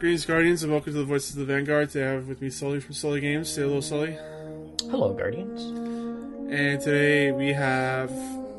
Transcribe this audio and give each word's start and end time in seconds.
Greetings, 0.00 0.24
Guardians, 0.24 0.62
and 0.62 0.72
welcome 0.72 0.94
to 0.94 0.98
the 0.98 1.04
Voices 1.04 1.36
of 1.36 1.46
the 1.46 1.52
Vanguard. 1.52 1.90
Today 1.90 2.08
I 2.08 2.12
have 2.12 2.26
with 2.26 2.40
me 2.40 2.48
Sully 2.48 2.80
from 2.80 2.94
Sully 2.94 3.20
Games. 3.20 3.50
Say 3.50 3.60
hello, 3.60 3.82
Sully. 3.82 4.16
Hello, 4.90 5.12
Guardians. 5.12 5.60
And 6.50 6.80
today 6.80 7.32
we 7.32 7.52
have 7.52 8.08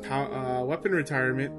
pow- 0.04 0.32
uh, 0.32 0.64
weapon 0.64 0.92
retirement 0.92 1.50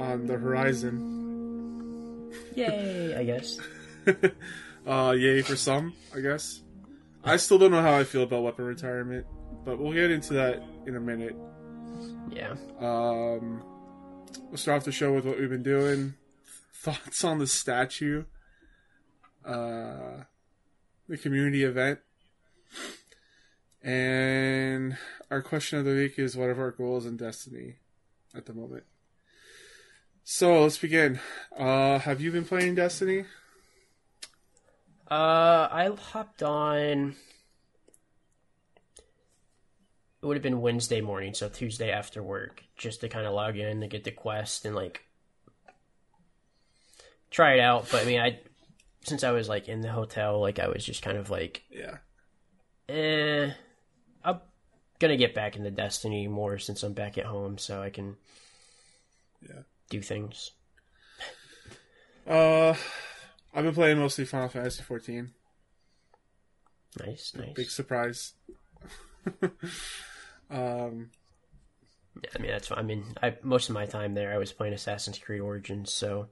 on 0.00 0.26
the 0.26 0.36
horizon. 0.36 2.32
Yay, 2.56 3.14
I 3.16 3.22
guess. 3.22 3.60
uh, 4.84 5.14
yay 5.16 5.42
for 5.42 5.54
some, 5.54 5.94
I 6.12 6.18
guess. 6.18 6.62
I 7.22 7.36
still 7.36 7.58
don't 7.58 7.70
know 7.70 7.82
how 7.82 7.94
I 7.94 8.02
feel 8.02 8.24
about 8.24 8.42
weapon 8.42 8.64
retirement, 8.64 9.26
but 9.64 9.78
we'll 9.78 9.92
get 9.92 10.10
into 10.10 10.32
that 10.32 10.60
in 10.86 10.96
a 10.96 11.00
minute. 11.00 11.36
Yeah. 12.32 12.56
Um, 12.80 13.62
we'll 14.48 14.56
start 14.56 14.78
off 14.78 14.84
the 14.84 14.90
show 14.90 15.12
with 15.12 15.24
what 15.24 15.38
we've 15.38 15.48
been 15.48 15.62
doing. 15.62 16.14
Thoughts 16.72 17.22
on 17.22 17.38
the 17.38 17.46
statue, 17.46 18.24
uh, 19.46 20.24
the 21.08 21.16
community 21.16 21.64
event, 21.64 22.00
and 23.82 24.96
our 25.30 25.42
question 25.42 25.78
of 25.78 25.84
the 25.84 25.92
week 25.92 26.18
is 26.18 26.36
what 26.36 26.48
are 26.48 26.60
our 26.60 26.70
goals 26.70 27.06
in 27.06 27.16
Destiny 27.16 27.76
at 28.34 28.46
the 28.46 28.54
moment? 28.54 28.84
So 30.24 30.62
let's 30.62 30.78
begin. 30.78 31.20
Uh, 31.56 31.98
have 31.98 32.20
you 32.20 32.32
been 32.32 32.46
playing 32.46 32.76
Destiny? 32.76 33.26
Uh, 35.10 35.68
I 35.70 35.90
hopped 36.12 36.42
on. 36.42 37.14
It 40.22 40.26
would 40.26 40.36
have 40.36 40.42
been 40.42 40.62
Wednesday 40.62 41.02
morning, 41.02 41.34
so 41.34 41.50
Tuesday 41.50 41.90
after 41.90 42.22
work, 42.22 42.64
just 42.78 43.02
to 43.02 43.10
kind 43.10 43.26
of 43.26 43.34
log 43.34 43.58
in 43.58 43.82
to 43.82 43.86
get 43.86 44.04
the 44.04 44.10
quest 44.10 44.64
and 44.64 44.74
like 44.74 45.04
try 47.30 47.54
it 47.54 47.60
out. 47.60 47.88
But 47.92 48.02
I 48.02 48.04
mean, 48.06 48.20
I 48.20 48.40
since 49.04 49.22
I 49.24 49.30
was 49.32 49.48
like 49.48 49.68
in 49.68 49.80
the 49.80 49.92
hotel, 49.92 50.40
like 50.40 50.58
I 50.58 50.68
was 50.68 50.84
just 50.84 51.02
kind 51.02 51.16
of 51.18 51.30
like, 51.30 51.62
Yeah. 51.70 51.98
eh, 52.88 53.52
I'm 54.24 54.40
gonna 54.98 55.16
get 55.16 55.34
back 55.34 55.56
into 55.56 55.70
Destiny 55.70 56.26
more 56.28 56.58
since 56.58 56.82
I'm 56.82 56.92
back 56.94 57.16
at 57.18 57.26
home, 57.26 57.58
so 57.58 57.82
I 57.82 57.90
can 57.90 58.16
Yeah. 59.40 59.62
do 59.90 60.00
things. 60.02 60.52
Uh, 62.26 62.74
I've 63.54 63.64
been 63.64 63.74
playing 63.74 63.98
mostly 63.98 64.24
Final 64.24 64.48
Fantasy 64.48 64.82
14. 64.82 65.32
Nice, 66.98 67.32
nice. 67.36 67.52
Big 67.54 67.70
surprise. 67.70 68.34
um, 70.50 71.10
Yeah, 72.22 72.30
I 72.34 72.38
mean, 72.38 72.50
that's. 72.52 72.70
I 72.70 72.82
mean, 72.82 73.04
I 73.22 73.36
most 73.42 73.68
of 73.68 73.74
my 73.74 73.86
time 73.86 74.14
there, 74.14 74.32
I 74.32 74.38
was 74.38 74.52
playing 74.52 74.72
Assassin's 74.74 75.18
Creed 75.18 75.40
Origins, 75.40 75.92
so 75.92 76.28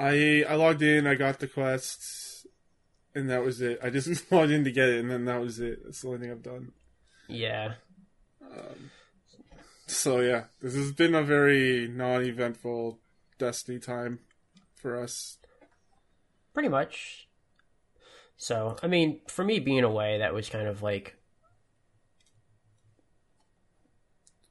I 0.00 0.44
I 0.48 0.54
logged 0.56 0.82
in, 0.82 1.06
I 1.06 1.14
got 1.14 1.38
the 1.40 1.46
quests, 1.48 2.46
and 3.14 3.30
that 3.30 3.44
was 3.44 3.60
it. 3.60 3.78
I 3.82 3.90
just 3.90 4.30
logged 4.32 4.52
in 4.52 4.64
to 4.64 4.72
get 4.72 4.88
it, 4.88 5.00
and 5.00 5.10
then 5.10 5.24
that 5.26 5.40
was 5.40 5.60
it. 5.60 5.80
That's 5.84 6.00
the 6.02 6.08
only 6.08 6.20
thing 6.20 6.30
I've 6.32 6.42
done. 6.42 6.72
yeah, 7.28 7.74
Um, 8.42 8.90
so 9.86 10.20
yeah, 10.20 10.44
this 10.60 10.74
has 10.74 10.92
been 10.92 11.14
a 11.14 11.22
very 11.22 11.88
non-eventful 11.88 12.98
Destiny 13.38 13.78
time 13.78 14.20
for 14.74 14.96
us. 15.02 15.38
pretty 16.52 16.68
much. 16.68 17.28
So, 18.36 18.76
I 18.82 18.86
mean, 18.86 19.20
for 19.28 19.44
me 19.44 19.60
being 19.60 19.84
away, 19.84 20.18
that 20.18 20.34
was 20.34 20.48
kind 20.48 20.66
of 20.66 20.82
like 20.82 21.16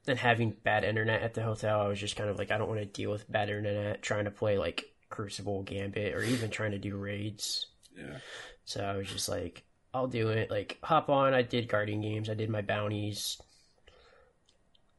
then 0.05 0.17
having 0.17 0.51
bad 0.63 0.83
internet 0.83 1.21
at 1.21 1.33
the 1.33 1.43
hotel. 1.43 1.81
I 1.81 1.87
was 1.87 1.99
just 1.99 2.15
kind 2.15 2.29
of 2.29 2.37
like, 2.37 2.51
I 2.51 2.57
don't 2.57 2.67
want 2.67 2.79
to 2.81 2.85
deal 2.85 3.11
with 3.11 3.29
bad 3.31 3.49
internet 3.49 4.01
trying 4.01 4.25
to 4.25 4.31
play 4.31 4.57
like 4.57 4.85
Crucible, 5.09 5.63
Gambit, 5.63 6.13
or 6.13 6.23
even 6.23 6.49
trying 6.49 6.71
to 6.71 6.77
do 6.77 6.97
raids. 6.97 7.67
Yeah, 7.97 8.19
So 8.65 8.83
I 8.83 8.95
was 8.95 9.07
just 9.07 9.27
like, 9.27 9.63
I'll 9.93 10.07
do 10.07 10.29
it. 10.29 10.49
Like, 10.51 10.77
hop 10.83 11.09
on. 11.09 11.33
I 11.33 11.41
did 11.41 11.67
guardian 11.67 12.01
games. 12.01 12.29
I 12.29 12.35
did 12.35 12.49
my 12.49 12.61
bounties. 12.61 13.41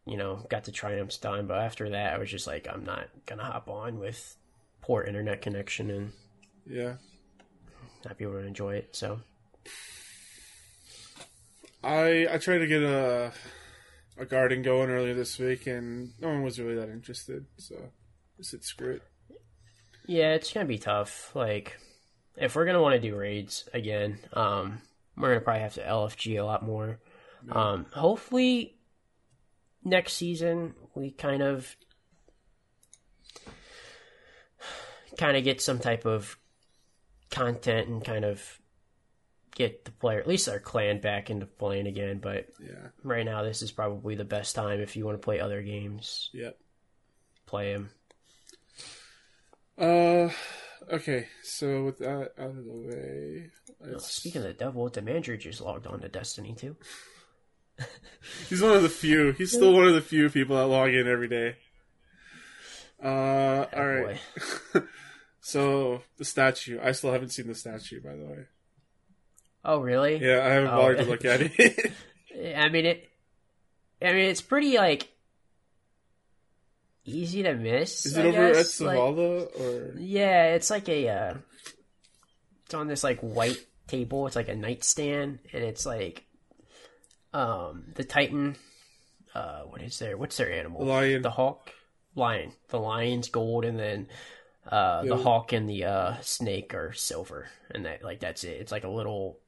You 0.06 0.16
know, 0.16 0.44
got 0.49 0.65
the 0.65 0.72
triumphs 0.72 1.19
done. 1.19 1.47
But 1.47 1.59
after 1.59 1.91
that, 1.91 2.15
I 2.15 2.19
was 2.19 2.31
just 2.31 2.47
like, 2.47 2.66
I'm 2.70 2.84
not 2.84 3.09
gonna 3.26 3.44
hop 3.44 3.69
on 3.69 3.99
with 3.99 4.37
poor 4.81 5.03
internet 5.03 5.41
connection 5.43 5.91
and 5.91 6.12
yeah. 6.66 6.94
not 8.04 8.19
be 8.19 8.25
able 8.25 8.34
to 8.34 8.47
enjoy 8.47 8.75
it. 8.76 8.97
So 8.97 9.20
I 11.82 12.26
I 12.31 12.38
tried 12.38 12.59
to 12.59 12.66
get 12.66 12.82
a 12.82 13.32
a 14.19 14.26
garden 14.26 14.62
going 14.62 14.91
earlier 14.91 15.15
this 15.15 15.38
week, 15.38 15.66
and 15.66 16.12
no 16.20 16.28
one 16.28 16.43
was 16.43 16.60
really 16.60 16.75
that 16.75 16.91
interested. 16.91 17.47
So 17.56 17.76
I 17.76 18.43
said, 18.43 18.65
screw 18.65 18.93
it. 18.93 19.03
Yeah, 20.10 20.34
it's 20.34 20.53
gonna 20.53 20.66
be 20.66 20.78
tough. 20.78 21.31
Like, 21.37 21.78
if 22.37 22.56
we're 22.56 22.65
gonna 22.66 22.82
want 22.82 23.00
to 23.00 23.00
do 23.00 23.15
raids 23.16 23.69
again, 23.72 24.19
um, 24.32 24.82
we're 25.16 25.28
gonna 25.28 25.41
probably 25.41 25.62
have 25.62 25.75
to 25.75 25.87
LFG 25.87 26.37
a 26.41 26.44
lot 26.44 26.65
more. 26.65 26.98
Um, 27.50 27.87
hopefully, 27.93 28.76
next 29.84 30.15
season 30.15 30.75
we 30.94 31.12
kind 31.12 31.43
of 31.43 31.76
kind 35.16 35.37
of 35.37 35.44
get 35.44 35.60
some 35.62 35.78
type 35.78 36.04
of 36.04 36.37
content 37.31 37.88
and 37.88 38.04
kind 38.04 38.25
of 38.25 38.59
get 39.54 39.84
the 39.84 39.93
player, 39.93 40.19
at 40.19 40.26
least 40.26 40.49
our 40.49 40.59
clan, 40.59 41.00
back 41.00 41.31
into 41.31 41.47
playing 41.47 41.87
again. 41.87 42.19
But 42.19 42.49
Yeah, 42.60 42.88
right 43.04 43.25
now, 43.25 43.43
this 43.43 43.62
is 43.62 43.70
probably 43.70 44.16
the 44.16 44.25
best 44.25 44.56
time 44.56 44.81
if 44.81 44.97
you 44.97 45.06
want 45.06 45.20
to 45.20 45.25
play 45.25 45.38
other 45.38 45.62
games. 45.62 46.31
yep. 46.32 46.59
Play 47.47 47.72
them. 47.72 47.91
Uh, 49.80 50.28
okay. 50.92 51.26
So 51.42 51.84
with 51.84 51.98
that 51.98 52.32
out 52.38 52.50
of 52.50 52.64
the 52.64 52.72
way, 52.72 53.50
Oh, 53.82 53.98
speaking 53.98 54.42
of 54.42 54.46
the 54.48 54.52
devil, 54.52 54.91
Demandre 54.91 55.38
just 55.41 55.60
logged 55.62 55.86
on 55.86 56.00
to 56.00 56.08
Destiny 56.08 56.54
too. 56.54 56.76
he's 58.48 58.60
one 58.60 58.76
of 58.76 58.82
the 58.82 58.90
few. 58.90 59.32
He's 59.32 59.52
still 59.52 59.72
one 59.72 59.86
of 59.86 59.94
the 59.94 60.02
few 60.02 60.28
people 60.28 60.56
that 60.56 60.66
log 60.66 60.90
in 60.90 61.08
every 61.08 61.28
day. 61.28 61.56
Uh, 63.02 63.64
all 63.74 63.86
right. 63.88 64.19
so 65.40 66.02
the 66.19 66.24
statue. 66.26 66.78
I 66.82 66.92
still 66.92 67.12
haven't 67.12 67.30
seen 67.30 67.46
the 67.46 67.54
statue, 67.54 68.02
by 68.02 68.14
the 68.14 68.24
way. 68.26 68.44
Oh, 69.64 69.78
really? 69.80 70.16
Yeah, 70.19 70.44
I 70.44 70.48
haven't 70.50 70.70
Oh. 70.72 70.76
bothered 70.76 70.98
to 70.98 71.04
look 71.04 71.24
at 71.24 71.40
it. 71.42 71.92
I 72.56 72.69
mean 72.69 72.84
it. 72.86 73.08
I 74.02 74.12
mean 74.12 74.26
it's 74.30 74.40
pretty 74.42 74.76
like 74.76 75.08
easy 77.05 77.43
to 77.43 77.55
miss. 77.55 78.06
Is 78.06 78.16
I 78.16 78.22
it 78.22 78.27
over 78.27 78.44
at 78.47 78.55
guess. 78.55 78.81
Like, 78.81 78.99
or? 78.99 79.94
yeah, 79.99 80.55
it's 80.55 80.71
like 80.71 80.88
a. 80.88 81.09
Uh, 81.09 81.34
it's 82.65 82.75
on 82.75 82.87
this 82.87 83.05
like 83.05 83.21
white 83.21 83.65
table. 83.87 84.27
It's 84.27 84.37
like 84.37 84.49
a 84.49 84.56
nightstand, 84.56 85.41
and 85.53 85.65
it's 85.65 85.84
like, 85.87 86.25
um, 87.33 87.84
the 87.94 88.05
Titan. 88.05 88.56
Uh, 89.34 89.62
what 89.62 89.83
is 89.83 89.99
their? 89.99 90.16
What's 90.16 90.37
their 90.37 90.53
animal? 90.53 90.84
The 90.84 90.91
lion. 90.91 91.22
The 91.22 91.31
hawk. 91.31 91.72
Lion. 92.15 92.53
The 92.69 92.81
lion's 92.81 93.28
gold, 93.28 93.65
and 93.65 93.78
then. 93.78 94.09
Uh, 94.71 95.03
the 95.05 95.17
hawk 95.17 95.53
and 95.53 95.69
the 95.69 95.84
uh, 95.84 96.15
snake 96.21 96.75
are 96.75 96.93
silver, 96.93 97.49
and 97.71 97.87
that 97.87 98.05
like 98.05 98.21
that's 98.21 98.44
it. 98.44 98.61
It's 98.61 98.71
like 98.71 98.84
a 98.84 98.91
little 98.91 99.38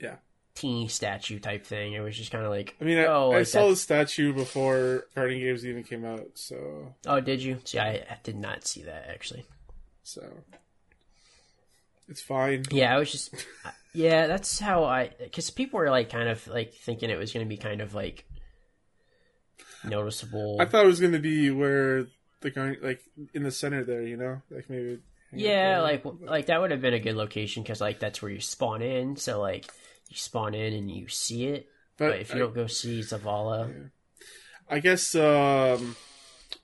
Yeah. 0.00 0.16
Teeny 0.60 0.88
statue 0.88 1.38
type 1.38 1.64
thing. 1.64 1.94
It 1.94 2.00
was 2.00 2.16
just 2.16 2.30
kind 2.30 2.44
of 2.44 2.50
like, 2.50 2.76
I 2.80 2.84
mean, 2.84 2.98
I, 2.98 3.06
oh, 3.06 3.32
I 3.32 3.38
like 3.38 3.46
saw 3.46 3.68
the 3.70 3.76
statue 3.76 4.34
before 4.34 5.06
Guardian 5.14 5.40
Games 5.40 5.64
even 5.64 5.82
came 5.84 6.04
out, 6.04 6.26
so 6.34 6.94
Oh, 7.06 7.20
did 7.20 7.42
you? 7.42 7.58
See, 7.64 7.78
I, 7.78 7.92
I 7.92 8.18
did 8.22 8.36
not 8.36 8.66
see 8.66 8.82
that 8.82 9.06
actually. 9.08 9.46
so 10.02 10.22
it's 12.08 12.20
fine. 12.20 12.64
Yeah, 12.70 12.94
I 12.94 12.98
was 12.98 13.10
just, 13.10 13.34
yeah, 13.94 14.26
that's 14.26 14.58
how 14.58 14.84
I, 14.84 15.10
because 15.22 15.48
people 15.48 15.78
were 15.80 15.90
like 15.90 16.10
kind 16.10 16.28
of 16.28 16.46
like 16.46 16.74
thinking 16.74 17.08
it 17.08 17.18
was 17.18 17.32
going 17.32 17.46
to 17.46 17.48
be 17.48 17.56
kind 17.56 17.80
of 17.80 17.94
like 17.94 18.26
noticeable. 19.84 20.56
I 20.60 20.66
thought 20.66 20.84
it 20.84 20.88
was 20.88 21.00
going 21.00 21.12
to 21.12 21.18
be 21.18 21.50
where 21.50 22.06
the 22.40 22.50
guy, 22.50 22.76
like 22.82 23.02
in 23.32 23.44
the 23.44 23.50
center 23.50 23.82
there, 23.84 24.02
you 24.02 24.16
know, 24.18 24.42
like 24.50 24.68
maybe. 24.68 24.98
yeah, 25.32 25.80
like 25.80 26.04
like 26.20 26.46
that 26.46 26.60
would 26.60 26.70
have 26.70 26.80
been 26.82 26.94
a 26.94 27.00
good 27.00 27.16
location 27.16 27.62
because 27.62 27.80
like 27.80 27.98
that's 28.00 28.20
where 28.20 28.30
you 28.30 28.40
spawn 28.40 28.82
in. 28.82 29.16
So 29.16 29.40
like 29.40 29.70
you 30.10 30.16
spawn 30.16 30.54
in 30.54 30.74
and 30.74 30.90
you 30.90 31.08
see 31.08 31.46
it, 31.46 31.68
but, 31.96 32.18
if 32.18 32.30
you 32.30 32.36
I, 32.36 32.38
don't 32.40 32.54
go 32.54 32.66
see 32.66 33.00
Zavala, 33.00 33.90
I 34.68 34.80
guess 34.80 35.14
um, 35.14 35.96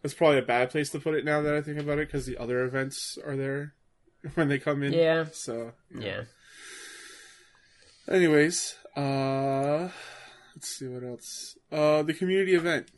it's 0.03 0.15
probably 0.15 0.39
a 0.39 0.43
bad 0.43 0.71
place 0.71 0.91
to 0.91 1.01
put 1.01 1.15
it 1.15 1.25
now 1.25 1.41
that 1.43 1.55
I 1.55 1.63
think 1.63 1.79
about 1.79 1.99
it 1.99 2.09
because 2.09 2.27
the 2.27 2.37
other 2.39 2.65
events 2.65 3.17
are 3.25 3.37
there 3.37 3.75
when 4.35 4.49
they 4.49 4.59
come 4.59 4.83
in. 4.83 4.93
Yeah. 4.93 5.27
So 5.33 5.73
yeah. 5.99 6.23
Anyways, 8.09 8.77
uh, 8.97 9.89
let's 10.55 10.69
see 10.69 10.87
what 10.87 11.03
else. 11.03 11.57
Uh, 11.73 12.03
the 12.03 12.15
community 12.15 12.55
event. 12.55 12.89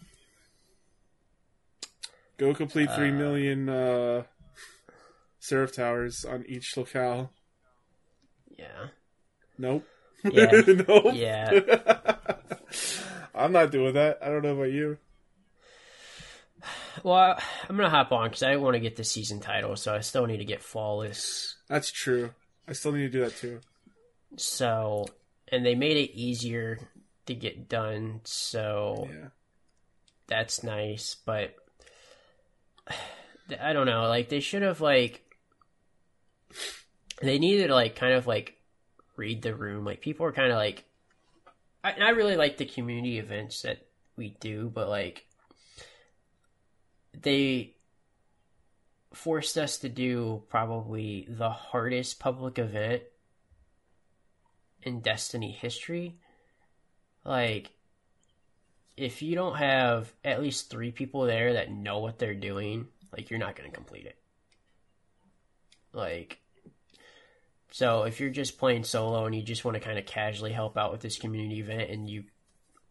Go 2.37 2.55
complete 2.55 2.89
three 2.95 3.11
Uh, 3.11 3.15
million 3.15 3.69
uh, 3.69 4.23
Seraph 5.41 5.73
towers 5.75 6.25
on 6.25 6.45
each 6.47 6.77
locale. 6.77 7.33
yeah, 8.57 8.89
Nope. 9.59 9.85
Yeah. 10.25 10.51
nope. 10.89 11.15
yeah. 11.15 11.61
I'm 13.35 13.53
not 13.53 13.71
doing 13.71 13.95
that. 13.95 14.19
I 14.23 14.27
don't 14.29 14.43
know 14.43 14.55
about 14.57 14.73
you. 14.73 14.99
Well, 17.05 17.39
I'm 17.69 17.77
gonna 17.77 17.89
hop 17.91 18.11
on 18.11 18.29
because 18.29 18.43
I 18.43 18.57
want 18.57 18.75
to 18.75 18.81
get 18.81 18.97
the 18.97 19.05
season 19.05 19.39
title, 19.41 19.77
so 19.77 19.95
I 19.95 20.01
still 20.01 20.27
need 20.27 20.39
to 20.39 20.45
get 20.45 20.63
flawless. 20.63 21.57
That's 21.69 21.91
true. 21.93 22.31
I 22.67 22.73
still 22.73 22.91
need 22.93 23.03
to 23.03 23.09
do 23.11 23.21
that 23.21 23.37
too. 23.37 23.61
So, 24.37 25.07
and 25.53 25.65
they 25.65 25.75
made 25.77 25.97
it 25.97 26.19
easier 26.19 26.81
to 27.27 27.35
get 27.35 27.69
done, 27.69 28.21
so 28.25 29.09
Yeah. 29.11 29.29
that's 30.27 30.65
nice. 30.65 31.15
But 31.25 31.55
I 33.61 33.73
don't 33.73 33.87
know. 33.87 34.09
Like 34.09 34.29
they 34.29 34.41
should 34.41 34.63
have 34.63 34.81
like 34.81 35.23
they 37.23 37.39
needed 37.39 37.69
to 37.69 37.75
like 37.75 37.95
kind 37.95 38.15
of 38.15 38.27
like 38.27 38.57
read 39.19 39.43
the 39.43 39.55
room. 39.55 39.85
Like 39.85 40.01
people 40.01 40.25
are 40.27 40.33
kind 40.33 40.51
of 40.51 40.57
like 40.57 40.85
I, 41.85 41.93
I 41.93 42.09
really 42.11 42.37
like 42.37 42.57
the 42.57 42.65
community 42.65 43.19
events 43.19 43.63
that 43.63 43.87
we 44.17 44.37
do, 44.41 44.71
but 44.73 44.89
like 44.89 45.27
they 47.21 47.75
forced 49.13 49.57
us 49.57 49.79
to 49.79 49.89
do 49.89 50.43
probably 50.49 51.27
the 51.29 51.51
hardest 51.51 52.21
public 52.21 52.59
event 52.59 53.03
in 54.83 55.01
Destiny 55.01 55.51
history. 55.51 56.19
Like, 57.25 57.71
if 58.97 59.23
you 59.23 59.35
don't 59.35 59.57
have 59.57 60.13
at 60.25 60.41
least 60.41 60.71
three 60.71 60.93
people 60.93 61.23
there 61.23 61.55
that 61.55 61.71
know 61.71 61.99
what 61.99 62.19
they're 62.19 62.35
doing, 62.35 62.89
like, 63.13 63.31
you're 63.31 63.39
not 63.39 63.57
going 63.57 63.69
to 63.69 63.75
complete 63.75 64.07
it. 64.07 64.17
Like, 65.93 66.39
so 67.71 68.05
if 68.05 68.21
you're 68.21 68.31
just 68.31 68.59
playing 68.59 68.85
solo 68.85 69.27
and 69.27 69.35
you 69.35 69.43
just 69.43 69.65
want 69.65 69.75
to 69.77 69.81
kind 69.81 69.99
of 69.99 70.07
casually 70.07 70.53
help 70.53 70.77
out 70.77 70.93
with 70.93 71.01
this 71.01 71.19
community 71.19 71.61
event 71.61 71.91
and 71.91 72.09
you 72.09 72.25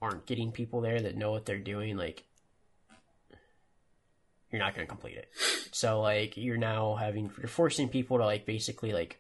aren't 0.01 0.25
getting 0.25 0.51
people 0.51 0.81
there 0.81 1.01
that 1.01 1.15
know 1.15 1.31
what 1.31 1.45
they're 1.45 1.57
doing, 1.59 1.97
like, 1.97 2.24
you're 4.51 4.62
not 4.62 4.75
going 4.75 4.85
to 4.85 4.89
complete 4.89 5.18
it. 5.18 5.29
So, 5.71 6.01
like, 6.01 6.38
you're 6.38 6.57
now 6.57 6.95
having, 6.95 7.31
you're 7.38 7.47
forcing 7.47 7.89
people 7.89 8.18
to, 8.18 8.25
like, 8.25 8.45
basically, 8.45 8.94
like, 8.94 9.19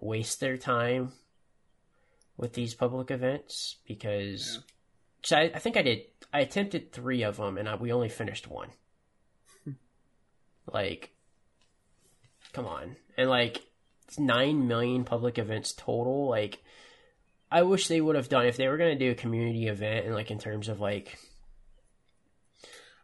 waste 0.00 0.40
their 0.40 0.56
time 0.56 1.12
with 2.36 2.52
these 2.54 2.74
public 2.74 3.10
events 3.10 3.76
because 3.86 4.54
Yeah. 4.56 4.60
so 5.24 5.36
I, 5.36 5.42
I 5.54 5.58
think 5.58 5.76
I 5.76 5.82
did 5.82 6.02
I 6.32 6.40
attempted 6.40 6.90
three 6.92 7.22
of 7.22 7.36
them 7.36 7.58
and 7.58 7.68
I, 7.68 7.74
we 7.74 7.92
only 7.92 8.08
finished 8.08 8.48
one. 8.48 8.70
Hmm. 9.64 9.72
like, 10.72 11.10
come 12.52 12.66
on, 12.66 12.96
and 13.18 13.28
like 13.28 13.62
nine 14.18 14.66
million 14.68 15.04
public 15.04 15.38
events 15.38 15.72
total. 15.72 16.28
Like, 16.28 16.62
I 17.50 17.62
wish 17.62 17.88
they 17.88 18.00
would 18.00 18.16
have 18.16 18.28
done 18.28 18.46
if 18.46 18.56
they 18.56 18.68
were 18.68 18.76
going 18.76 18.96
to 18.98 19.04
do 19.04 19.10
a 19.10 19.14
community 19.14 19.66
event 19.68 20.06
and 20.06 20.14
like 20.14 20.30
in 20.30 20.38
terms 20.38 20.68
of 20.68 20.80
like 20.80 21.18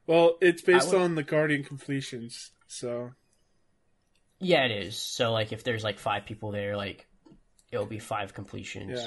Well, 0.07 0.37
it's 0.41 0.63
based 0.63 0.93
would- 0.93 1.01
on 1.03 1.15
the 1.15 1.23
Guardian 1.23 1.65
completions, 1.65 2.51
so 2.67 3.13
yeah 4.39 4.65
it 4.67 4.71
is. 4.71 4.97
So 4.97 5.33
like 5.33 5.53
if 5.53 5.65
there's 5.65 5.83
like 5.85 5.99
five 5.99 6.27
people 6.27 6.51
there, 6.53 6.77
like 6.77 7.07
it'll 7.73 7.87
be 7.87 7.99
five 7.99 8.35
completions. 8.35 9.01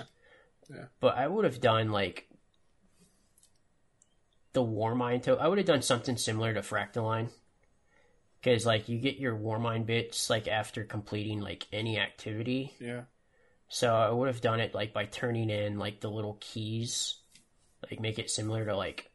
yeah. 0.70 0.86
But 1.00 1.18
I 1.18 1.26
would 1.28 1.46
have 1.46 1.60
done 1.62 1.90
like 1.92 2.28
the 4.54 4.64
Warmind 4.64 5.24
to 5.24 5.34
I 5.38 5.48
would 5.48 5.58
have 5.58 5.68
done 5.68 5.82
something 5.82 6.18
similar 6.18 6.54
to 6.54 6.62
Fractaline. 6.62 7.30
Because 8.42 8.66
like 8.66 8.88
you 8.90 8.98
get 8.98 9.18
your 9.18 9.36
Warmind 9.36 9.86
bits 9.86 10.30
like 10.30 10.48
after 10.48 10.84
completing 10.84 11.42
like 11.42 11.68
any 11.74 12.00
activity. 12.00 12.74
Yeah. 12.80 13.02
So 13.68 13.94
I 13.94 14.10
would 14.10 14.28
have 14.28 14.42
done 14.42 14.60
it 14.60 14.74
like 14.74 14.94
by 14.94 15.06
turning 15.06 15.50
in 15.50 15.78
like 15.78 16.00
the 16.00 16.10
little 16.10 16.38
keys. 16.40 17.16
Like 17.90 18.00
make 18.00 18.20
it 18.20 18.30
similar 18.30 18.66
to 18.66 18.76
like 18.76 19.10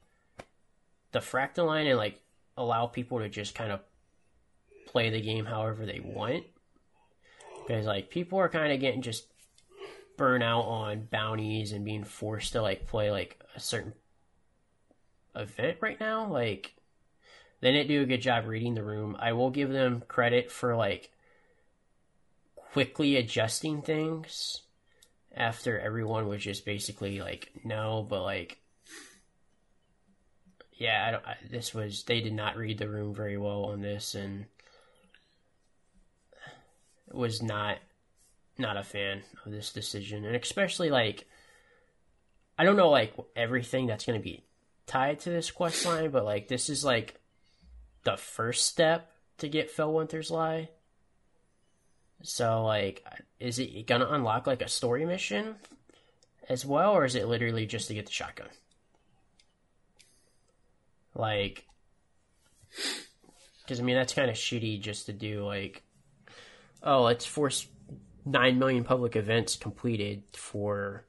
the 1.12 1.18
Fractaline 1.20 1.88
and 1.88 1.98
like 1.98 2.20
allow 2.56 2.86
people 2.86 3.18
to 3.18 3.28
just 3.28 3.54
kind 3.54 3.72
of 3.72 3.80
play 4.86 5.10
the 5.10 5.20
game 5.20 5.44
however 5.44 5.86
they 5.86 6.00
want. 6.00 6.44
Because 7.66 7.86
like 7.86 8.10
people 8.10 8.38
are 8.38 8.48
kind 8.48 8.72
of 8.72 8.80
getting 8.80 9.02
just 9.02 9.26
burn 10.16 10.42
out 10.42 10.62
on 10.62 11.08
bounties 11.10 11.72
and 11.72 11.84
being 11.84 12.04
forced 12.04 12.52
to 12.52 12.62
like 12.62 12.86
play 12.86 13.10
like 13.10 13.40
a 13.56 13.60
certain 13.60 13.94
event 15.34 15.78
right 15.80 15.98
now. 15.98 16.26
Like 16.26 16.74
they 17.64 17.72
didn't 17.72 17.88
do 17.88 18.02
a 18.02 18.06
good 18.06 18.20
job 18.20 18.44
reading 18.44 18.74
the 18.74 18.84
room. 18.84 19.16
I 19.18 19.32
will 19.32 19.48
give 19.48 19.70
them 19.70 20.02
credit 20.06 20.52
for 20.52 20.76
like 20.76 21.10
quickly 22.56 23.16
adjusting 23.16 23.80
things 23.80 24.60
after 25.34 25.80
everyone 25.80 26.28
was 26.28 26.42
just 26.42 26.66
basically 26.66 27.22
like 27.22 27.50
no, 27.64 28.06
but 28.06 28.22
like 28.22 28.58
yeah, 30.74 31.06
I 31.08 31.10
don't. 31.10 31.26
I, 31.26 31.36
this 31.50 31.72
was 31.72 32.02
they 32.02 32.20
did 32.20 32.34
not 32.34 32.58
read 32.58 32.76
the 32.76 32.90
room 32.90 33.14
very 33.14 33.38
well 33.38 33.64
on 33.64 33.80
this, 33.80 34.14
and 34.14 34.44
was 37.10 37.42
not 37.42 37.78
not 38.58 38.76
a 38.76 38.82
fan 38.82 39.22
of 39.46 39.52
this 39.52 39.72
decision, 39.72 40.26
and 40.26 40.36
especially 40.36 40.90
like 40.90 41.26
I 42.58 42.64
don't 42.64 42.76
know 42.76 42.90
like 42.90 43.14
everything 43.34 43.86
that's 43.86 44.04
going 44.04 44.20
to 44.20 44.22
be 44.22 44.44
tied 44.86 45.20
to 45.20 45.30
this 45.30 45.50
quest 45.50 45.86
line, 45.86 46.10
but 46.10 46.26
like 46.26 46.48
this 46.48 46.68
is 46.68 46.84
like 46.84 47.18
the 48.04 48.16
first 48.16 48.66
step 48.66 49.10
to 49.38 49.48
get 49.48 49.74
Felwinter's 49.74 50.30
Lie. 50.30 50.68
So 52.22 52.64
like, 52.64 53.04
is 53.40 53.58
it 53.58 53.86
gonna 53.86 54.08
unlock 54.08 54.46
like 54.46 54.62
a 54.62 54.68
story 54.68 55.04
mission 55.04 55.56
as 56.48 56.64
well, 56.64 56.92
or 56.92 57.04
is 57.04 57.14
it 57.14 57.26
literally 57.26 57.66
just 57.66 57.88
to 57.88 57.94
get 57.94 58.06
the 58.06 58.12
shotgun? 58.12 58.48
Like, 61.14 61.66
because 63.62 63.80
I 63.80 63.82
mean 63.82 63.96
that's 63.96 64.14
kind 64.14 64.30
of 64.30 64.36
shitty 64.36 64.80
just 64.80 65.06
to 65.06 65.12
do 65.12 65.44
like, 65.44 65.82
oh, 66.82 67.02
let's 67.02 67.26
force 67.26 67.66
nine 68.24 68.58
million 68.58 68.84
public 68.84 69.16
events 69.16 69.56
completed 69.56 70.22
for 70.32 71.04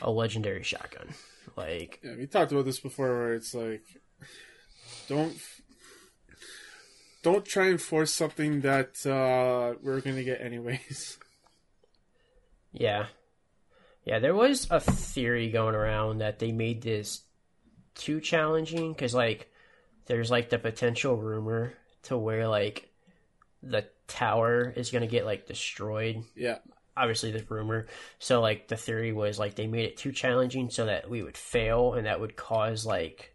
a 0.00 0.10
legendary 0.10 0.62
shotgun. 0.62 1.08
Like, 1.56 2.00
Yeah, 2.02 2.14
we 2.16 2.26
talked 2.26 2.52
about 2.52 2.64
this 2.64 2.80
before 2.80 3.08
where 3.08 3.34
it's 3.34 3.54
like 3.54 3.82
don't 5.08 5.36
don't 7.22 7.44
try 7.44 7.68
and 7.68 7.80
force 7.80 8.12
something 8.12 8.60
that 8.62 9.06
uh, 9.06 9.78
we're 9.82 10.00
gonna 10.00 10.24
get 10.24 10.40
anyways. 10.40 11.18
Yeah. 12.72 13.06
Yeah, 14.04 14.18
there 14.18 14.34
was 14.34 14.66
a 14.70 14.80
theory 14.80 15.50
going 15.50 15.74
around 15.74 16.18
that 16.18 16.38
they 16.38 16.52
made 16.52 16.82
this 16.82 17.22
too 17.94 18.18
challenging 18.18 18.92
because, 18.92 19.14
like, 19.14 19.50
there's 20.06 20.30
like 20.30 20.48
the 20.48 20.58
potential 20.58 21.16
rumor 21.16 21.74
to 22.04 22.16
where, 22.16 22.48
like, 22.48 22.88
the 23.62 23.84
tower 24.08 24.72
is 24.74 24.90
going 24.90 25.02
to 25.02 25.06
get, 25.06 25.24
like, 25.24 25.46
destroyed. 25.46 26.24
Yeah. 26.34 26.58
Obviously, 26.96 27.30
the 27.30 27.44
rumor. 27.48 27.86
So, 28.18 28.40
like, 28.40 28.68
the 28.68 28.76
theory 28.76 29.12
was, 29.12 29.38
like, 29.38 29.54
they 29.54 29.66
made 29.66 29.84
it 29.84 29.96
too 29.96 30.10
challenging 30.10 30.70
so 30.70 30.86
that 30.86 31.08
we 31.08 31.22
would 31.22 31.36
fail 31.36 31.92
and 31.94 32.06
that 32.06 32.20
would 32.20 32.36
cause, 32.36 32.84
like, 32.84 33.31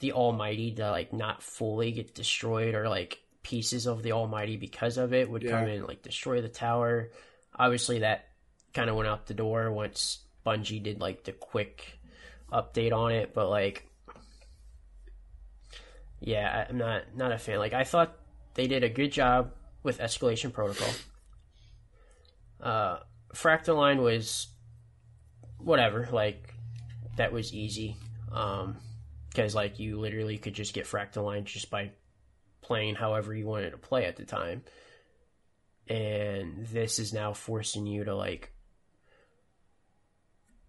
the 0.00 0.12
Almighty 0.12 0.72
to, 0.72 0.90
like, 0.90 1.12
not 1.12 1.42
fully 1.42 1.92
get 1.92 2.14
destroyed 2.14 2.74
or, 2.74 2.88
like, 2.88 3.20
pieces 3.42 3.86
of 3.86 4.02
the 4.02 4.12
Almighty 4.12 4.56
because 4.56 4.98
of 4.98 5.12
it 5.14 5.30
would 5.30 5.42
come 5.48 5.66
Yeah. 5.66 5.74
and, 5.74 5.86
like, 5.88 6.02
destroy 6.02 6.40
the 6.42 6.48
tower. 6.48 7.10
Obviously, 7.54 8.00
that 8.00 8.26
kind 8.74 8.88
of 8.90 8.96
went 8.96 9.08
out 9.08 9.26
the 9.26 9.34
door 9.34 9.70
once 9.72 10.18
Bungie 10.46 10.82
did 10.82 11.00
like 11.00 11.24
the 11.24 11.32
quick 11.32 11.98
update 12.52 12.92
on 12.92 13.12
it, 13.12 13.34
but 13.34 13.50
like 13.50 13.84
yeah, 16.20 16.66
I'm 16.68 16.78
not 16.78 17.02
not 17.16 17.32
a 17.32 17.38
fan. 17.38 17.58
Like 17.58 17.72
I 17.72 17.84
thought 17.84 18.16
they 18.54 18.66
did 18.66 18.84
a 18.84 18.88
good 18.88 19.12
job 19.12 19.52
with 19.82 19.98
escalation 19.98 20.52
protocol. 20.52 20.88
Uh 22.60 22.98
Fractaline 23.34 24.02
was 24.02 24.48
whatever, 25.58 26.08
like 26.12 26.54
that 27.16 27.32
was 27.32 27.52
easy. 27.54 27.96
Um 28.32 28.76
because 29.30 29.54
like 29.54 29.78
you 29.78 29.98
literally 29.98 30.38
could 30.38 30.54
just 30.54 30.74
get 30.74 30.86
Fractaline 30.86 31.44
just 31.44 31.70
by 31.70 31.90
playing 32.60 32.94
however 32.94 33.34
you 33.34 33.46
wanted 33.46 33.70
to 33.70 33.78
play 33.78 34.04
at 34.04 34.16
the 34.16 34.24
time. 34.24 34.62
And 35.88 36.66
this 36.66 36.98
is 36.98 37.12
now 37.12 37.32
forcing 37.32 37.86
you 37.86 38.04
to 38.04 38.14
like 38.14 38.52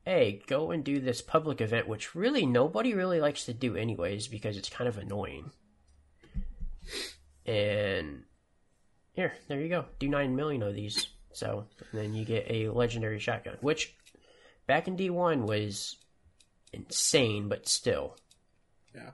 hey, 0.05 0.41
go 0.47 0.71
and 0.71 0.83
do 0.83 0.99
this 0.99 1.21
public 1.21 1.61
event, 1.61 1.87
which 1.87 2.15
really 2.15 2.45
nobody 2.45 2.93
really 2.93 3.21
likes 3.21 3.45
to 3.45 3.53
do 3.53 3.75
anyways 3.75 4.27
because 4.27 4.57
it's 4.57 4.69
kind 4.69 4.87
of 4.87 4.97
annoying. 4.97 5.51
And 7.45 8.23
here, 9.13 9.33
there 9.47 9.61
you 9.61 9.69
go. 9.69 9.85
Do 9.99 10.09
9 10.09 10.35
million 10.35 10.63
of 10.63 10.75
these. 10.75 11.07
So, 11.33 11.65
then 11.93 12.13
you 12.13 12.25
get 12.25 12.47
a 12.49 12.69
legendary 12.69 13.19
shotgun, 13.19 13.57
which 13.61 13.95
back 14.67 14.87
in 14.87 14.97
D1 14.97 15.47
was 15.47 15.95
insane, 16.73 17.47
but 17.47 17.67
still. 17.67 18.17
Yeah. 18.95 19.11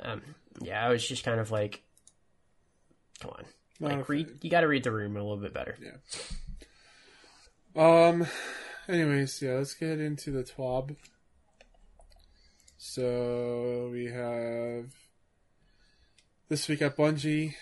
Um, 0.00 0.22
yeah, 0.60 0.84
I 0.84 0.90
was 0.90 1.06
just 1.06 1.24
kind 1.24 1.40
of 1.40 1.50
like, 1.50 1.82
come 3.20 3.32
on. 3.32 3.44
Like, 3.78 4.08
read, 4.08 4.28
you 4.42 4.50
got 4.50 4.60
to 4.60 4.68
read 4.68 4.84
the 4.84 4.92
room 4.92 5.16
a 5.16 5.20
little 5.20 5.36
bit 5.36 5.52
better. 5.52 5.76
Yeah. 5.80 5.96
Um. 7.76 8.26
Anyways, 8.88 9.42
yeah, 9.42 9.54
let's 9.54 9.74
get 9.74 10.00
into 10.00 10.30
the 10.30 10.44
TWAB. 10.44 10.96
So 12.78 13.90
we 13.92 14.06
have 14.06 14.86
This 16.48 16.68
week 16.68 16.82
at 16.82 16.96
Bungie, 16.96 17.54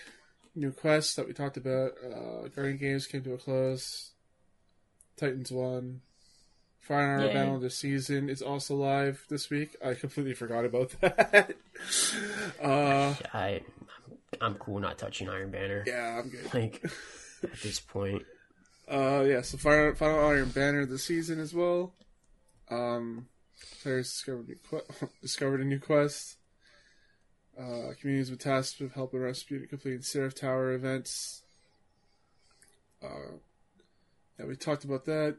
new 0.53 0.71
quest 0.71 1.15
that 1.15 1.25
we 1.25 1.33
talked 1.33 1.57
about. 1.57 1.93
Uh, 2.03 2.47
Guardian 2.49 2.77
Games 2.77 3.07
came 3.07 3.23
to 3.23 3.33
a 3.33 3.37
close. 3.37 4.11
Titans 5.17 5.51
won. 5.51 6.01
Fire 6.87 6.97
Armor 7.13 7.25
Yay. 7.25 7.33
Battle 7.33 7.59
the 7.59 7.69
season 7.69 8.29
is 8.29 8.41
also 8.41 8.75
live 8.75 9.25
this 9.29 9.49
week. 9.49 9.75
I 9.83 9.93
completely 9.95 10.33
forgot 10.33 10.65
about 10.65 10.89
that. 11.01 11.55
uh, 12.63 13.13
I, 13.33 13.61
I'm 14.41 14.55
cool 14.55 14.79
not 14.79 14.97
touching 14.97 15.29
Iron 15.29 15.51
Banner. 15.51 15.83
yeah, 15.87 16.19
I'm 16.21 16.29
good. 16.29 16.53
Like 16.53 16.83
at 17.43 17.61
this 17.63 17.79
point, 17.79 18.23
Uh, 18.89 19.23
yeah, 19.25 19.41
so 19.41 19.57
Final, 19.57 19.95
Final 19.95 20.19
Iron 20.27 20.49
Banner 20.49 20.81
of 20.81 20.89
the 20.89 20.99
season 20.99 21.39
as 21.39 21.53
well. 21.53 21.93
Um, 22.69 23.27
players 23.81 24.09
discovered 24.11 24.47
new 24.47 24.55
que- 24.69 25.07
discovered 25.21 25.61
a 25.61 25.65
new 25.65 25.79
quest. 25.79 26.37
Uh, 27.57 27.93
communities 28.01 28.29
with 28.29 28.39
tasks 28.41 28.79
with 28.79 28.93
helping 28.93 29.21
rescue 29.21 29.57
and 29.57 29.69
completing 29.69 30.01
Seraph 30.01 30.35
Tower 30.35 30.73
events. 30.73 31.43
Uh, 33.01 33.37
yeah, 34.37 34.45
we 34.45 34.55
talked 34.57 34.83
about 34.83 35.05
that. 35.05 35.37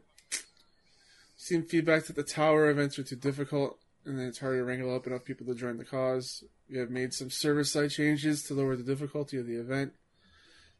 Seen 1.47 1.63
feedback 1.63 2.03
that 2.07 2.17
the 2.17 2.23
tower 2.23 2.69
events 2.69 2.97
were 2.97 3.05
too 3.05 3.15
difficult, 3.15 3.79
and 4.03 4.19
it's 4.19 4.39
hard 4.39 4.57
to 4.57 4.65
wrangle 4.65 4.93
up 4.93 5.07
enough 5.07 5.23
people 5.23 5.45
to 5.45 5.55
join 5.55 5.77
the 5.77 5.85
cause. 5.85 6.43
We 6.69 6.77
have 6.77 6.89
made 6.89 7.13
some 7.13 7.29
server 7.29 7.63
side 7.63 7.91
changes 7.91 8.43
to 8.43 8.53
lower 8.53 8.75
the 8.75 8.83
difficulty 8.83 9.37
of 9.37 9.47
the 9.47 9.55
event 9.55 9.93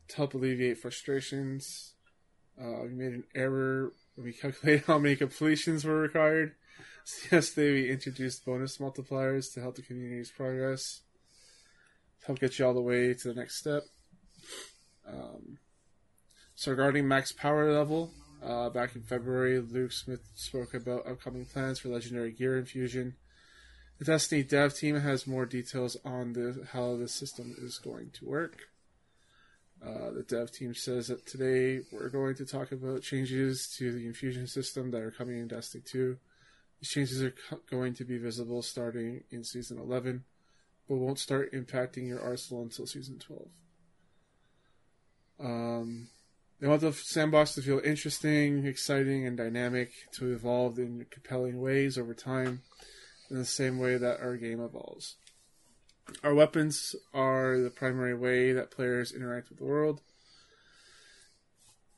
to 0.09 0.15
help 0.17 0.33
alleviate 0.33 0.79
frustrations. 0.79 1.93
Uh, 2.61 2.83
we 2.83 2.89
made 2.89 3.13
an 3.13 3.23
error 3.33 3.93
when 4.15 4.25
we 4.25 4.33
calculated 4.33 4.83
how 4.87 4.97
many 4.97 5.15
completions 5.15 5.85
were 5.85 6.01
required. 6.01 6.55
So 7.05 7.37
yesterday 7.37 7.71
we 7.71 7.89
introduced 7.89 8.45
bonus 8.45 8.79
multipliers 8.79 9.53
to 9.53 9.61
help 9.61 9.77
the 9.77 9.83
community's 9.83 10.29
progress, 10.29 11.03
to 12.19 12.25
help 12.25 12.39
get 12.39 12.59
you 12.59 12.65
all 12.65 12.73
the 12.73 12.81
way 12.81 13.13
to 13.13 13.27
the 13.29 13.33
next 13.33 13.57
step. 13.59 13.83
Um, 15.07 15.59
so 16.55 16.71
regarding 16.71 17.07
max 17.07 17.31
power 17.31 17.71
level, 17.71 18.11
uh, 18.43 18.69
back 18.69 18.95
in 18.95 19.01
February, 19.01 19.59
Luke 19.59 19.91
Smith 19.91 20.21
spoke 20.35 20.73
about 20.73 21.07
upcoming 21.07 21.45
plans 21.45 21.79
for 21.79 21.89
legendary 21.89 22.31
gear 22.31 22.57
infusion. 22.57 23.15
The 23.99 24.05
Destiny 24.05 24.43
dev 24.43 24.75
team 24.75 24.99
has 24.99 25.25
more 25.25 25.45
details 25.45 25.97
on 26.05 26.33
the, 26.33 26.67
how 26.71 26.95
the 26.97 27.07
system 27.07 27.55
is 27.57 27.79
going 27.79 28.11
to 28.11 28.25
work. 28.25 28.69
Uh, 29.83 30.11
the 30.11 30.23
dev 30.23 30.51
team 30.51 30.73
says 30.73 31.07
that 31.07 31.25
today 31.25 31.81
we're 31.91 32.09
going 32.09 32.35
to 32.35 32.45
talk 32.45 32.71
about 32.71 33.01
changes 33.01 33.67
to 33.77 33.91
the 33.91 34.05
infusion 34.05 34.47
system 34.47 34.91
that 34.91 35.01
are 35.01 35.11
coming 35.11 35.39
in 35.39 35.47
Destiny 35.47 35.83
2. 35.85 36.17
These 36.79 36.89
changes 36.89 37.23
are 37.23 37.33
co- 37.49 37.59
going 37.69 37.93
to 37.95 38.03
be 38.03 38.17
visible 38.17 38.61
starting 38.61 39.23
in 39.31 39.43
Season 39.43 39.79
11, 39.79 40.23
but 40.87 40.97
won't 40.97 41.19
start 41.19 41.53
impacting 41.53 42.07
your 42.07 42.21
arsenal 42.21 42.63
until 42.63 42.85
Season 42.85 43.19
12. 43.19 43.47
Um, 45.39 46.09
they 46.59 46.67
want 46.67 46.81
the 46.81 46.91
sandbox 46.91 47.53
to 47.55 47.61
feel 47.61 47.79
interesting, 47.83 48.65
exciting, 48.65 49.27
and 49.27 49.37
dynamic, 49.37 49.91
to 50.13 50.33
evolve 50.33 50.79
in 50.79 51.05
compelling 51.11 51.61
ways 51.61 51.97
over 51.97 52.13
time, 52.13 52.61
in 53.29 53.37
the 53.37 53.45
same 53.45 53.77
way 53.77 53.97
that 53.97 54.19
our 54.19 54.37
game 54.37 54.59
evolves. 54.59 55.17
Our 56.23 56.33
weapons 56.33 56.95
are 57.13 57.59
the 57.59 57.69
primary 57.69 58.15
way 58.15 58.53
that 58.53 58.71
players 58.71 59.11
interact 59.11 59.49
with 59.49 59.59
the 59.59 59.65
world. 59.65 60.01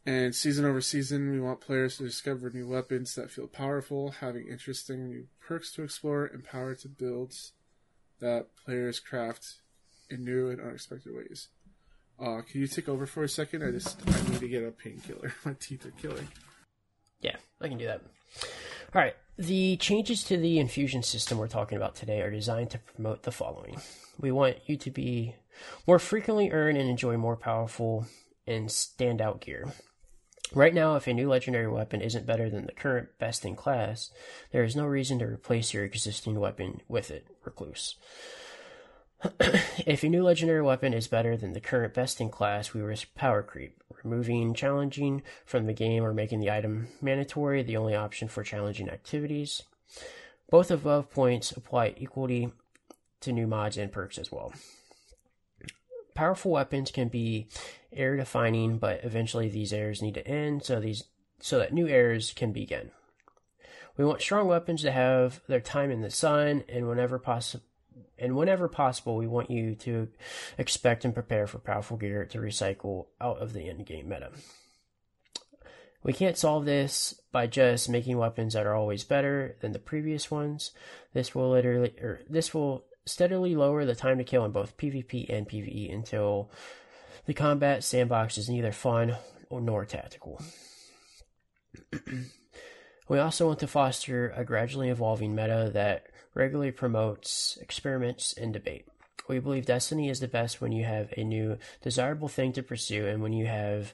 And 0.06 0.34
season 0.34 0.66
over 0.66 0.82
season, 0.82 1.32
we 1.32 1.40
want 1.40 1.62
players 1.62 1.98
to 1.98 2.04
discover 2.04 2.50
new 2.50 2.68
weapons 2.68 3.14
that 3.16 3.30
feel 3.30 3.48
powerful, 3.48 4.12
having 4.20 4.48
interesting 4.48 5.08
new 5.08 5.28
perks 5.40 5.72
to 5.74 5.84
explore, 5.84 6.26
and 6.26 6.44
power 6.44 6.74
to 6.76 6.88
build 6.88 7.34
that 8.20 8.48
players 8.66 9.00
craft 9.00 9.60
in 10.10 10.26
new 10.26 10.50
and 10.50 10.60
unexpected 10.60 11.14
ways. 11.16 11.50
Uh, 12.22 12.42
can 12.42 12.62
you 12.62 12.68
take 12.68 12.90
over 12.90 13.06
for 13.06 13.24
a 13.24 13.30
second? 13.30 13.64
I 13.64 13.72
just 13.72 14.00
I 14.08 14.30
need 14.30 14.40
to 14.40 14.48
get 14.48 14.64
a 14.64 14.72
painkiller. 14.72 15.34
My 15.46 15.54
teeth 15.60 15.86
are 15.86 15.92
killing. 15.92 16.28
yeah, 17.22 17.38
I 17.62 17.68
can 17.68 17.78
do 17.78 17.86
that. 17.86 18.02
All 18.94 19.02
right. 19.02 19.16
The 19.38 19.78
changes 19.78 20.24
to 20.26 20.36
the 20.38 20.60
infusion 20.60 21.02
system 21.02 21.38
we're 21.38 21.48
talking 21.48 21.78
about 21.78 21.96
today 21.96 22.22
are 22.22 22.32
designed 22.32 22.72
to 22.72 22.80
promote 22.80 23.24
the 23.24 23.32
following. 23.32 23.80
We 24.20 24.32
want 24.32 24.58
you 24.66 24.76
to 24.76 24.92
be 24.92 25.36
more 25.88 26.00
frequently 26.00 26.52
earn 26.52 26.76
and 26.76 26.90
enjoy 26.90 27.16
more 27.16 27.38
powerful 27.38 28.06
and 28.46 28.68
standout 28.68 29.40
gear. 29.40 29.68
Right 30.54 30.74
now, 30.74 30.96
if 30.96 31.08
a 31.08 31.14
new 31.14 31.30
legendary 31.30 31.68
weapon 31.68 32.02
isn't 32.02 32.26
better 32.26 32.50
than 32.50 32.66
the 32.66 32.72
current 32.74 33.10
best 33.20 33.46
in 33.46 33.56
class, 33.56 34.12
there 34.52 34.64
is 34.64 34.76
no 34.76 34.86
reason 34.86 35.20
to 35.20 35.26
replace 35.26 35.74
your 35.74 35.86
existing 35.86 36.40
weapon 36.40 36.82
with 36.88 37.12
it, 37.12 37.28
Recluse. 37.46 37.96
if 39.86 40.04
a 40.04 40.10
new 40.10 40.24
legendary 40.24 40.62
weapon 40.62 40.94
is 40.94 41.08
better 41.08 41.36
than 41.36 41.52
the 41.52 41.60
current 41.60 41.94
best 41.94 42.22
in 42.22 42.30
class, 42.30 42.74
we 42.74 42.82
risk 42.82 43.14
power 43.16 43.44
creep, 43.44 43.84
removing 44.04 44.54
challenging 44.54 45.24
from 45.46 45.66
the 45.66 45.74
game 45.74 46.04
or 46.04 46.14
making 46.14 46.40
the 46.40 46.52
item 46.52 46.88
mandatory 47.02 47.62
the 47.62 47.76
only 47.76 47.96
option 47.96 48.30
for 48.30 48.44
challenging 48.44 48.90
activities. 48.90 49.64
Both 50.50 50.72
above 50.72 51.12
points 51.12 51.52
apply 51.52 51.96
equally 51.98 52.54
to 53.22 53.34
new 53.34 53.46
mods 53.46 53.78
and 53.78 53.92
perks 53.92 54.18
as 54.18 54.32
well. 54.32 54.54
Powerful 56.16 56.52
weapons 56.52 56.90
can 56.90 57.10
be 57.10 57.48
error 57.92 58.18
defining, 58.18 58.78
but 58.78 59.04
eventually 59.04 59.50
these 59.50 59.74
errors 59.74 60.02
need 60.02 60.14
to 60.16 60.28
end 60.28 60.64
so 60.64 60.80
these 60.80 61.04
so 61.42 61.60
that 61.60 61.74
new 61.74 61.88
errors 61.88 62.34
can 62.36 62.52
begin. 62.52 62.92
We 63.98 64.06
want 64.06 64.22
strong 64.22 64.48
weapons 64.48 64.82
to 64.84 64.92
have 64.92 65.42
their 65.48 65.60
time 65.60 65.92
in 65.92 66.02
the 66.02 66.10
sun 66.10 66.64
and 66.70 66.88
whenever 66.88 67.20
possible 67.20 67.64
and 68.18 68.36
whenever 68.36 68.68
possible, 68.68 69.16
we 69.16 69.28
want 69.28 69.50
you 69.50 69.76
to 69.76 70.10
expect 70.58 71.06
and 71.06 71.14
prepare 71.14 71.48
for 71.48 71.60
powerful 71.60 71.98
gear 71.98 72.26
to 72.26 72.40
recycle 72.40 73.08
out 73.20 73.40
of 73.40 73.54
the 73.54 73.70
end 73.70 73.86
game 73.86 74.10
meta. 74.10 74.32
We 76.04 76.14
can't 76.14 76.38
solve 76.38 76.66
this 76.66 77.20
by 77.32 77.48
just 77.48 77.90
making 77.90 78.18
weapons 78.18 78.54
that 78.54 78.66
are 78.66 78.76
always 78.76 79.04
better 79.04 79.58
than 79.62 79.74
the 79.74 79.80
previous 79.80 80.32
ones. 80.32 80.72
This 81.14 81.36
will 81.36 81.52
literally, 81.52 81.94
or 82.02 82.22
this 82.30 82.54
will 82.54 82.86
steadily 83.06 83.56
lower 83.56 83.86
the 83.86 83.96
time 83.96 84.18
to 84.18 84.24
kill 84.24 84.46
in 84.46 84.52
both 84.52 84.78
PvP 84.78 85.30
and 85.30 85.48
PvE 85.48 85.94
until 85.94 86.52
the 87.26 87.34
combat 87.34 87.84
sandbox 87.84 88.38
is 88.38 88.50
neither 88.50 88.72
fun 88.72 89.16
or 89.50 89.60
nor 89.60 89.86
tactical. 89.86 90.42
we 93.10 93.20
also 93.20 93.48
want 93.48 93.60
to 93.60 93.68
foster 93.68 94.34
a 94.36 94.46
gradually 94.46 94.90
evolving 94.90 95.36
meta 95.36 95.70
that 95.74 96.08
regularly 96.34 96.72
promotes 96.72 97.58
experiments 97.62 98.34
and 98.34 98.54
debate. 98.54 98.86
We 99.28 99.40
believe 99.40 99.66
Destiny 99.66 100.10
is 100.10 100.20
the 100.20 100.28
best 100.28 100.60
when 100.60 100.72
you 100.72 100.86
have 100.86 101.14
a 101.16 101.24
new 101.24 101.58
desirable 101.82 102.28
thing 102.28 102.52
to 102.54 102.64
pursue 102.64 103.06
and 103.06 103.22
when 103.22 103.34
you 103.34 103.46
have 103.46 103.94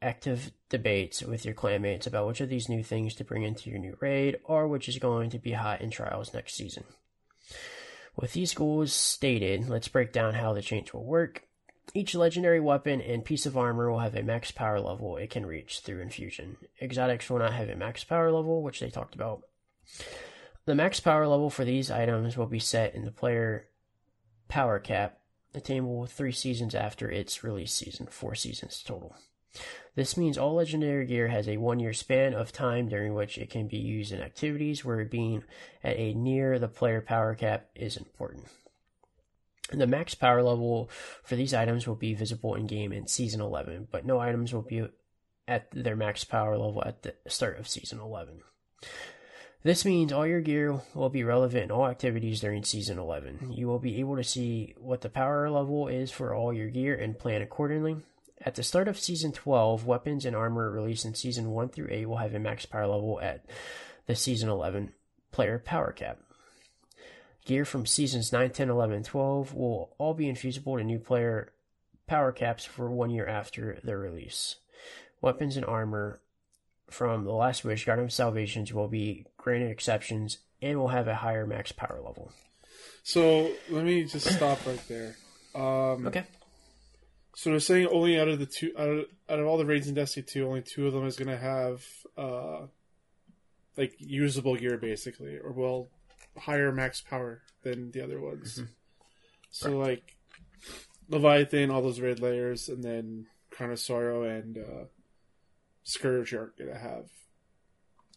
active 0.00 0.52
debates 0.68 1.22
with 1.22 1.44
your 1.44 1.54
clanmates 1.54 2.06
about 2.06 2.26
which 2.26 2.40
of 2.40 2.48
these 2.48 2.68
new 2.68 2.82
things 2.82 3.14
to 3.14 3.24
bring 3.24 3.42
into 3.42 3.70
your 3.70 3.78
new 3.78 3.96
raid 4.00 4.38
or 4.44 4.68
which 4.68 4.88
is 4.88 4.98
going 4.98 5.30
to 5.30 5.38
be 5.38 5.52
hot 5.52 5.80
in 5.80 5.90
trials 5.90 6.32
next 6.32 6.54
season. 6.54 6.84
With 8.16 8.32
these 8.32 8.54
goals 8.54 8.92
stated, 8.92 9.68
let's 9.68 9.88
break 9.88 10.12
down 10.12 10.34
how 10.34 10.52
the 10.52 10.62
change 10.62 10.92
will 10.92 11.04
work. 11.04 11.42
Each 11.92 12.14
legendary 12.14 12.60
weapon 12.60 13.00
and 13.00 13.24
piece 13.24 13.44
of 13.44 13.56
armor 13.58 13.90
will 13.90 13.98
have 13.98 14.14
a 14.14 14.22
max 14.22 14.50
power 14.50 14.80
level 14.80 15.16
it 15.16 15.30
can 15.30 15.44
reach 15.44 15.80
through 15.80 16.00
infusion. 16.00 16.56
Exotics 16.80 17.28
will 17.28 17.38
not 17.38 17.52
have 17.52 17.68
a 17.68 17.76
max 17.76 18.04
power 18.04 18.30
level, 18.30 18.62
which 18.62 18.80
they 18.80 18.90
talked 18.90 19.14
about. 19.14 19.42
The 20.66 20.74
max 20.74 20.98
power 20.98 21.26
level 21.26 21.50
for 21.50 21.64
these 21.64 21.90
items 21.90 22.36
will 22.36 22.46
be 22.46 22.58
set 22.58 22.94
in 22.94 23.04
the 23.04 23.10
player 23.10 23.68
power 24.48 24.78
cap, 24.78 25.18
attainable 25.54 26.06
three 26.06 26.32
seasons 26.32 26.74
after 26.74 27.10
its 27.10 27.44
release 27.44 27.72
season, 27.72 28.06
four 28.06 28.34
seasons 28.34 28.82
total. 28.82 29.14
This 29.94 30.16
means 30.16 30.36
all 30.36 30.54
legendary 30.54 31.06
gear 31.06 31.28
has 31.28 31.48
a 31.48 31.58
one 31.58 31.78
year 31.78 31.92
span 31.92 32.34
of 32.34 32.50
time 32.50 32.88
during 32.88 33.14
which 33.14 33.38
it 33.38 33.50
can 33.50 33.68
be 33.68 33.76
used 33.76 34.12
in 34.12 34.20
activities 34.20 34.84
where 34.84 35.04
being 35.04 35.44
at 35.82 35.96
a 35.96 36.14
near 36.14 36.58
the 36.58 36.66
player 36.66 37.00
power 37.00 37.34
cap 37.34 37.66
is 37.74 37.96
important. 37.96 38.46
The 39.70 39.86
max 39.86 40.14
power 40.14 40.42
level 40.42 40.90
for 41.22 41.36
these 41.36 41.54
items 41.54 41.86
will 41.86 41.94
be 41.94 42.14
visible 42.14 42.54
in 42.54 42.66
game 42.66 42.92
in 42.92 43.06
Season 43.06 43.40
11, 43.40 43.88
but 43.90 44.04
no 44.04 44.18
items 44.18 44.52
will 44.52 44.62
be 44.62 44.86
at 45.46 45.70
their 45.70 45.96
max 45.96 46.24
power 46.24 46.56
level 46.58 46.82
at 46.84 47.02
the 47.02 47.14
start 47.28 47.58
of 47.58 47.68
Season 47.68 48.00
11. 48.00 48.40
This 49.64 49.86
means 49.86 50.12
all 50.12 50.26
your 50.26 50.42
gear 50.42 50.78
will 50.92 51.08
be 51.08 51.24
relevant 51.24 51.64
in 51.64 51.70
all 51.70 51.86
activities 51.86 52.38
during 52.38 52.64
Season 52.64 52.98
11. 52.98 53.50
You 53.50 53.66
will 53.66 53.78
be 53.78 53.98
able 53.98 54.16
to 54.16 54.22
see 54.22 54.74
what 54.76 55.00
the 55.00 55.08
power 55.08 55.48
level 55.48 55.88
is 55.88 56.10
for 56.10 56.34
all 56.34 56.52
your 56.52 56.68
gear 56.68 56.94
and 56.94 57.18
plan 57.18 57.40
accordingly. 57.40 57.96
At 58.42 58.56
the 58.56 58.62
start 58.62 58.88
of 58.88 59.00
Season 59.00 59.32
12, 59.32 59.86
weapons 59.86 60.26
and 60.26 60.36
armor 60.36 60.70
released 60.70 61.06
in 61.06 61.14
Season 61.14 61.50
1 61.50 61.70
through 61.70 61.88
8 61.90 62.06
will 62.06 62.18
have 62.18 62.34
a 62.34 62.38
max 62.38 62.66
power 62.66 62.86
level 62.86 63.18
at 63.22 63.46
the 64.04 64.14
Season 64.14 64.50
11 64.50 64.92
player 65.32 65.58
power 65.58 65.92
cap. 65.92 66.18
Gear 67.46 67.64
from 67.64 67.86
Seasons 67.86 68.34
9, 68.34 68.50
10, 68.50 68.68
11, 68.68 68.96
and 68.96 69.04
12 69.06 69.54
will 69.54 69.94
all 69.96 70.12
be 70.12 70.28
infusible 70.28 70.76
to 70.76 70.84
new 70.84 70.98
player 70.98 71.54
power 72.06 72.32
caps 72.32 72.66
for 72.66 72.90
one 72.90 73.08
year 73.08 73.26
after 73.26 73.78
their 73.82 73.98
release. 73.98 74.56
Weapons 75.22 75.56
and 75.56 75.64
armor 75.64 76.20
from 76.94 77.24
The 77.24 77.32
Last 77.32 77.64
Wish, 77.64 77.84
Garden 77.84 78.06
of 78.06 78.12
Salvations 78.12 78.72
will 78.72 78.88
be 78.88 79.26
granted 79.36 79.70
exceptions 79.70 80.38
and 80.62 80.78
will 80.78 80.88
have 80.88 81.08
a 81.08 81.14
higher 81.16 81.46
max 81.46 81.72
power 81.72 82.00
level. 82.02 82.32
So 83.02 83.52
let 83.68 83.84
me 83.84 84.04
just 84.04 84.26
stop 84.32 84.64
right 84.66 84.80
there. 84.88 85.16
Um, 85.54 86.06
Okay. 86.06 86.24
So 87.36 87.50
they're 87.50 87.58
saying 87.60 87.88
only 87.88 88.18
out 88.18 88.28
of 88.28 88.38
the 88.38 88.46
two, 88.46 88.72
out 88.78 88.88
of, 88.88 89.04
out 89.28 89.40
of 89.40 89.46
all 89.46 89.58
the 89.58 89.66
raids 89.66 89.88
in 89.88 89.94
Destiny 89.94 90.24
2, 90.24 90.46
only 90.46 90.62
two 90.62 90.86
of 90.86 90.92
them 90.92 91.04
is 91.04 91.16
going 91.16 91.28
to 91.28 91.36
have, 91.36 91.84
uh, 92.16 92.66
like, 93.76 93.96
usable 93.98 94.54
gear, 94.54 94.78
basically, 94.78 95.36
or, 95.38 95.50
well, 95.50 95.88
higher 96.38 96.70
max 96.70 97.00
power 97.00 97.42
than 97.62 97.90
the 97.90 98.02
other 98.02 98.20
ones. 98.20 98.60
Mhm. 98.60 98.68
So, 99.50 99.76
like, 99.76 100.16
Leviathan, 101.08 101.70
all 101.72 101.82
those 101.82 101.98
raid 102.00 102.20
lairs, 102.20 102.68
and 102.68 102.84
then 102.84 103.26
Crown 103.50 103.72
of 103.72 103.80
Sorrow 103.80 104.22
and, 104.22 104.56
uh, 104.58 104.84
Scourge 105.84 106.32
are 106.32 106.52
to 106.58 106.72
have 106.76 107.04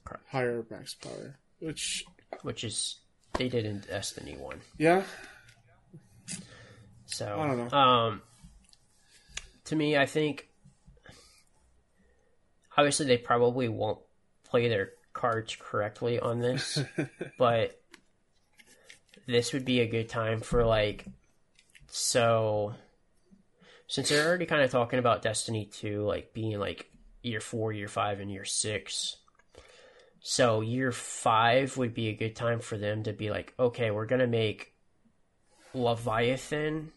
Correct. 0.05 0.23
higher 0.31 0.65
max 0.69 0.93
power. 0.95 1.37
Which, 1.59 2.03
Which 2.41 2.63
is 2.63 2.99
they 3.33 3.49
did 3.49 3.65
in 3.65 3.79
Destiny 3.81 4.35
One. 4.37 4.61
yeah, 4.77 5.03
So 7.05 7.39
I 7.39 7.47
don't 7.47 7.71
know. 7.71 7.77
Um, 7.77 8.21
to 9.65 9.75
me, 9.75 9.97
I 9.97 10.05
think 10.05 10.47
obviously 12.77 13.05
they 13.05 13.17
probably 13.17 13.67
won't 13.69 13.99
play 14.45 14.67
their 14.69 14.91
cards 15.13 15.55
correctly 15.59 16.19
on 16.19 16.39
this, 16.39 16.79
but 17.37 17.79
this 19.27 19.51
would 19.53 19.65
be 19.65 19.81
a 19.81 19.87
good 19.87 20.07
time 20.09 20.39
for 20.39 20.63
like 20.63 21.05
so 21.89 22.73
since 23.87 24.07
they're 24.09 24.27
already 24.27 24.45
kind 24.45 24.61
of 24.61 24.71
talking 24.71 24.99
about 24.99 25.21
Destiny 25.21 25.65
2 25.65 26.03
like 26.03 26.33
being 26.33 26.59
like 26.59 26.89
year 27.21 27.39
4, 27.39 27.73
year 27.73 27.87
5 27.87 28.19
and 28.19 28.31
year 28.31 28.45
6. 28.45 29.17
So 30.19 30.61
year 30.61 30.91
5 30.91 31.77
would 31.77 31.93
be 31.93 32.09
a 32.09 32.13
good 32.13 32.35
time 32.35 32.59
for 32.59 32.77
them 32.77 33.03
to 33.03 33.13
be 33.13 33.29
like, 33.29 33.53
okay, 33.59 33.91
we're 33.91 34.05
going 34.05 34.21
to 34.21 34.27
make 34.27 34.73
Leviathan 35.73 36.91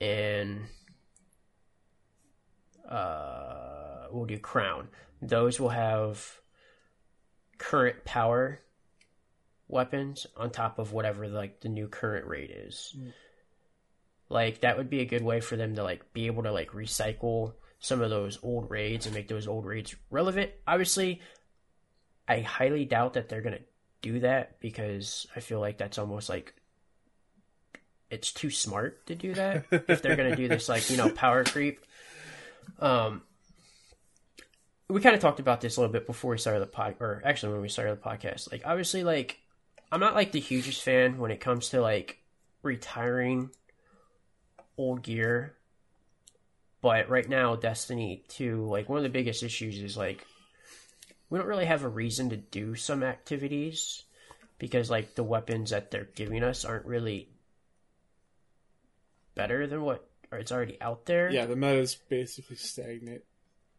and 0.00 0.60
uh 2.88 4.06
we'll 4.10 4.26
do 4.26 4.38
Crown. 4.38 4.88
Those 5.22 5.58
will 5.58 5.70
have 5.70 6.40
current 7.56 8.04
power 8.04 8.60
weapons 9.68 10.26
on 10.36 10.50
top 10.50 10.78
of 10.78 10.92
whatever 10.92 11.26
like 11.28 11.60
the 11.60 11.68
new 11.68 11.88
current 11.88 12.26
rate 12.26 12.50
is. 12.50 12.94
Mm. 12.98 13.12
Like 14.28 14.60
that 14.60 14.76
would 14.76 14.90
be 14.90 15.00
a 15.00 15.06
good 15.06 15.22
way 15.22 15.40
for 15.40 15.56
them 15.56 15.76
to 15.76 15.82
like 15.82 16.12
be 16.12 16.26
able 16.26 16.42
to 16.42 16.52
like 16.52 16.72
recycle 16.72 17.54
some 17.84 18.00
of 18.00 18.08
those 18.08 18.38
old 18.42 18.70
raids 18.70 19.04
and 19.04 19.14
make 19.14 19.28
those 19.28 19.46
old 19.46 19.66
raids 19.66 19.94
relevant. 20.08 20.50
Obviously, 20.66 21.20
I 22.26 22.40
highly 22.40 22.86
doubt 22.86 23.12
that 23.12 23.28
they're 23.28 23.42
gonna 23.42 23.58
do 24.00 24.20
that 24.20 24.58
because 24.58 25.26
I 25.36 25.40
feel 25.40 25.60
like 25.60 25.76
that's 25.76 25.98
almost 25.98 26.30
like 26.30 26.54
it's 28.08 28.32
too 28.32 28.48
smart 28.48 29.06
to 29.08 29.14
do 29.14 29.34
that 29.34 29.66
if 29.70 30.00
they're 30.00 30.16
gonna 30.16 30.34
do 30.34 30.48
this 30.48 30.66
like 30.66 30.88
you 30.88 30.96
know 30.96 31.10
power 31.10 31.44
creep. 31.44 31.84
Um, 32.80 33.20
we 34.88 35.02
kind 35.02 35.14
of 35.14 35.20
talked 35.20 35.40
about 35.40 35.60
this 35.60 35.76
a 35.76 35.80
little 35.80 35.92
bit 35.92 36.06
before 36.06 36.30
we 36.30 36.38
started 36.38 36.60
the 36.60 36.66
pod, 36.66 36.94
or 37.00 37.20
actually 37.22 37.52
when 37.52 37.60
we 37.60 37.68
started 37.68 38.00
the 38.00 38.08
podcast. 38.08 38.50
Like 38.50 38.62
obviously, 38.64 39.04
like 39.04 39.40
I'm 39.92 40.00
not 40.00 40.14
like 40.14 40.32
the 40.32 40.40
hugest 40.40 40.82
fan 40.82 41.18
when 41.18 41.30
it 41.30 41.40
comes 41.40 41.68
to 41.68 41.82
like 41.82 42.16
retiring 42.62 43.50
old 44.78 45.02
gear. 45.02 45.54
But 46.84 47.08
right 47.08 47.26
now, 47.26 47.56
Destiny 47.56 48.24
2, 48.28 48.66
like 48.66 48.90
one 48.90 48.98
of 48.98 49.04
the 49.04 49.08
biggest 49.08 49.42
issues 49.42 49.78
is 49.78 49.96
like 49.96 50.26
we 51.30 51.38
don't 51.38 51.48
really 51.48 51.64
have 51.64 51.82
a 51.82 51.88
reason 51.88 52.28
to 52.28 52.36
do 52.36 52.74
some 52.74 53.02
activities 53.02 54.04
because 54.58 54.90
like 54.90 55.14
the 55.14 55.24
weapons 55.24 55.70
that 55.70 55.90
they're 55.90 56.10
giving 56.14 56.44
us 56.44 56.62
aren't 56.62 56.84
really 56.84 57.30
better 59.34 59.66
than 59.66 59.80
what 59.80 60.06
or 60.30 60.36
it's 60.36 60.52
already 60.52 60.78
out 60.82 61.06
there. 61.06 61.30
yeah, 61.30 61.46
the 61.46 61.56
meta 61.56 61.78
is 61.78 61.94
basically 61.94 62.56
stagnant. 62.56 63.22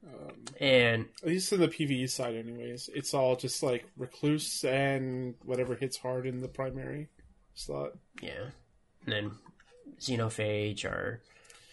Um, 0.03 0.45
And 0.59 1.05
at 1.21 1.27
least 1.27 1.53
in 1.53 1.59
the 1.59 1.67
PVE 1.67 2.09
side, 2.09 2.33
anyways, 2.33 2.89
it's 2.91 3.13
all 3.13 3.35
just 3.35 3.61
like 3.61 3.85
recluse 3.95 4.63
and 4.63 5.35
whatever 5.43 5.75
hits 5.75 5.97
hard 5.97 6.25
in 6.25 6.41
the 6.41 6.47
primary 6.47 7.09
slot. 7.53 7.91
yeah. 8.19 8.49
And 9.05 9.13
then 9.13 9.31
Xenophage 9.99 10.85
or 10.85 11.21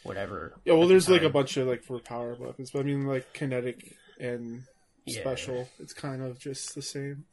whatever. 0.03 0.55
Yeah, 0.65 0.75
well, 0.75 0.83
at 0.83 0.87
the 0.89 0.95
there's 0.95 1.09
like 1.09 1.23
a 1.23 1.31
bunch 1.31 1.57
of 1.57 1.67
like 1.69 1.83
for 1.83 1.99
power 1.99 2.35
weapons, 2.39 2.71
but 2.71 2.81
I 2.81 2.83
mean 2.83 3.07
like 3.07 3.33
kinetic 3.33 3.97
and 4.21 4.65
Yeah. 5.07 5.21
special. 5.21 5.69
It's 5.79 5.93
kind 5.93 6.23
of 6.23 6.39
just 6.39 6.75
the 6.75 6.83
same. 6.83 7.25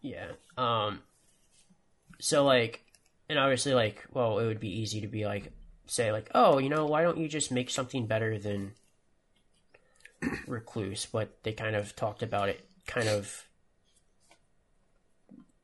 Yeah. 0.00 0.32
Um 0.56 1.00
so 2.20 2.44
like 2.44 2.84
and 3.28 3.38
obviously 3.38 3.74
like 3.74 4.04
well 4.12 4.38
it 4.38 4.46
would 4.46 4.60
be 4.60 4.80
easy 4.80 5.00
to 5.00 5.08
be 5.08 5.24
like 5.26 5.50
say 5.86 6.12
like 6.12 6.30
oh 6.34 6.58
you 6.58 6.68
know 6.68 6.86
why 6.86 7.02
don't 7.02 7.18
you 7.18 7.28
just 7.28 7.50
make 7.50 7.68
something 7.70 8.06
better 8.06 8.38
than 8.38 8.72
recluse 10.46 11.06
but 11.06 11.42
they 11.42 11.52
kind 11.52 11.74
of 11.76 11.94
talked 11.96 12.22
about 12.22 12.48
it 12.48 12.66
kind 12.86 13.08
of 13.08 13.44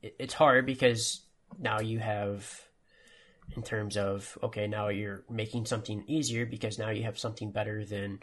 it- 0.03 0.17
it's 0.19 0.35
hard 0.35 0.67
because 0.67 1.21
now 1.59 1.81
you 1.81 1.99
have 1.99 2.61
in 3.57 3.63
terms 3.63 3.97
of 3.97 4.39
okay 4.43 4.67
now 4.67 4.89
you're 4.89 5.25
making 5.29 5.67
something 5.67 6.05
easier 6.07 6.47
because 6.47 6.79
now 6.79 6.91
you 6.91 7.03
have 7.03 7.19
something 7.19 7.51
better 7.51 7.85
than 7.85 8.21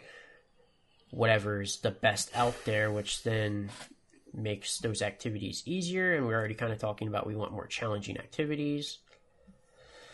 whatever's 1.10 1.80
the 1.80 1.90
best 1.90 2.30
out 2.34 2.54
there 2.64 2.90
which 2.90 3.22
then 3.22 3.70
makes 4.34 4.78
those 4.78 5.02
activities 5.02 5.62
easier. 5.66 6.14
And 6.14 6.26
we're 6.26 6.38
already 6.38 6.54
kind 6.54 6.72
of 6.72 6.78
talking 6.78 7.08
about 7.08 7.26
we 7.26 7.36
want 7.36 7.52
more 7.52 7.66
challenging 7.66 8.18
activities. 8.18 8.98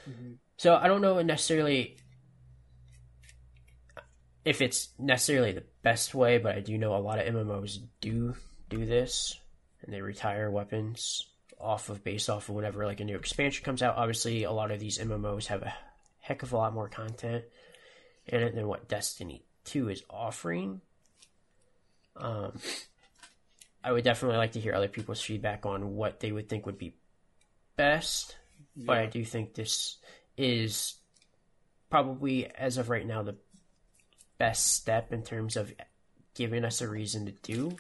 Mm-hmm. 0.08 0.34
So 0.56 0.76
i 0.76 0.86
don't 0.86 1.00
know 1.00 1.20
necessarily 1.22 1.96
if 4.44 4.60
it's 4.60 4.90
necessarily 4.98 5.52
the 5.52 5.64
best 5.82 6.14
way 6.14 6.38
but 6.38 6.54
i 6.54 6.60
do 6.60 6.76
know 6.76 6.94
a 6.94 6.98
lot 6.98 7.18
of 7.18 7.26
mmos 7.34 7.78
do 8.00 8.36
do 8.68 8.84
this 8.84 9.38
and 9.82 9.92
they 9.92 10.02
retire 10.02 10.50
weapons 10.50 11.26
off 11.64 11.88
of 11.88 12.04
based 12.04 12.30
off 12.30 12.48
of 12.48 12.54
whenever 12.54 12.86
like 12.86 13.00
a 13.00 13.04
new 13.04 13.16
expansion 13.16 13.64
comes 13.64 13.82
out 13.82 13.96
obviously 13.96 14.44
a 14.44 14.52
lot 14.52 14.70
of 14.70 14.80
these 14.80 14.98
mmos 14.98 15.46
have 15.46 15.62
a 15.62 15.74
heck 16.20 16.42
of 16.42 16.52
a 16.52 16.56
lot 16.56 16.74
more 16.74 16.88
content 16.88 17.44
in 18.26 18.42
it 18.42 18.54
than 18.54 18.68
what 18.68 18.88
destiny 18.88 19.42
2 19.64 19.88
is 19.88 20.02
offering 20.10 20.80
um 22.16 22.52
I 23.84 23.92
would 23.92 24.02
definitely 24.02 24.38
like 24.38 24.52
to 24.52 24.60
hear 24.60 24.72
other 24.72 24.88
people's 24.88 25.20
feedback 25.20 25.66
on 25.66 25.94
what 25.94 26.18
they 26.18 26.32
would 26.32 26.48
think 26.48 26.64
would 26.64 26.78
be 26.78 26.94
best. 27.76 28.36
But 28.74 28.96
I 28.96 29.06
do 29.06 29.24
think 29.24 29.54
this 29.54 29.98
is 30.36 30.94
probably, 31.90 32.46
as 32.46 32.78
of 32.78 32.88
right 32.88 33.06
now, 33.06 33.22
the 33.22 33.36
best 34.38 34.72
step 34.72 35.12
in 35.12 35.22
terms 35.22 35.56
of 35.56 35.72
giving 36.34 36.64
us 36.64 36.80
a 36.80 36.88
reason 36.88 37.26
to 37.26 37.32
do 37.42 37.76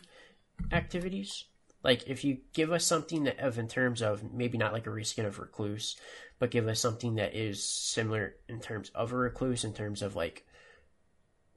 activities. 0.70 1.44
Like, 1.84 2.08
if 2.08 2.24
you 2.24 2.38
give 2.54 2.72
us 2.72 2.84
something 2.84 3.24
that, 3.24 3.38
of 3.38 3.58
in 3.58 3.68
terms 3.68 4.00
of 4.02 4.32
maybe 4.32 4.58
not 4.58 4.72
like 4.72 4.86
a 4.86 4.90
reskin 4.90 5.26
of 5.26 5.38
Recluse, 5.38 5.96
but 6.38 6.50
give 6.50 6.66
us 6.66 6.80
something 6.80 7.16
that 7.16 7.36
is 7.36 7.62
similar 7.62 8.34
in 8.48 8.58
terms 8.60 8.90
of 8.94 9.12
a 9.12 9.16
Recluse, 9.16 9.64
in 9.64 9.74
terms 9.74 10.00
of 10.02 10.16
like 10.16 10.44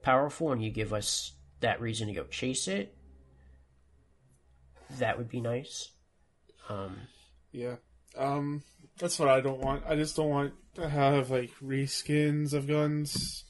powerful, 0.02 0.52
and 0.52 0.62
you 0.62 0.70
give 0.70 0.92
us 0.92 1.32
that 1.60 1.80
reason 1.80 2.06
to 2.08 2.12
go 2.14 2.24
chase 2.24 2.68
it, 2.68 2.94
that 4.98 5.18
would 5.18 5.28
be 5.28 5.40
nice. 5.40 5.90
Um, 6.68 6.96
Yeah. 7.50 7.76
Um, 8.16 8.62
that's 8.98 9.18
what 9.18 9.28
I 9.28 9.40
don't 9.40 9.60
want. 9.60 9.84
I 9.86 9.96
just 9.96 10.14
don't 10.16 10.28
want 10.28 10.52
to 10.74 10.88
have 10.88 11.30
like 11.30 11.50
reskins 11.62 12.52
of 12.52 12.66
guns. 12.66 13.44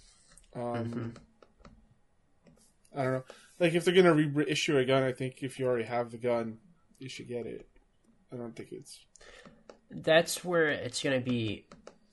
Um, 0.55 0.63
Mhm. 0.63 1.17
I 2.95 3.03
don't 3.03 3.13
know. 3.15 3.25
Like 3.59 3.75
if 3.75 3.85
they're 3.85 3.95
gonna 3.95 4.15
reissue 4.15 4.79
a 4.79 4.85
gun, 4.85 5.03
I 5.03 5.13
think 5.13 5.43
if 5.43 5.59
you 5.59 5.67
already 5.67 5.85
have 5.85 6.11
the 6.11 6.19
gun, 6.19 6.59
you 6.99 7.09
should 7.09 7.29
get 7.29 7.47
it. 7.47 7.69
I 8.33 8.37
don't 8.37 8.55
think 8.55 8.73
it's. 8.73 8.99
that's 9.91 10.45
where 10.45 10.69
it's 10.69 11.03
going 11.03 11.19
to 11.23 11.25
be 11.31 11.67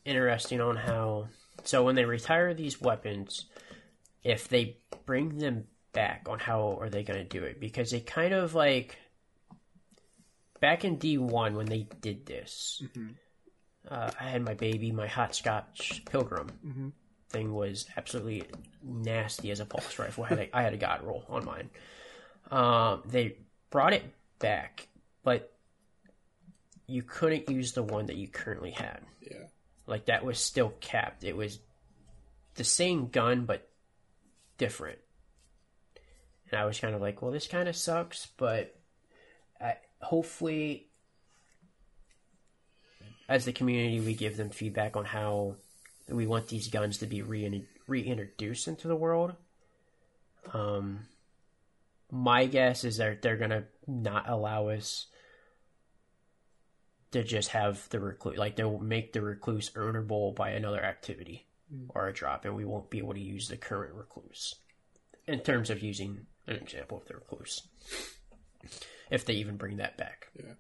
interesting 0.05 0.61
on 0.61 0.75
how. 0.75 1.27
So 1.63 1.83
when 1.83 1.95
they 1.95 2.05
retire 2.05 2.53
these 2.53 2.79
weapons, 2.79 3.45
if 4.23 4.47
they 4.47 4.77
bring 5.05 5.37
them 5.37 5.65
back, 5.93 6.27
on 6.29 6.39
how 6.39 6.77
are 6.79 6.89
they 6.89 7.03
going 7.03 7.19
to 7.19 7.39
do 7.39 7.43
it? 7.43 7.59
Because 7.59 7.91
they 7.91 7.99
kind 8.01 8.33
of 8.33 8.53
like 8.53 8.97
back 10.61 10.85
in 10.85 10.97
D 10.97 11.17
one 11.17 11.55
when 11.55 11.65
they 11.65 11.87
did 12.01 12.25
this. 12.25 12.81
Mhm. 12.85 13.15
Uh, 13.89 14.11
I 14.19 14.23
had 14.29 14.41
my 14.43 14.53
baby, 14.55 14.91
my 14.91 15.07
Hopscotch 15.07 16.03
Pilgrim 16.05 16.49
Mhm. 16.65 16.91
thing 17.29 17.53
was 17.53 17.87
absolutely 17.97 18.43
nasty 18.81 19.51
as 19.51 19.59
a 19.59 19.65
pulse 19.65 19.99
rifle. 19.99 20.23
I 20.23 20.27
had 20.29 20.39
a, 20.39 20.57
I 20.57 20.61
had 20.63 20.73
a 20.73 20.77
god 20.77 21.03
roll 21.03 21.23
on 21.29 21.45
mine. 21.45 21.69
Um, 22.51 23.03
they 23.05 23.37
brought 23.69 23.93
it 23.93 24.03
back, 24.39 24.87
but 25.23 25.51
you 26.87 27.01
couldn't 27.01 27.49
use 27.49 27.73
the 27.73 27.83
one 27.83 28.07
that 28.07 28.15
you 28.15 28.27
currently 28.27 28.71
had. 28.71 29.01
Yeah. 29.21 29.45
Like 29.87 30.05
that 30.05 30.25
was 30.25 30.39
still 30.39 30.73
capped. 30.79 31.23
It 31.23 31.35
was 31.35 31.59
the 32.55 32.63
same 32.63 33.07
gun 33.07 33.45
but 33.45 33.67
different. 34.57 34.99
And 36.51 36.59
I 36.59 36.65
was 36.65 36.79
kind 36.79 36.95
of 36.95 37.01
like, 37.01 37.21
well, 37.21 37.31
this 37.31 37.47
kind 37.47 37.67
of 37.67 37.75
sucks, 37.75 38.27
but 38.37 38.75
I, 39.59 39.75
hopefully, 39.99 40.87
as 43.27 43.45
the 43.45 43.53
community, 43.53 43.99
we 43.99 44.13
give 44.13 44.37
them 44.37 44.51
feedback 44.51 44.95
on 44.95 45.05
how 45.05 45.55
we 46.07 46.27
want 46.27 46.47
these 46.47 46.67
guns 46.67 46.99
to 46.99 47.07
be 47.07 47.23
re- 47.23 47.65
reintroduced 47.87 48.67
into 48.67 48.87
the 48.87 48.95
world. 48.95 49.33
Um, 50.53 51.07
my 52.11 52.45
guess 52.45 52.83
is 52.83 52.97
that 52.97 53.21
they're 53.21 53.37
gonna 53.37 53.65
not 53.87 54.29
allow 54.29 54.69
us 54.69 55.07
to 57.11 57.23
just 57.23 57.49
have 57.49 57.87
the 57.89 57.99
recluse, 57.99 58.37
like 58.37 58.55
they'll 58.55 58.79
make 58.79 59.13
the 59.13 59.21
recluse 59.21 59.69
earnable 59.71 60.35
by 60.35 60.51
another 60.51 60.83
activity 60.83 61.47
Mm. 61.73 61.87
or 61.95 62.07
a 62.07 62.13
drop, 62.13 62.45
and 62.45 62.55
we 62.55 62.63
won't 62.63 62.91
be 62.91 62.99
able 62.99 63.15
to 63.15 63.19
use 63.19 63.47
the 63.47 63.57
current 63.57 63.95
recluse. 63.95 64.53
In 65.27 65.39
terms 65.39 65.71
of 65.71 65.81
using 65.81 66.27
an 66.45 66.57
example 66.57 66.99
of 66.99 67.05
the 67.07 67.15
recluse, 67.15 67.67
if 69.09 69.25
they 69.25 69.33
even 69.33 69.57
bring 69.57 69.77
that 69.77 69.97
back, 69.97 70.27
Yeah. 70.35 70.53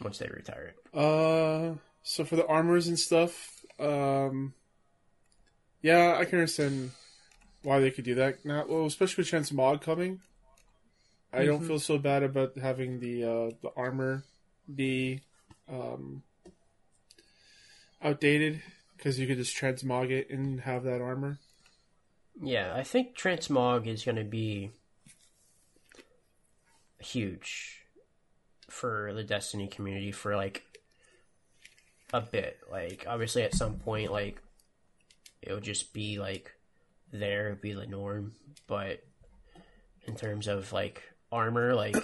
once 0.00 0.18
they 0.18 0.26
retire 0.26 0.74
it. 0.74 0.96
Uh, 0.98 1.76
so 2.02 2.24
for 2.24 2.34
the 2.34 2.46
armors 2.46 2.88
and 2.88 2.98
stuff, 2.98 3.64
um, 3.78 4.54
yeah, 5.80 6.16
I 6.18 6.24
can 6.24 6.40
understand 6.40 6.90
why 7.62 7.78
they 7.78 7.92
could 7.92 8.04
do 8.04 8.16
that. 8.16 8.44
Now, 8.44 8.66
well, 8.66 8.86
especially 8.86 9.22
with 9.22 9.30
transmog 9.30 9.80
coming, 9.82 10.22
I 11.32 11.44
don't 11.46 11.62
Mhm. 11.62 11.66
feel 11.66 11.78
so 11.78 11.98
bad 11.98 12.22
about 12.22 12.58
having 12.58 13.00
the 13.00 13.24
uh, 13.24 13.50
the 13.62 13.72
armor 13.76 14.24
be 14.72 15.20
um, 15.68 16.22
outdated 18.02 18.62
because 18.96 19.18
you 19.18 19.26
could 19.26 19.38
just 19.38 19.56
transmog 19.56 20.10
it 20.10 20.30
and 20.30 20.60
have 20.60 20.84
that 20.84 21.00
armor. 21.00 21.38
Yeah, 22.40 22.74
I 22.74 22.82
think 22.82 23.16
Transmog 23.16 23.86
is 23.86 24.04
going 24.04 24.16
to 24.16 24.24
be 24.24 24.70
huge 26.98 27.80
for 28.68 29.12
the 29.14 29.24
Destiny 29.24 29.68
community 29.68 30.12
for 30.12 30.36
like 30.36 30.62
a 32.12 32.20
bit. 32.20 32.58
Like, 32.70 33.04
obviously, 33.08 33.42
at 33.42 33.54
some 33.54 33.78
point, 33.78 34.10
like 34.12 34.40
it'll 35.42 35.60
just 35.60 35.92
be 35.92 36.18
like 36.18 36.52
there, 37.12 37.50
it'll 37.50 37.60
be 37.60 37.72
the 37.74 37.86
norm. 37.86 38.34
But 38.66 39.02
in 40.06 40.14
terms 40.16 40.46
of 40.48 40.72
like 40.72 41.02
armor, 41.32 41.74
like 41.74 41.96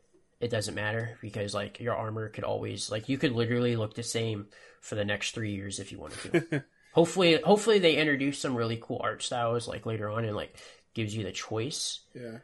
it 0.40 0.50
doesn't 0.50 0.74
matter 0.74 1.18
because 1.22 1.54
like 1.54 1.80
your 1.80 1.94
armor 1.96 2.28
could 2.28 2.44
always 2.44 2.90
like 2.90 3.08
you 3.08 3.18
could 3.18 3.32
literally 3.32 3.76
look 3.76 3.94
the 3.94 4.02
same 4.02 4.48
for 4.80 4.94
the 4.94 5.04
next 5.04 5.32
three 5.32 5.52
years 5.52 5.78
if 5.80 5.92
you 5.92 5.98
wanted 5.98 6.20
to. 6.50 6.64
Hopefully 6.92 7.40
hopefully 7.42 7.78
they 7.78 7.96
introduce 7.96 8.38
some 8.38 8.54
really 8.56 8.78
cool 8.80 9.00
art 9.02 9.22
styles 9.22 9.68
like 9.68 9.86
later 9.86 10.08
on 10.08 10.24
and 10.24 10.34
like 10.36 10.56
gives 10.94 11.14
you 11.14 11.24
the 11.24 11.32
choice 11.32 12.00
Yeah, 12.14 12.38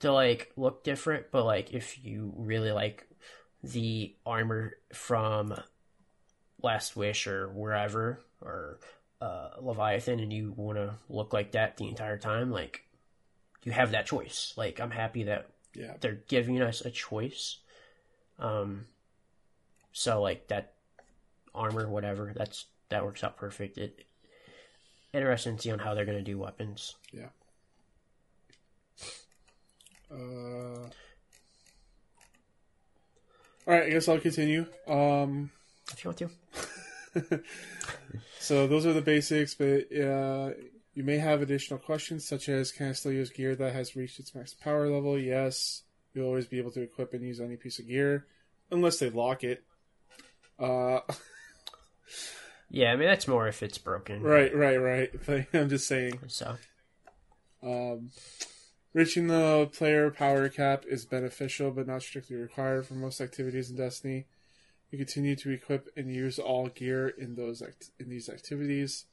to 0.00 0.12
like 0.12 0.52
look 0.56 0.84
different. 0.84 1.26
But 1.30 1.44
like 1.44 1.72
if 1.72 2.04
you 2.04 2.32
really 2.36 2.72
like 2.72 3.06
the 3.62 4.14
armor 4.26 4.76
from 4.92 5.54
last 6.62 6.96
wish 6.96 7.26
or 7.26 7.48
wherever 7.48 8.20
or 8.40 8.78
uh, 9.20 9.50
leviathan 9.60 10.20
and 10.20 10.32
you 10.32 10.52
want 10.56 10.76
to 10.78 10.94
look 11.08 11.32
like 11.32 11.52
that 11.52 11.76
the 11.76 11.88
entire 11.88 12.18
time 12.18 12.50
like 12.50 12.83
you 13.64 13.72
have 13.72 13.90
that 13.92 14.06
choice. 14.06 14.54
Like 14.56 14.80
i'm 14.80 14.90
happy 14.90 15.24
that 15.24 15.48
yeah, 15.74 15.94
they're 16.00 16.20
giving 16.28 16.60
us 16.62 16.80
a 16.82 16.90
choice. 16.90 17.58
Um 18.38 18.86
so 19.92 20.22
like 20.22 20.48
that 20.48 20.74
armor 21.54 21.88
whatever 21.88 22.32
that's 22.36 22.66
that 22.88 23.04
works 23.04 23.24
out 23.24 23.36
perfect. 23.36 23.78
It 23.78 24.06
interesting 25.14 25.56
to 25.56 25.62
see 25.62 25.70
on 25.70 25.78
how 25.78 25.94
they're 25.94 26.04
going 26.04 26.18
to 26.18 26.24
do 26.24 26.38
weapons. 26.38 26.96
Yeah. 27.12 27.28
Uh, 30.10 30.88
all 33.66 33.74
right, 33.74 33.84
I 33.84 33.90
guess 33.90 34.08
I'll 34.08 34.18
continue. 34.18 34.66
Um, 34.86 35.50
if 35.92 36.04
you 36.04 36.10
want 36.10 36.18
to. 36.18 37.40
so 38.38 38.66
those 38.66 38.86
are 38.86 38.92
the 38.92 39.00
basics, 39.00 39.54
but 39.54 39.86
uh, 39.96 40.50
you 40.94 41.02
may 41.02 41.18
have 41.18 41.42
additional 41.42 41.78
questions 41.78 42.26
such 42.26 42.48
as 42.48 42.70
can 42.72 42.88
I 42.88 42.92
still 42.92 43.12
use 43.12 43.30
gear 43.30 43.54
that 43.56 43.74
has 43.74 43.96
reached 43.96 44.20
its 44.20 44.34
max 44.34 44.54
power 44.54 44.88
level? 44.88 45.18
Yes. 45.18 45.82
You'll 46.14 46.26
always 46.28 46.46
be 46.46 46.58
able 46.58 46.70
to 46.72 46.82
equip 46.82 47.12
and 47.12 47.22
use 47.24 47.40
any 47.40 47.56
piece 47.56 47.78
of 47.80 47.88
gear 47.88 48.26
unless 48.70 48.98
they 48.98 49.10
lock 49.10 49.42
it. 49.42 49.64
Uh, 50.58 51.00
yeah 52.70 52.92
i 52.92 52.96
mean 52.96 53.08
that's 53.08 53.26
more 53.28 53.48
if 53.48 53.62
it's 53.62 53.78
broken 53.78 54.22
right, 54.22 54.54
right, 54.54 54.76
right. 54.76 55.10
But 55.26 55.46
I'm 55.52 55.68
just 55.68 55.86
saying. 55.88 56.20
so 56.28 56.56
Um, 57.62 58.10
reaching 58.92 59.26
the 59.26 59.68
player 59.72 60.10
power 60.10 60.48
cap 60.48 60.84
is 60.88 61.04
beneficial 61.04 61.70
but 61.72 61.86
not 61.88 62.02
strictly 62.02 62.36
required 62.36 62.86
for 62.86 62.94
most 62.94 63.20
activities 63.20 63.70
in 63.70 63.76
Destiny. 63.76 64.26
You 64.90 64.98
continue 64.98 65.34
to 65.36 65.50
equip 65.50 65.88
and 65.96 66.14
use 66.14 66.38
all 66.38 66.68
gear 66.68 67.08
in 67.08 67.34
those 67.34 67.60
act- 67.60 67.90
in 67.98 68.08
these 68.08 68.28
activities. 68.28 69.06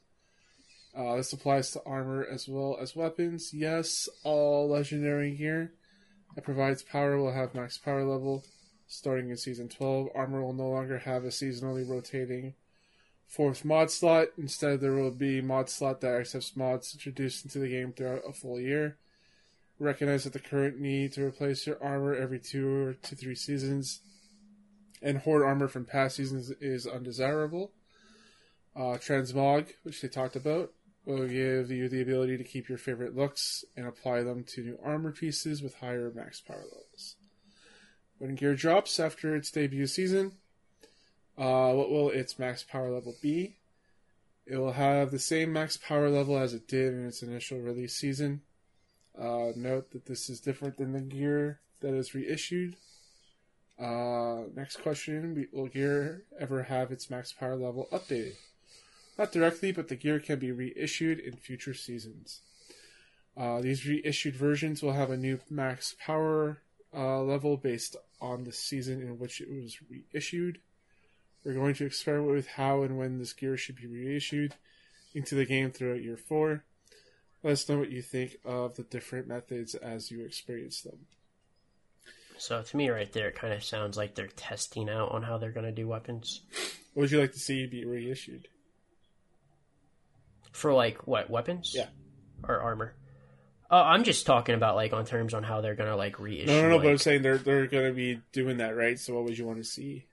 Uh, 0.96 1.16
this 1.16 1.34
applies 1.34 1.72
to 1.72 1.82
armor 1.86 2.26
as 2.30 2.48
well 2.48 2.78
as 2.82 2.96
weapons. 2.96 3.54
Yes, 3.54 4.10
all 4.24 4.70
legendary 4.70 5.36
gear 5.36 5.74
that 6.36 6.44
provides 6.44 6.84
power 6.84 7.18
will 7.18 7.34
have 7.34 7.56
max 7.56 7.78
power 7.78 8.04
level. 8.04 8.44
Starting 8.88 9.30
in 9.30 9.38
season 9.38 9.70
12, 9.70 10.10
armor 10.14 10.44
will 10.44 10.54
no 10.54 10.70
longer 10.70 11.00
have 11.00 11.24
a 11.24 11.30
seasonally 11.30 11.88
rotating 11.88 12.56
fourth 13.26 13.64
mod 13.64 13.90
slot. 13.90 14.28
Instead, 14.38 14.82
there 14.82 14.92
will 14.92 15.12
be 15.12 15.42
mod 15.42 15.70
slot 15.70 16.02
that 16.02 16.20
accepts 16.20 16.58
mods 16.58 16.94
introduced 16.94 17.46
into 17.46 17.60
the 17.60 17.70
game 17.70 17.94
throughout 17.94 18.22
a 18.28 18.34
full 18.34 18.60
year. 18.60 18.98
Recognize 19.80 20.26
that 20.26 20.34
the 20.34 20.40
current 20.40 20.80
need 20.80 21.14
to 21.14 21.26
replace 21.26 21.66
your 21.66 21.82
armor 21.82 22.14
every 22.14 22.40
two 22.40 22.98
to 23.02 23.16
three 23.16 23.36
seasons 23.36 24.02
and 25.02 25.20
hoard 25.20 25.42
armor 25.42 25.68
from 25.68 25.86
past 25.86 26.18
seasons 26.18 26.52
is 26.60 26.86
undesirable. 26.86 27.72
Uh, 28.76 28.98
Transmog, 28.98 29.70
which 29.84 30.02
they 30.02 30.08
talked 30.08 30.36
about, 30.36 30.72
will 31.06 31.28
give 31.28 31.72
you 31.72 31.90
the 31.90 32.02
ability 32.02 32.38
to 32.38 32.44
keep 32.44 32.70
your 32.70 32.78
favorite 32.78 33.16
looks 33.16 33.66
and 33.76 33.88
apply 33.88 34.24
them 34.24 34.44
to 34.44 34.62
new 34.62 34.80
armor 34.84 35.12
pieces 35.12 35.62
with 35.62 35.76
higher 35.76 36.12
max 36.14 36.40
power 36.40 36.64
levels. 36.64 37.16
When 38.18 38.36
gear 38.36 38.56
drops 38.56 39.00
after 39.00 39.36
its 39.36 39.50
debut 39.50 39.88
season, 39.88 40.34
uh, 41.38 41.74
what 41.74 41.90
will 41.90 42.10
its 42.10 42.38
max 42.38 42.64
power 42.64 42.92
level 42.92 43.16
be? 43.22 43.58
It 44.46 44.58
will 44.58 44.74
have 44.74 45.12
the 45.12 45.20
same 45.20 45.54
max 45.54 45.78
power 45.78 46.10
level 46.10 46.38
as 46.38 46.54
it 46.54 46.68
did 46.68 46.94
in 46.94 47.08
its 47.08 47.24
initial 47.24 47.60
release 47.60 47.96
season. 47.96 48.42
Uh, 49.18 49.52
note 49.56 49.92
that 49.92 50.06
this 50.06 50.30
is 50.30 50.40
different 50.40 50.78
than 50.78 50.94
the 50.94 51.02
gear 51.02 51.60
that 51.82 51.94
is 51.94 52.14
reissued. 52.14 52.76
Uh, 53.80 54.44
next 54.56 54.78
question 54.78 55.48
Will 55.52 55.68
gear 55.68 56.24
ever 56.40 56.64
have 56.64 56.92
its 56.92 57.10
max 57.10 57.34
power 57.34 57.56
level 57.56 57.88
updated? 57.92 58.36
Not 59.22 59.32
directly, 59.32 59.72
but 59.72 59.88
the 59.88 59.96
gear 59.96 60.20
can 60.20 60.40
be 60.40 60.52
reissued 60.52 61.20
in 61.20 61.38
future 61.38 61.76
seasons. 61.76 62.42
Uh, 63.38 63.62
these 63.62 63.86
reissued 63.86 64.36
versions 64.36 64.82
will 64.82 64.94
have 64.94 65.12
a 65.12 65.16
new 65.16 65.38
max 65.48 65.96
power 66.04 66.64
uh, 66.92 67.22
level 67.22 67.56
based 67.56 67.96
on 68.20 68.46
the 68.46 68.52
season 68.52 69.00
in 69.00 69.20
which 69.20 69.40
it 69.40 69.48
was 69.48 69.78
reissued. 69.92 70.58
We're 71.46 71.54
going 71.54 71.76
to 71.76 71.86
experiment 71.86 72.32
with 72.34 72.48
how 72.48 72.82
and 72.82 72.98
when 72.98 73.20
this 73.20 73.34
gear 73.34 73.58
should 73.58 73.76
be 73.76 73.86
reissued 73.86 74.56
into 75.14 75.36
the 75.36 75.46
game 75.46 75.70
throughout 75.70 76.02
year 76.02 76.18
four. 76.18 76.64
Let 77.44 77.54
us 77.54 77.70
know 77.70 77.78
what 77.78 77.92
you 77.92 78.02
think 78.02 78.38
of 78.44 78.76
the 78.76 78.84
different 78.84 79.28
methods 79.28 79.76
as 79.76 80.10
you 80.10 80.26
experience 80.26 80.82
them. 80.82 81.06
so 82.40 82.64
to 82.64 82.76
me 82.76 82.90
right 82.90 83.14
there 83.14 83.28
it 83.28 83.36
kind 83.36 83.54
of 83.54 83.64
sounds 83.64 83.98
like 83.98 84.16
they're 84.16 84.30
testing 84.36 84.90
out 84.90 85.12
on 85.12 85.22
how 85.22 85.38
they're 85.38 85.52
going 85.52 85.68
to 85.68 85.72
do 85.72 85.88
weapons 85.88 86.42
What 86.96 87.02
would 87.02 87.12
you 87.12 87.20
like 87.20 87.34
to 87.34 87.40
see 87.40 87.68
be 87.68 87.86
reissued? 87.86 88.48
For 90.52 90.74
like 90.74 91.08
what 91.08 91.30
weapons 91.30 91.74
Yeah. 91.76 91.88
or 92.48 92.60
armor 92.62 92.94
oh 93.70 93.78
i'm 93.82 94.04
just 94.04 94.26
talking 94.26 94.56
about 94.56 94.76
like 94.76 94.92
on 94.94 95.06
terms 95.06 95.34
on 95.34 95.44
how 95.44 95.62
they're 95.62 95.76
going 95.76 95.90
to 95.90 95.96
like 95.96 96.20
reissue 96.20 96.48
No, 96.48 96.62
no, 96.64 96.70
no. 96.70 96.76
like, 96.76 96.84
But 96.84 96.90
I'm 96.92 96.98
saying 96.98 97.22
they're 97.22 97.38
they're 97.38 97.68
going 97.68 97.88
to 97.88 97.94
be 97.94 98.20
doing 98.32 98.58
that, 98.58 98.76
right? 98.76 99.00
So 99.00 99.14
what 99.16 99.24
would 99.26 99.38
you 99.38 99.46
want 99.46 99.60
to 99.60 99.64
see? 99.64 100.06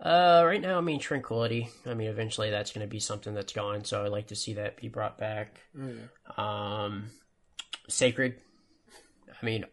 Uh, 0.00 0.42
right 0.44 0.60
now, 0.60 0.78
I 0.78 0.80
mean 0.80 0.98
tranquility. 0.98 1.68
I 1.86 1.94
mean, 1.94 2.08
eventually 2.08 2.50
that's 2.50 2.72
going 2.72 2.84
to 2.84 2.90
be 2.90 2.98
something 2.98 3.34
that's 3.34 3.52
gone. 3.52 3.84
So 3.84 4.04
I'd 4.04 4.10
like 4.10 4.28
to 4.28 4.34
see 4.36 4.54
that 4.54 4.76
be 4.76 4.88
brought 4.88 5.16
back. 5.16 5.60
Oh, 5.80 5.86
yeah. 5.86 6.84
Um, 6.84 7.10
sacred. 7.88 8.34
I 9.40 9.46
mean, 9.46 9.64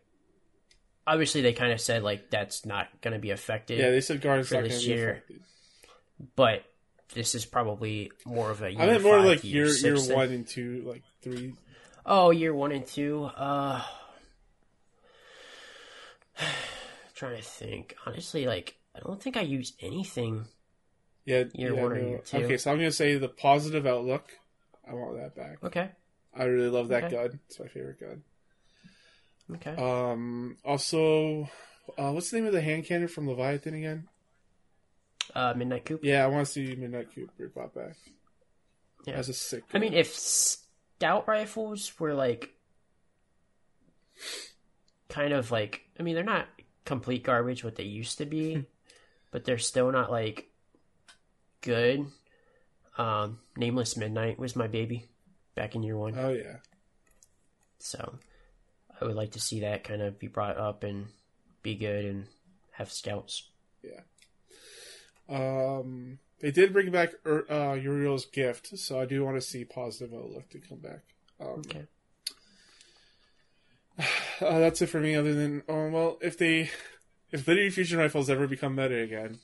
obviously 1.07 1.41
they 1.41 1.53
kind 1.53 1.71
of 1.73 1.81
said 1.81 2.03
like 2.03 2.29
that's 2.29 2.63
not 2.63 2.89
going 3.01 3.13
to 3.13 3.19
be 3.19 3.31
affected. 3.31 3.79
Yeah, 3.79 3.89
they 3.89 4.01
said 4.01 4.21
Guardian's 4.21 4.49
For 4.49 4.55
not 4.55 4.65
this 4.65 4.81
to 4.83 4.87
be 4.87 4.93
year. 4.93 5.11
affected. 5.13 5.41
But 6.35 6.63
this 7.13 7.35
is 7.35 7.45
probably 7.45 8.11
more 8.25 8.51
of 8.51 8.61
a. 8.61 8.71
Year 8.71 8.81
I 8.81 8.85
meant 8.87 9.03
more 9.03 9.19
like 9.19 9.43
year, 9.43 9.67
year 9.67 9.95
year 9.95 10.15
one 10.15 10.29
and 10.31 10.47
two, 10.47 10.83
like 10.85 11.03
three. 11.21 11.53
Oh, 12.05 12.31
year 12.31 12.53
one 12.53 12.71
and 12.71 12.85
two. 12.85 13.23
Uh, 13.35 13.81
trying 17.15 17.37
to 17.37 17.43
think. 17.43 17.95
Honestly, 18.05 18.45
like 18.47 18.75
I 18.95 18.99
don't 18.99 19.21
think 19.21 19.37
I 19.37 19.41
use 19.41 19.73
anything. 19.81 20.45
Yeah, 21.25 21.43
Year 21.53 21.75
yeah, 21.75 21.81
one 21.81 21.91
or 21.91 22.01
no. 22.01 22.07
year 22.09 22.21
two. 22.25 22.37
Okay, 22.37 22.57
so 22.57 22.71
I'm 22.71 22.77
going 22.77 22.89
to 22.89 22.95
say 22.95 23.17
the 23.17 23.27
positive 23.29 23.85
outlook. 23.85 24.31
I 24.89 24.93
want 24.93 25.17
that 25.17 25.35
back. 25.35 25.63
Okay. 25.63 25.89
I 26.35 26.43
really 26.45 26.69
love 26.69 26.87
that 26.87 27.03
Okay. 27.05 27.15
gun. 27.15 27.39
It's 27.47 27.59
my 27.59 27.67
favorite 27.67 27.99
gun. 27.99 28.23
Okay. 29.55 29.75
Um, 29.75 30.57
also, 30.65 31.49
uh, 31.97 32.11
what's 32.11 32.31
the 32.31 32.37
name 32.37 32.47
of 32.47 32.53
the 32.53 32.61
hand 32.61 32.85
cannon 32.85 33.07
from 33.07 33.27
Leviathan 33.27 33.73
again? 33.75 34.07
Uh, 35.35 35.53
Midnight 35.55 35.85
Coup. 35.85 35.99
Yeah, 36.01 36.23
I 36.23 36.27
want 36.27 36.45
to 36.47 36.51
see 36.51 36.75
Midnight 36.75 37.09
Coup 37.13 37.29
brought 37.53 37.73
back 37.75 37.95
Yeah. 39.05 39.13
as 39.15 39.29
a 39.29 39.33
sick. 39.33 39.63
I 39.73 39.79
mean, 39.79 39.93
if 39.93 40.15
scout 40.15 41.27
rifles 41.27 41.97
were 41.99 42.13
like 42.13 42.53
kind 45.07 45.33
of 45.33 45.51
like, 45.51 45.81
I 45.99 46.03
mean, 46.03 46.15
they're 46.15 46.23
not 46.23 46.47
complete 46.85 47.23
garbage 47.23 47.63
what 47.63 47.75
they 47.75 47.83
used 47.83 48.17
to 48.17 48.25
be, 48.25 48.65
but 49.31 49.45
they're 49.45 49.57
still 49.57 49.91
not 49.91 50.11
like 50.11 50.49
good. 51.61 52.05
Um, 52.97 53.39
Nameless 53.55 53.95
Midnight 53.95 54.39
was 54.39 54.55
my 54.55 54.67
baby 54.67 55.05
back 55.55 55.75
in 55.75 55.83
year 55.83 55.97
one, 55.97 56.15
oh 56.17 56.29
yeah, 56.33 56.57
so 57.79 58.17
I 58.99 59.05
would 59.05 59.15
like 59.15 59.31
to 59.31 59.39
see 59.39 59.61
that 59.61 59.85
kind 59.85 60.01
of 60.01 60.19
be 60.19 60.27
brought 60.27 60.57
up 60.57 60.83
and 60.83 61.07
be 61.63 61.75
good 61.75 62.03
and 62.05 62.25
have 62.71 62.91
scouts. 62.91 63.49
Um, 65.29 66.19
they 66.41 66.51
did 66.51 66.73
bring 66.73 66.91
back 66.91 67.11
Ur- 67.25 67.45
uh, 67.51 67.73
Uriel's 67.75 68.25
gift, 68.25 68.77
so 68.77 68.99
I 68.99 69.05
do 69.05 69.23
want 69.23 69.37
to 69.37 69.41
see 69.41 69.63
positive 69.65 70.13
outlook 70.13 70.49
to 70.49 70.59
come 70.59 70.79
back. 70.79 71.01
Um, 71.39 71.61
Okay. 71.67 71.85
Uh, 74.41 74.59
that's 74.59 74.81
it 74.81 74.87
for 74.87 75.01
me. 75.01 75.15
Other 75.15 75.33
than, 75.33 75.63
oh 75.67 75.89
well, 75.89 76.17
if 76.21 76.37
they, 76.37 76.69
if 77.31 77.45
Linear 77.45 77.69
Fusion 77.71 77.99
rifles 77.99 78.29
ever 78.29 78.47
become 78.47 78.73
meta 78.75 78.97
again, 79.01 79.39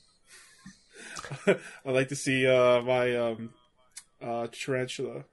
I'd 1.46 1.58
like 1.84 2.08
to 2.08 2.16
see 2.16 2.46
uh, 2.46 2.80
my 2.80 3.14
um, 3.14 3.50
uh, 4.22 4.46
tarantula 4.50 5.24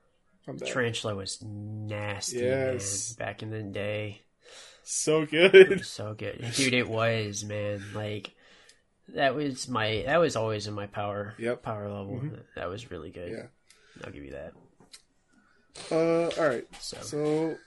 come 0.46 0.58
back. 0.58 0.68
Tarantula 0.68 1.16
was 1.16 1.42
nasty, 1.42 2.40
Yes. 2.40 3.16
man, 3.18 3.26
back 3.26 3.42
in 3.42 3.52
the 3.52 3.64
day. 3.64 4.24
so 4.84 5.26
good. 5.26 5.86
so 5.86 6.14
good, 6.14 6.46
dude. 6.56 6.74
It 6.74 6.90
was 6.90 7.46
man. 7.46 7.82
Like 7.96 8.32
that 9.10 9.36
was 9.36 9.68
my 9.68 10.04
that 10.06 10.18
was 10.18 10.36
always 10.36 10.68
in 10.68 10.74
my 10.74 10.88
power 10.88 11.36
Yep. 11.38 11.62
power 11.64 11.88
level. 11.90 12.20
Mhm. 12.22 12.40
That 12.56 12.70
was 12.70 12.90
really 12.92 13.12
good. 13.12 13.32
Yeah. 13.32 13.48
I'll 14.04 14.12
give 14.12 14.24
you 14.24 14.32
that. 14.32 14.54
Uh, 15.92 16.28
all 16.42 16.48
right. 16.50 16.68
So, 16.80 16.98
So, 17.02 17.58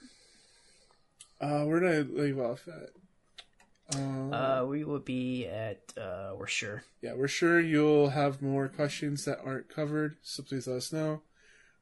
uh, 1.41 1.65
where 1.65 1.79
did 1.79 1.91
I 1.91 1.99
leave 2.21 2.39
off 2.39 2.67
at? 2.67 2.89
Um, 3.95 4.33
uh, 4.33 4.65
we 4.65 4.83
will 4.83 4.99
be 4.99 5.45
at 5.47 5.93
uh, 5.97 6.33
we're 6.37 6.47
sure. 6.47 6.83
yeah, 7.01 7.13
we're 7.13 7.27
sure 7.29 7.59
you'll 7.59 8.09
have 8.09 8.41
more 8.41 8.67
questions 8.67 9.23
that 9.25 9.39
aren't 9.45 9.69
covered, 9.69 10.17
so 10.21 10.43
please 10.43 10.67
let 10.67 10.77
us 10.77 10.91
know. 10.91 11.21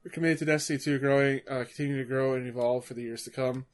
We're 0.04 0.12
committed 0.12 0.38
to 0.40 0.46
Destiny 0.46 0.78
2 0.78 1.00
growing, 1.00 1.42
uh, 1.50 1.64
continue 1.64 1.98
to 1.98 2.06
grow 2.06 2.36
and 2.36 2.48
evolve 2.48 2.86
for 2.86 2.94
the 2.94 3.02
years 3.02 3.24
to 3.24 3.32
come. 3.32 3.66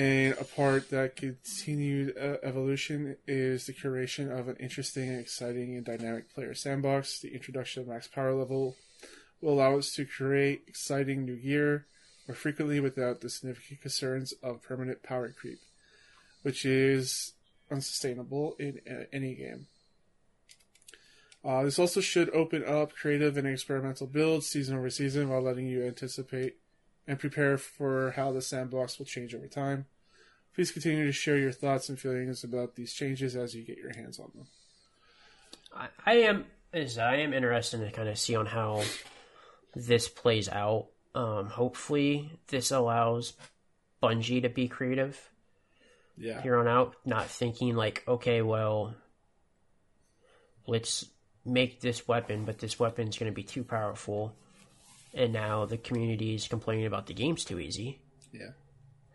And 0.00 0.34
a 0.38 0.44
part 0.44 0.88
that 0.92 1.16
continued 1.16 2.16
uh, 2.16 2.38
evolution 2.42 3.16
is 3.26 3.66
the 3.66 3.74
curation 3.74 4.30
of 4.34 4.48
an 4.48 4.56
interesting, 4.58 5.12
exciting, 5.12 5.76
and 5.76 5.84
dynamic 5.84 6.32
player 6.32 6.54
sandbox. 6.54 7.20
The 7.20 7.34
introduction 7.34 7.82
of 7.82 7.88
max 7.88 8.08
power 8.08 8.32
level 8.32 8.76
will 9.42 9.52
allow 9.52 9.76
us 9.76 9.92
to 9.96 10.06
create 10.06 10.62
exciting 10.66 11.26
new 11.26 11.36
gear 11.36 11.84
more 12.26 12.34
frequently 12.34 12.80
without 12.80 13.20
the 13.20 13.28
significant 13.28 13.82
concerns 13.82 14.32
of 14.42 14.62
permanent 14.62 15.02
power 15.02 15.34
creep, 15.38 15.58
which 16.40 16.64
is 16.64 17.34
unsustainable 17.70 18.56
in 18.58 18.80
uh, 18.90 19.04
any 19.12 19.34
game. 19.34 19.66
Uh, 21.44 21.62
this 21.64 21.78
also 21.78 22.00
should 22.00 22.30
open 22.30 22.64
up 22.64 22.94
creative 22.94 23.36
and 23.36 23.46
experimental 23.46 24.06
builds 24.06 24.46
season 24.46 24.78
over 24.78 24.88
season 24.88 25.28
while 25.28 25.42
letting 25.42 25.66
you 25.66 25.84
anticipate 25.84 26.56
and 27.10 27.18
prepare 27.18 27.58
for 27.58 28.12
how 28.12 28.30
the 28.30 28.40
sandbox 28.40 28.96
will 28.96 29.04
change 29.04 29.34
over 29.34 29.48
time. 29.48 29.86
Please 30.54 30.70
continue 30.70 31.04
to 31.06 31.12
share 31.12 31.36
your 31.36 31.50
thoughts 31.50 31.88
and 31.88 31.98
feelings 31.98 32.44
about 32.44 32.76
these 32.76 32.92
changes 32.92 33.34
as 33.34 33.52
you 33.52 33.64
get 33.64 33.78
your 33.78 33.92
hands 33.92 34.20
on 34.20 34.30
them. 34.32 34.46
I, 35.74 35.88
I 36.06 36.14
am 36.18 36.44
is 36.72 36.98
I 36.98 37.16
am 37.16 37.34
interested 37.34 37.78
to 37.78 37.90
kind 37.90 38.08
of 38.08 38.16
see 38.16 38.36
on 38.36 38.46
how 38.46 38.84
this 39.74 40.08
plays 40.08 40.48
out. 40.48 40.86
Um, 41.16 41.46
hopefully, 41.46 42.30
this 42.46 42.70
allows 42.70 43.32
Bungie 44.00 44.42
to 44.42 44.48
be 44.48 44.68
creative 44.68 45.18
Yeah. 46.16 46.40
here 46.42 46.58
on 46.58 46.68
out, 46.68 46.94
not 47.04 47.26
thinking 47.26 47.74
like, 47.74 48.04
okay, 48.06 48.40
well, 48.40 48.94
let's 50.68 51.06
make 51.44 51.80
this 51.80 52.06
weapon, 52.06 52.44
but 52.44 52.58
this 52.60 52.78
weapon's 52.78 53.18
going 53.18 53.32
to 53.32 53.34
be 53.34 53.42
too 53.42 53.64
powerful, 53.64 54.36
and 55.14 55.32
now 55.32 55.64
the 55.64 55.78
community 55.78 56.34
is 56.34 56.48
complaining 56.48 56.86
about 56.86 57.06
the 57.06 57.14
game's 57.14 57.44
too 57.44 57.58
easy. 57.58 58.00
Yeah. 58.32 58.50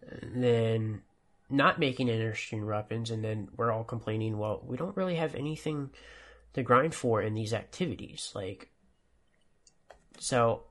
And 0.10 0.44
then 0.44 1.02
not 1.50 1.80
making 1.80 2.10
interesting 2.10 2.66
weapons, 2.66 3.12
and 3.12 3.24
then 3.24 3.50
we're 3.56 3.72
all 3.72 3.84
complaining, 3.84 4.38
well, 4.38 4.64
we 4.66 4.78
don't 4.78 4.98
really 4.98 5.16
have 5.16 5.36
anything 5.36 5.92
to 6.54 6.64
grind 6.64 6.96
for 6.96 7.22
in 7.22 7.34
these 7.34 7.54
activities. 7.54 8.32
Like, 8.34 8.70
so 10.20 10.64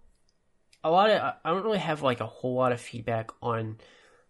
a 0.83 0.91
lot 0.91 1.11
of, 1.11 1.35
I 1.45 1.51
don't 1.51 1.65
really 1.65 1.79
have 1.79 2.03
like 2.03 2.21
a 2.21 2.27
whole 2.27 2.55
lot 2.55 2.73
of 2.73 2.81
feedback 2.81 3.31
on 3.43 3.79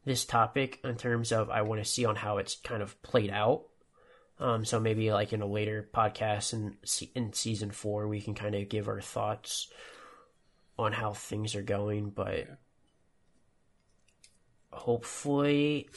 this 0.04 0.24
topic 0.24 0.80
in 0.84 0.96
terms 0.96 1.32
of 1.32 1.50
I 1.50 1.62
want 1.62 1.82
to 1.82 1.90
see 1.90 2.04
on 2.04 2.16
how 2.16 2.38
it's 2.38 2.56
kind 2.56 2.82
of 2.82 3.00
played 3.02 3.30
out. 3.30 3.64
Um, 4.38 4.64
so 4.64 4.80
maybe 4.80 5.12
like 5.12 5.32
in 5.32 5.42
a 5.42 5.46
later 5.46 5.88
podcast 5.94 6.52
in 6.52 6.76
in 7.14 7.32
season 7.32 7.70
four, 7.70 8.08
we 8.08 8.20
can 8.20 8.34
kind 8.34 8.54
of 8.54 8.68
give 8.68 8.88
our 8.88 9.00
thoughts 9.00 9.68
on 10.78 10.92
how 10.92 11.12
things 11.12 11.54
are 11.54 11.62
going. 11.62 12.10
But 12.10 12.38
Yeah. 12.38 12.44
hopefully, 14.72 15.88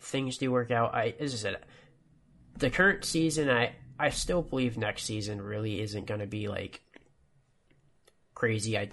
things 0.00 0.38
do 0.38 0.50
work 0.52 0.70
out. 0.70 0.94
I 0.94 1.14
as 1.18 1.34
I 1.34 1.36
said, 1.36 1.64
the 2.56 2.70
current 2.70 3.04
season, 3.04 3.48
I 3.50 3.74
I 3.98 4.10
still 4.10 4.42
believe 4.42 4.76
next 4.78 5.04
season 5.04 5.40
really 5.42 5.80
isn't 5.80 6.06
going 6.06 6.20
to 6.20 6.26
be 6.26 6.48
like 6.48 6.80
crazy. 8.34 8.78
I 8.78 8.90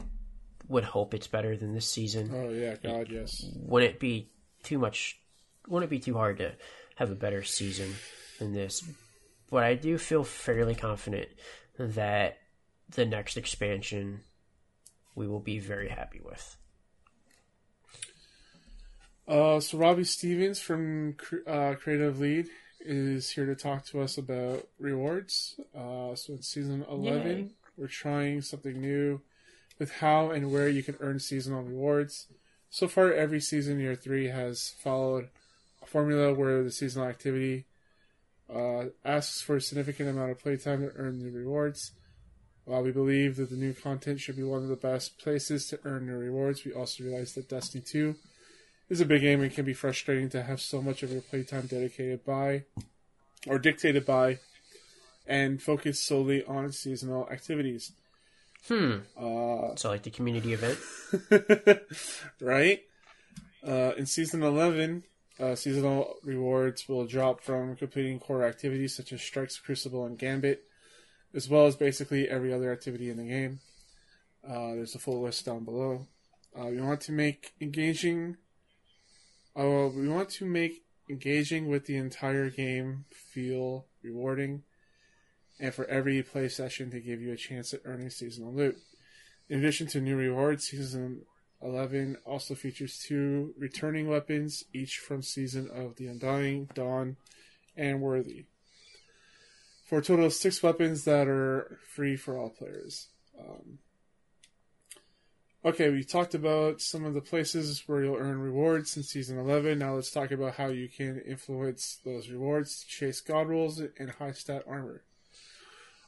would 0.67 0.83
hope 0.83 1.13
it's 1.13 1.27
better 1.27 1.55
than 1.55 1.73
this 1.75 1.87
season 1.87 2.31
Oh 2.33 2.49
yeah, 2.49 2.75
God 2.81 3.07
yes. 3.11 3.45
wouldn't 3.55 3.93
it 3.93 3.99
be 3.99 4.31
too 4.63 4.79
much 4.79 5.19
wouldn't 5.67 5.87
it 5.91 5.95
be 5.95 5.99
too 5.99 6.15
hard 6.15 6.39
to 6.39 6.53
have 6.95 7.11
a 7.11 7.15
better 7.15 7.43
season 7.43 7.93
than 8.39 8.51
this 8.51 8.83
but 9.51 9.63
i 9.63 9.75
do 9.75 9.99
feel 9.99 10.23
fairly 10.23 10.73
confident 10.73 11.29
that 11.77 12.39
the 12.89 13.05
next 13.05 13.37
expansion 13.37 14.21
we 15.15 15.27
will 15.27 15.39
be 15.39 15.59
very 15.59 15.89
happy 15.89 16.21
with 16.23 16.57
Uh, 19.27 19.59
so 19.59 19.77
Robbie 19.79 20.03
Stevens 20.03 20.59
from 20.59 21.15
uh, 21.47 21.73
Creative 21.81 22.19
Lead 22.19 22.47
is 22.79 23.31
here 23.31 23.47
to 23.47 23.55
talk 23.55 23.83
to 23.85 24.01
us 24.01 24.19
about 24.19 24.67
rewards. 24.77 25.59
Uh, 25.75 26.13
so 26.13 26.33
in 26.33 26.43
season 26.43 26.85
eleven, 26.87 27.37
Yay. 27.37 27.49
we're 27.75 27.87
trying 27.87 28.41
something 28.43 28.79
new 28.79 29.21
with 29.79 29.91
how 29.93 30.29
and 30.29 30.51
where 30.51 30.69
you 30.69 30.83
can 30.83 30.95
earn 30.99 31.19
seasonal 31.19 31.63
rewards. 31.63 32.27
So 32.69 32.87
far, 32.87 33.11
every 33.11 33.39
season, 33.39 33.79
year 33.79 33.95
three 33.95 34.27
has 34.27 34.75
followed 34.77 35.29
a 35.81 35.87
formula 35.87 36.33
where 36.33 36.61
the 36.61 36.71
seasonal 36.71 37.07
activity 37.07 37.65
uh, 38.53 38.85
asks 39.03 39.41
for 39.41 39.55
a 39.55 39.61
significant 39.61 40.09
amount 40.09 40.31
of 40.31 40.39
playtime 40.39 40.81
to 40.81 40.91
earn 40.95 41.17
the 41.23 41.31
rewards. 41.31 41.93
While 42.65 42.81
we 42.81 42.91
believe 42.91 43.35
that 43.35 43.51
the 43.51 43.55
new 43.55 43.73
content 43.73 44.19
should 44.19 44.35
be 44.35 44.43
one 44.43 44.63
of 44.63 44.69
the 44.69 44.75
best 44.75 45.19
places 45.19 45.67
to 45.67 45.79
earn 45.85 46.07
the 46.07 46.17
rewards, 46.17 46.65
we 46.65 46.73
also 46.73 47.03
realize 47.03 47.33
that 47.35 47.47
Destiny 47.47 47.83
2 47.85 48.15
is 48.89 49.01
a 49.01 49.05
big 49.05 49.21
game 49.21 49.41
and 49.41 49.53
can 49.53 49.65
be 49.65 49.73
frustrating 49.73 50.29
to 50.31 50.43
have 50.43 50.59
so 50.59 50.81
much 50.81 51.03
of 51.03 51.11
your 51.11 51.21
playtime 51.21 51.67
dedicated 51.67 52.25
by 52.25 52.63
or 53.47 53.59
dictated 53.59 54.05
by 54.05 54.39
and 55.27 55.61
focus 55.61 56.01
solely 56.01 56.43
on 56.45 56.71
seasonal 56.71 57.27
activities. 57.29 57.91
hmm 58.67 58.97
Uh, 59.15 59.75
so 59.75 59.89
like 59.89 60.03
the 60.03 60.11
community 60.11 60.53
event 60.53 60.79
right? 62.41 62.81
Uh, 63.65 63.93
in 63.97 64.05
season 64.05 64.43
11, 64.43 65.03
uh, 65.39 65.55
seasonal 65.55 66.15
rewards 66.23 66.87
will 66.87 67.05
drop 67.05 67.41
from 67.41 67.75
completing 67.75 68.19
core 68.19 68.43
activities 68.43 68.95
such 68.95 69.11
as 69.11 69.21
Strikes, 69.21 69.59
Crucible, 69.59 70.05
and 70.05 70.17
Gambit, 70.17 70.63
as 71.35 71.49
well 71.49 71.65
as 71.65 71.75
basically 71.75 72.29
every 72.29 72.53
other 72.53 72.71
activity 72.71 73.09
in 73.09 73.17
the 73.17 73.27
game. 73.27 73.59
Uh, 74.47 74.75
there's 74.75 74.95
a 74.95 74.99
full 74.99 75.21
list 75.21 75.45
down 75.45 75.65
below. 75.65 76.07
Uh, 76.57 76.67
we 76.67 76.79
want 76.79 77.01
to 77.01 77.11
make 77.11 77.53
engaging. 77.59 78.37
Uh, 79.55 79.89
we 79.93 80.07
want 80.07 80.29
to 80.29 80.45
make 80.45 80.83
engaging 81.09 81.67
with 81.67 81.85
the 81.85 81.97
entire 81.97 82.49
game 82.49 83.05
feel 83.11 83.85
rewarding, 84.01 84.63
and 85.59 85.73
for 85.73 85.85
every 85.85 86.23
play 86.23 86.47
session 86.47 86.89
to 86.91 86.99
give 86.99 87.21
you 87.21 87.33
a 87.33 87.37
chance 87.37 87.73
at 87.73 87.81
earning 87.85 88.09
seasonal 88.09 88.53
loot. 88.53 88.77
In 89.49 89.59
addition 89.59 89.87
to 89.87 90.01
new 90.01 90.15
rewards, 90.15 90.69
season 90.69 91.23
11 91.61 92.17
also 92.25 92.55
features 92.55 92.99
two 92.99 93.53
returning 93.57 94.07
weapons, 94.07 94.63
each 94.73 94.97
from 94.97 95.21
Season 95.21 95.69
of 95.73 95.95
the 95.95 96.07
Undying, 96.07 96.69
Dawn, 96.73 97.17
and 97.75 98.01
Worthy. 98.01 98.45
For 99.95 99.99
a 99.99 100.03
total 100.03 100.25
of 100.25 100.33
six 100.33 100.61
weapons 100.61 101.05
that 101.05 101.25
are 101.29 101.79
free 101.87 102.17
for 102.17 102.37
all 102.37 102.49
players. 102.49 103.07
Um, 103.39 103.79
okay, 105.63 105.89
we 105.89 106.03
talked 106.03 106.35
about 106.35 106.81
some 106.81 107.05
of 107.05 107.13
the 107.13 107.21
places 107.21 107.81
where 107.87 108.03
you'll 108.03 108.17
earn 108.17 108.41
rewards 108.41 108.97
in 108.97 109.03
Season 109.03 109.39
11. 109.39 109.79
Now 109.79 109.93
let's 109.93 110.11
talk 110.11 110.31
about 110.31 110.55
how 110.55 110.67
you 110.67 110.89
can 110.89 111.21
influence 111.21 112.01
those 112.03 112.27
rewards 112.27 112.81
to 112.81 112.87
chase 112.87 113.21
God 113.21 113.47
rolls 113.47 113.79
and 113.79 114.09
high 114.09 114.33
stat 114.33 114.65
armor. 114.67 115.05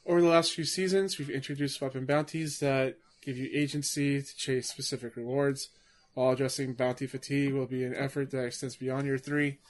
Over 0.04 0.20
the 0.20 0.28
last 0.28 0.52
few 0.52 0.64
seasons, 0.64 1.16
we've 1.18 1.30
introduced 1.30 1.80
weapon 1.80 2.04
bounties 2.04 2.58
that 2.58 2.98
give 3.24 3.38
you 3.38 3.48
agency 3.54 4.20
to 4.20 4.36
chase 4.36 4.68
specific 4.68 5.16
rewards. 5.16 5.70
While 6.12 6.32
addressing 6.32 6.74
bounty 6.74 7.06
fatigue 7.06 7.54
will 7.54 7.64
be 7.64 7.84
an 7.84 7.94
effort 7.94 8.32
that 8.32 8.44
extends 8.44 8.76
beyond 8.76 9.06
year 9.06 9.16
three 9.16 9.60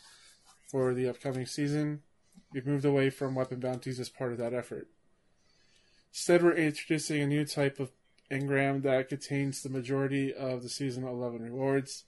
for 0.66 0.92
the 0.92 1.08
upcoming 1.08 1.46
season. 1.46 2.02
We've 2.52 2.66
moved 2.66 2.84
away 2.84 3.10
from 3.10 3.34
weapon 3.34 3.60
bounties 3.60 4.00
as 4.00 4.08
part 4.08 4.32
of 4.32 4.38
that 4.38 4.54
effort. 4.54 4.88
Instead, 6.12 6.42
we're 6.42 6.52
introducing 6.54 7.20
a 7.20 7.26
new 7.26 7.44
type 7.44 7.78
of 7.78 7.90
engram 8.30 8.82
that 8.82 9.08
contains 9.08 9.62
the 9.62 9.68
majority 9.68 10.32
of 10.32 10.62
the 10.62 10.68
season 10.68 11.04
11 11.04 11.42
rewards, 11.42 12.04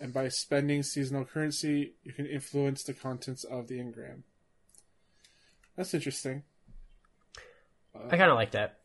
and 0.00 0.12
by 0.12 0.28
spending 0.28 0.82
seasonal 0.82 1.24
currency, 1.24 1.94
you 2.02 2.12
can 2.12 2.26
influence 2.26 2.82
the 2.82 2.92
contents 2.92 3.44
of 3.44 3.68
the 3.68 3.78
engram. 3.78 4.22
That's 5.76 5.94
interesting. 5.94 6.42
I 7.94 8.16
kind 8.16 8.30
of 8.30 8.36
like 8.36 8.50
that. 8.52 8.80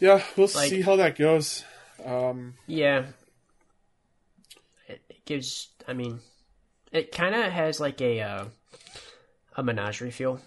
Yeah, 0.00 0.22
we'll 0.36 0.48
Like- 0.54 0.70
see 0.70 0.82
how 0.82 0.96
that 0.96 1.16
goes. 1.16 1.64
Um, 2.04 2.54
Yeah. 2.66 3.06
It, 4.88 5.02
it 5.08 5.24
gives. 5.24 5.68
I 5.86 5.92
mean, 5.92 6.20
it 6.90 7.12
kind 7.12 7.34
of 7.34 7.52
has 7.52 7.78
like 7.78 8.00
a 8.00 8.20
uh, 8.20 8.44
a 9.60 9.62
menagerie 9.62 10.10
feel 10.10 10.40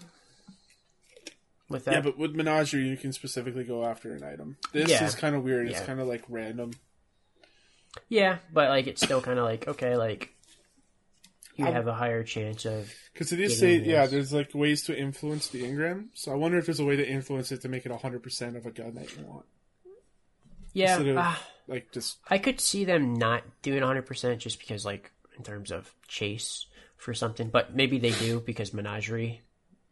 with 1.68 1.84
that. 1.86 1.92
yeah, 1.94 2.00
but 2.00 2.18
with 2.18 2.34
Menagerie, 2.34 2.86
you 2.88 2.96
can 2.96 3.12
specifically 3.12 3.64
go 3.64 3.84
after 3.84 4.12
an 4.14 4.22
item. 4.22 4.56
This 4.72 4.90
Yeah. 4.90 5.04
is 5.04 5.14
kind 5.14 5.34
of 5.34 5.42
weird. 5.42 5.68
It's 5.68 5.80
kind 5.80 6.00
of 6.00 6.06
like 6.06 6.22
random. 6.28 6.72
yeah, 8.08 8.38
but 8.52 8.68
like 8.68 8.86
it's 8.86 9.02
still 9.02 9.20
kind 9.22 9.38
of 9.38 9.44
like 9.44 9.66
okay, 9.68 9.96
like 9.96 10.34
you 11.56 11.64
I'm- 11.64 11.74
have 11.74 11.86
a 11.86 11.94
higher 11.94 12.22
chance 12.24 12.64
of. 12.64 12.92
Because 13.12 13.32
it 13.32 13.38
is 13.40 13.60
Getting 13.60 13.84
say, 13.84 13.90
yeah, 13.90 14.06
there's 14.06 14.32
like 14.32 14.54
ways 14.54 14.82
to 14.84 14.98
influence 14.98 15.46
the 15.48 15.62
engram 15.62 16.08
So 16.14 16.32
I 16.32 16.34
wonder 16.34 16.58
if 16.58 16.66
there's 16.66 16.80
a 16.80 16.84
way 16.84 16.96
to 16.96 17.08
influence 17.08 17.52
it 17.52 17.60
to 17.62 17.68
make 17.68 17.86
it 17.86 17.92
100% 17.92 18.56
of 18.56 18.66
a 18.66 18.70
gun 18.72 18.94
that 18.94 19.16
you 19.16 19.24
want. 19.24 19.46
Yeah, 20.72 20.98
of- 20.98 21.16
ah, 21.16 21.40
Like 21.68 21.92
just 21.92 22.18
I 22.28 22.38
could 22.38 22.60
see 22.60 22.84
them 22.84 23.14
not 23.14 23.42
doing 23.62 23.80
100% 23.82 24.38
just 24.38 24.58
because, 24.58 24.84
like, 24.84 25.12
in 25.38 25.44
terms 25.44 25.70
of 25.70 25.94
chase 26.08 26.66
for 27.04 27.12
something, 27.12 27.50
but 27.50 27.76
maybe 27.76 27.98
they 27.98 28.12
do 28.12 28.40
because 28.40 28.72
Menagerie 28.72 29.42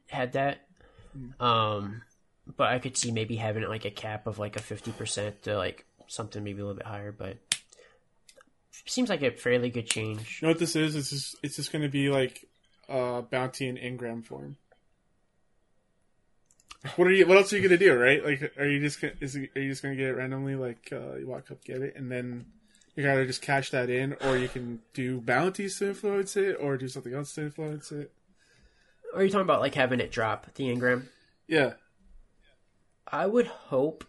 had 0.09 0.33
that. 0.33 0.67
Um, 1.39 2.01
but 2.57 2.69
I 2.73 2.79
could 2.79 2.97
see 2.97 3.13
maybe 3.13 3.37
having 3.37 3.65
like 3.69 3.85
a 3.85 3.91
cap 3.91 4.27
of 4.27 4.39
like 4.39 4.57
a 4.57 4.61
50% 4.61 5.43
to 5.43 5.59
like 5.59 5.85
something 6.07 6.43
maybe 6.43 6.63
a 6.63 6.65
little 6.65 6.79
bit 6.79 6.87
higher, 6.87 7.13
but 7.13 7.37
seems 8.87 9.11
like 9.11 9.23
a 9.23 9.31
fairly 9.31 9.69
good 9.69 9.87
change. 9.87 10.41
you 10.41 10.49
know 10.49 10.53
what 10.53 10.59
this 10.59 10.75
is? 10.75 10.97
It's 10.97 11.11
just 11.11 11.37
it's 11.43 11.57
just 11.57 11.71
going 11.71 11.83
to 11.83 11.91
be 11.91 12.09
like 12.09 12.49
uh, 12.89 13.21
bounty 13.21 13.69
in 13.69 13.77
engram 13.77 14.25
form. 14.25 14.57
What 16.97 17.07
are 17.09 17.13
you? 17.13 17.27
What 17.27 17.37
else 17.37 17.53
are 17.53 17.57
you 17.59 17.63
gonna 17.63 17.79
do? 17.79 17.95
Right? 17.95 18.25
Like, 18.25 18.59
are 18.59 18.67
you 18.67 18.81
just 18.81 19.01
gonna, 19.01 19.13
is 19.21 19.37
are 19.37 19.61
you 19.61 19.69
just 19.69 19.85
gonna 19.85 19.95
get 19.95 20.09
it 20.09 20.17
randomly? 20.17 20.57
Like, 20.57 20.89
uh, 20.91 21.15
you 21.15 21.29
walk 21.29 21.53
up, 21.53 21.63
get 21.63 21.81
it, 21.81 21.95
and 21.95 22.11
then 22.11 22.47
you 22.97 23.03
gotta 23.03 23.27
just 23.27 23.43
cash 23.43 23.71
that 23.71 23.91
in, 23.91 24.15
or 24.25 24.37
you 24.37 24.49
can 24.49 24.81
do 24.95 25.21
bounties 25.21 25.79
to 25.79 25.89
influence 25.89 26.37
it, 26.37 26.57
or 26.61 26.77
do 26.77 26.89
something 26.89 27.15
else 27.15 27.35
to 27.35 27.43
influence 27.43 27.93
it. 27.93 28.13
Are 29.15 29.23
you 29.23 29.31
talking 29.31 29.43
about 29.43 29.61
like 29.61 29.75
having 29.75 30.01
it 30.01 30.11
drop 30.11 30.55
the 30.55 30.65
engram? 30.65 31.09
Yeah, 31.47 31.75
I 33.07 33.27
would 33.27 33.47
hope 33.47 34.05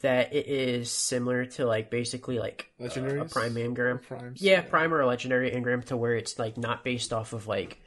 that 0.00 0.34
it 0.34 0.46
is 0.46 0.90
similar 0.90 1.46
to 1.46 1.64
like 1.64 1.90
basically 1.90 2.38
like 2.38 2.70
uh, 2.80 2.84
a 2.84 3.24
prime 3.24 3.54
engram. 3.54 4.02
primes. 4.02 4.42
Yeah, 4.42 4.60
prime 4.60 4.92
or 4.92 5.00
a 5.00 5.06
legendary 5.06 5.50
engram 5.50 5.84
to 5.86 5.96
where 5.96 6.14
it's 6.14 6.38
like 6.38 6.56
not 6.58 6.84
based 6.84 7.12
off 7.12 7.32
of 7.32 7.46
like, 7.46 7.80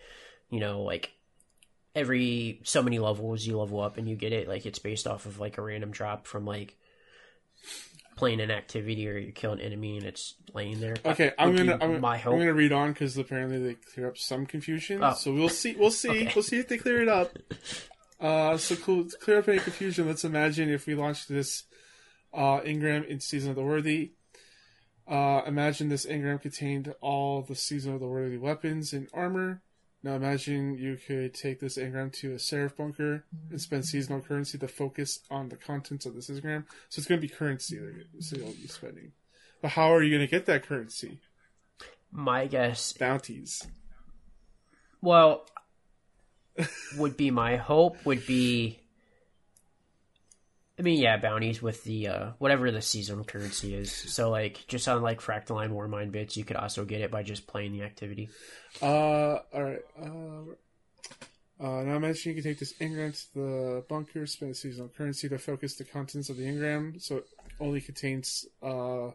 you 0.50 0.60
know, 0.60 0.82
like 0.82 1.14
every 1.94 2.62
so 2.64 2.82
many 2.82 3.00
levels 3.00 3.46
you 3.46 3.58
level 3.58 3.80
up 3.80 3.98
and 3.98 4.10
you 4.10 4.16
get 4.16 4.34
it. 4.34 4.48
Like 4.48 4.66
it's 4.66 4.80
based 4.80 5.06
off 5.06 5.26
of 5.28 5.40
like 5.40 5.58
a 5.58 5.62
random 5.62 5.92
drop 5.92 6.26
from 6.26 6.46
like 6.46 6.76
playing 8.20 8.42
an 8.42 8.52
activity 8.52 9.08
or 9.08 9.18
you 9.18 9.32
kill 9.32 9.54
an 9.54 9.62
enemy 9.62 9.96
and 9.96 10.06
it's 10.06 10.36
laying 10.54 10.82
there. 10.82 10.98
Okay, 11.06 11.32
I'm 11.40 11.56
gonna 11.56 11.78
I'm, 11.82 12.04
I'm 12.04 12.22
gonna 12.22 12.54
read 12.54 12.74
on 12.74 12.92
because 12.92 13.18
apparently 13.18 13.60
they 13.60 13.76
clear 13.76 14.10
up 14.10 14.18
some 14.18 14.46
confusion. 14.46 15.02
Oh. 15.02 15.14
So 15.14 15.34
we'll 15.34 15.48
see. 15.48 15.74
We'll 15.78 15.90
see. 15.90 16.10
Okay. 16.10 16.32
We'll 16.36 16.44
see 16.44 16.60
if 16.60 16.68
they 16.68 16.78
clear 16.78 17.02
it 17.02 17.10
up. 17.10 17.38
Uh, 18.22 18.58
so 18.58 18.76
cool. 18.76 19.06
To 19.06 19.18
clear 19.18 19.40
up 19.40 19.48
any 19.48 19.60
confusion, 19.60 20.06
let's 20.06 20.26
imagine 20.26 20.70
if 20.70 20.86
we 20.86 20.94
launched 20.94 21.30
this 21.30 21.64
uh, 22.34 22.60
engram 22.60 23.08
in 23.08 23.22
Season 23.22 23.52
of 23.52 23.56
the 23.56 23.64
Worthy. 23.64 24.12
Uh, 25.08 25.42
imagine 25.48 25.88
this 25.88 26.06
engram 26.06 26.42
contained 26.42 26.94
all 27.00 27.44
the 27.44 27.56
Season 27.56 27.94
of 27.94 28.02
the 28.02 28.08
Worthy 28.08 28.38
weapons 28.38 28.92
and 28.92 29.08
armor. 29.14 29.62
Now 30.02 30.16
imagine 30.16 30.78
you 30.78 30.98
could 30.98 31.34
take 31.34 31.60
this 31.60 31.78
engram 31.78 32.14
to 32.20 32.34
a 32.34 32.40
Seraph 32.40 32.78
bunker 32.78 33.26
and 33.50 33.60
mhm. 33.60 33.60
spend 33.60 33.86
seasonal 33.86 34.22
currency 34.22 34.58
to 34.58 34.68
focus 34.68 35.20
on 35.30 35.50
the 35.50 35.58
contents 35.58 36.06
of 36.06 36.16
this 36.16 36.30
engram. 36.30 36.66
So 36.88 37.00
it's 37.00 37.08
going 37.08 37.20
to 37.20 37.28
be 37.28 37.34
currency 37.34 37.78
that 37.78 38.38
you'll 38.38 38.52
be 38.52 38.68
spending. 38.68 39.12
But 39.62 39.72
how 39.72 39.94
are 39.94 40.02
you 40.02 40.10
going 40.16 40.26
to 40.26 40.32
get 40.32 40.46
that 40.46 40.66
currency? 40.66 41.20
My 42.12 42.48
guess, 42.48 42.94
Bounties. 42.94 43.68
well, 45.02 45.46
would 46.98 47.18
be 47.18 47.30
my 47.30 47.58
hope 47.58 48.06
would 48.06 48.26
be. 48.26 48.80
I 50.80 50.82
mean, 50.82 50.98
yeah, 50.98 51.18
bounties 51.18 51.62
with 51.62 51.84
the 51.84 52.08
uh, 52.08 52.30
whatever 52.38 52.72
the 52.72 52.82
seasonal 52.82 53.26
currency 53.26 53.76
is. 53.76 53.92
So, 53.92 54.30
like, 54.30 54.64
just 54.70 54.88
on 54.88 55.02
like 55.02 55.20
Fractaline 55.20 55.72
Warmind 55.72 56.14
bits, 56.14 56.38
you 56.38 56.46
could 56.46 56.56
also 56.56 56.86
get 56.86 57.02
it 57.02 57.12
by 57.12 57.22
just 57.22 57.48
playing 57.48 57.74
the 57.74 57.84
activity. 57.84 58.30
Uh, 58.82 59.40
alright. 59.54 59.82
Uh, 60.02 60.54
uh, 61.62 61.84
now 61.84 61.98
imagine 61.98 62.30
you 62.30 62.42
can 62.42 62.44
take 62.44 62.60
this 62.60 62.74
engram 62.80 63.12
to 63.12 63.40
the 63.40 63.86
bunker, 63.90 64.26
spend 64.26 64.56
seasonal 64.56 64.88
currency 64.88 65.28
to 65.28 65.38
focus 65.38 65.76
the 65.76 65.84
contents 65.84 66.30
of 66.30 66.38
the 66.38 66.46
engram, 66.46 67.02
so 67.02 67.18
it 67.18 67.28
only 67.60 67.82
contains 67.82 68.46
uh, 68.64 69.10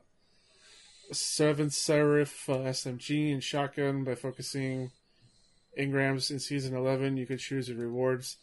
seven 1.13 1.71
Seraph 1.71 2.51
uh, 2.51 2.59
SMG 2.59 3.33
and 3.33 3.43
shotgun. 3.43 4.05
By 4.05 4.17
focusing 4.17 4.91
engrams 5.79 6.31
in 6.31 6.39
season 6.39 6.77
11, 6.77 7.17
you 7.17 7.25
can 7.25 7.39
choose 7.39 7.71
your 7.71 7.79
rewards. 7.79 8.37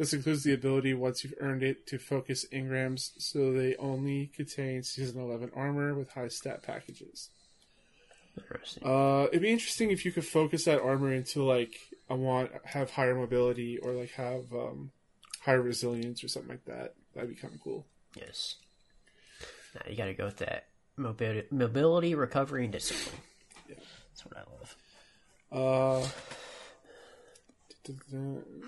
This 0.00 0.14
includes 0.14 0.44
the 0.44 0.54
ability, 0.54 0.94
once 0.94 1.22
you've 1.22 1.34
earned 1.40 1.62
it, 1.62 1.86
to 1.88 1.98
focus 1.98 2.46
engrams 2.50 3.10
so 3.18 3.52
they 3.52 3.76
only 3.76 4.30
contain 4.34 4.82
season 4.82 5.20
11 5.20 5.50
armor 5.54 5.94
with 5.94 6.10
high 6.12 6.28
stat 6.28 6.62
packages. 6.62 7.28
Uh, 8.82 9.26
it'd 9.28 9.42
be 9.42 9.50
interesting 9.50 9.90
if 9.90 10.06
you 10.06 10.10
could 10.10 10.24
focus 10.24 10.64
that 10.64 10.80
armor 10.80 11.12
into 11.12 11.42
like 11.42 11.74
I 12.08 12.14
want 12.14 12.50
have 12.64 12.92
higher 12.92 13.14
mobility 13.14 13.76
or 13.76 13.92
like 13.92 14.12
have 14.12 14.50
um, 14.54 14.90
higher 15.42 15.60
resilience 15.60 16.24
or 16.24 16.28
something 16.28 16.52
like 16.52 16.64
that. 16.64 16.94
That'd 17.14 17.28
be 17.28 17.36
kind 17.36 17.52
of 17.52 17.60
cool. 17.60 17.84
Yes. 18.16 18.56
Now 19.74 19.82
you 19.86 19.98
got 19.98 20.06
to 20.06 20.14
go 20.14 20.24
with 20.24 20.38
that 20.38 20.68
mobility, 20.96 21.46
mobility, 21.50 22.14
recovery, 22.14 22.64
and 22.64 22.72
discipline. 22.72 23.20
Yeah. 23.68 23.74
That's 24.08 24.24
what 24.24 24.38
I 24.38 24.44
love. 25.60 26.08
Uh, 26.08 26.08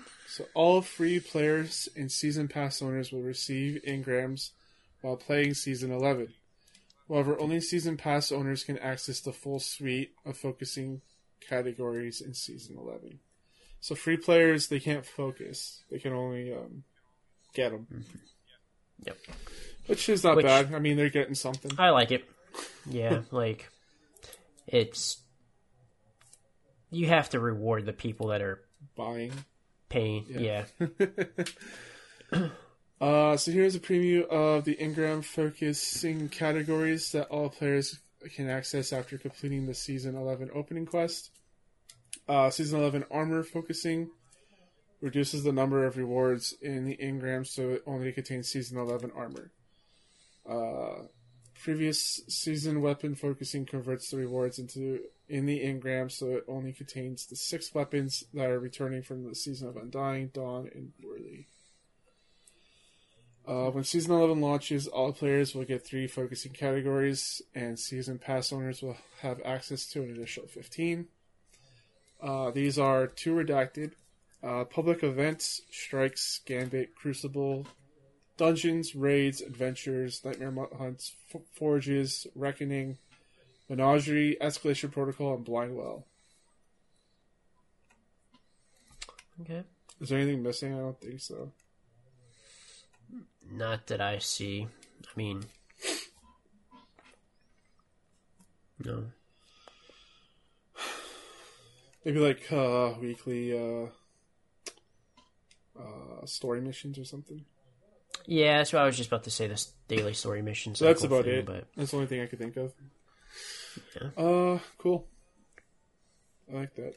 so 0.33 0.45
all 0.55 0.81
free 0.81 1.19
players 1.19 1.87
and 1.95 2.11
season 2.11 2.47
pass 2.47 2.81
owners 2.81 3.11
will 3.11 3.21
receive 3.21 3.79
engrams 3.87 4.49
while 5.01 5.15
playing 5.15 5.53
season 5.53 5.91
11. 5.91 6.33
However, 7.07 7.39
only 7.39 7.61
season 7.61 7.97
pass 7.97 8.31
owners 8.31 8.63
can 8.63 8.79
access 8.79 9.19
the 9.19 9.31
full 9.31 9.59
suite 9.59 10.13
of 10.25 10.35
focusing 10.35 11.01
categories 11.39 12.19
in 12.19 12.33
season 12.33 12.77
11. 12.79 13.19
So 13.79 13.93
free 13.93 14.17
players 14.17 14.69
they 14.69 14.79
can't 14.79 15.05
focus; 15.05 15.83
they 15.91 15.99
can 15.99 16.13
only 16.13 16.51
um, 16.51 16.83
get 17.53 17.69
them. 17.69 18.03
Yep. 19.05 19.17
Which 19.85 20.09
is 20.09 20.23
not 20.23 20.37
Which- 20.37 20.47
bad. 20.47 20.73
I 20.73 20.79
mean, 20.79 20.97
they're 20.97 21.09
getting 21.11 21.35
something. 21.35 21.73
I 21.77 21.91
like 21.91 22.11
it. 22.11 22.25
Yeah, 22.89 23.21
like 23.31 23.69
it's 24.67 25.21
you 26.91 27.07
have 27.07 27.29
to 27.29 27.39
reward 27.39 27.85
the 27.85 27.93
people 27.93 28.27
that 28.27 28.41
are 28.41 28.59
Buying. 28.95 29.31
Paying. 29.93 30.25
Yeah. 30.29 30.65
Yeah. 32.31 32.47
Uh, 33.01 33.35
so 33.35 33.51
here's 33.51 33.75
a 33.75 33.81
preview 33.81 34.25
of 34.29 34.63
the 34.63 34.77
Engram 34.77 35.25
focusing 35.25 36.29
categories 36.29 37.11
that 37.11 37.27
all 37.27 37.49
players 37.49 37.99
can 38.33 38.49
access 38.49 38.93
after 38.93 39.17
completing 39.17 39.65
the 39.65 39.73
Season 39.73 40.15
11 40.15 40.49
opening 40.55 40.85
quest. 40.85 41.29
Uh, 42.29 42.49
season 42.49 42.79
11 42.79 43.03
armor 43.11 43.43
focusing 43.43 44.09
reduces 45.01 45.43
the 45.43 45.51
number 45.51 45.85
of 45.85 45.97
rewards 45.97 46.55
in 46.61 46.85
the 46.85 46.95
engram 46.97 47.45
so 47.45 47.71
it 47.71 47.83
only 47.85 48.13
contains 48.13 48.47
Season 48.47 48.77
11 48.77 49.11
armor. 49.13 49.51
Uh, 50.49 51.07
previous 51.63 52.19
season 52.27 52.81
weapon 52.81 53.15
focusing 53.15 53.65
converts 53.65 54.11
the 54.11 54.17
rewards 54.17 54.59
into 54.59 54.99
in 55.29 55.45
the 55.45 55.61
engram 55.61 56.11
so 56.11 56.31
it 56.31 56.43
only 56.47 56.73
contains 56.73 57.25
the 57.25 57.35
six 57.37 57.73
weapons 57.73 58.25
that 58.33 58.49
are 58.49 58.59
returning 58.59 59.01
from 59.01 59.23
the 59.23 59.33
Season 59.33 59.69
of 59.69 59.77
Undying, 59.77 60.27
Dawn, 60.33 60.69
and 60.75 60.91
Worthy. 61.01 61.45
Uh, 63.47 63.71
when 63.71 63.83
Season 63.83 64.11
11 64.11 64.41
launches, 64.41 64.87
all 64.87 65.13
players 65.13 65.55
will 65.55 65.63
get 65.63 65.85
three 65.85 66.07
focusing 66.07 66.51
categories, 66.51 67.41
and 67.55 67.79
Season 67.79 68.19
Pass 68.19 68.53
owners 68.53 68.81
will 68.81 68.97
have 69.21 69.41
access 69.43 69.85
to 69.87 70.01
an 70.01 70.11
additional 70.11 70.47
15. 70.47 71.07
Uh, 72.21 72.51
these 72.51 72.77
are 72.77 73.07
two 73.07 73.33
redacted, 73.33 73.91
Uh, 74.41 74.65
public 74.65 75.03
events, 75.03 75.61
strikes, 75.71 76.41
gambit, 76.45 76.93
crucible, 76.95 77.65
dungeons, 78.37 78.95
raids, 78.95 79.41
adventures, 79.41 80.23
nightmare 80.23 80.67
hunts, 80.77 81.13
f- 81.33 81.41
forges, 81.53 82.27
reckoning, 82.35 82.97
menagerie, 83.69 84.37
escalation 84.41 84.91
protocol, 84.91 85.35
and 85.35 85.45
blind 85.45 85.75
well. 85.75 86.05
Okay. 89.41 89.63
Is 89.99 90.09
there 90.09 90.19
anything 90.19 90.43
missing? 90.43 90.73
I 90.73 90.79
don't 90.79 90.99
think 90.99 91.19
so. 91.19 91.51
Not 93.51 93.87
that 93.87 94.01
I 94.01 94.17
see. 94.19 94.67
I 95.03 95.09
mean, 95.15 95.45
no. 98.83 99.05
Maybe 102.03 102.19
like 102.19 102.51
uh, 102.51 102.93
weekly 102.99 103.57
uh, 103.57 103.87
uh, 105.79 106.25
story 106.25 106.59
missions 106.59 106.97
or 106.99 107.05
something. 107.05 107.45
Yeah, 108.25 108.57
that's 108.57 108.71
what 108.73 108.81
I 108.81 108.85
was 108.85 108.97
just 108.97 109.09
about 109.09 109.23
to 109.25 109.31
say. 109.31 109.47
This 109.47 109.73
daily 109.87 110.13
story 110.13 110.41
mission. 110.41 110.75
So 110.75 110.85
that's 110.85 111.03
about 111.03 111.25
thing, 111.25 111.39
it. 111.39 111.45
But 111.45 111.65
That's 111.75 111.91
the 111.91 111.97
only 111.97 112.07
thing 112.07 112.21
I 112.21 112.25
could 112.27 112.39
think 112.39 112.57
of. 112.57 112.73
Yeah. 113.95 114.23
Uh, 114.23 114.59
cool. 114.77 115.07
I 116.51 116.55
like 116.55 116.75
that. 116.75 116.93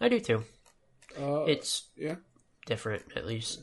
I 0.00 0.08
do 0.08 0.20
too. 0.20 0.44
Uh, 1.18 1.44
It's 1.44 1.88
yeah. 1.96 2.16
different, 2.66 3.02
at 3.16 3.26
least. 3.26 3.62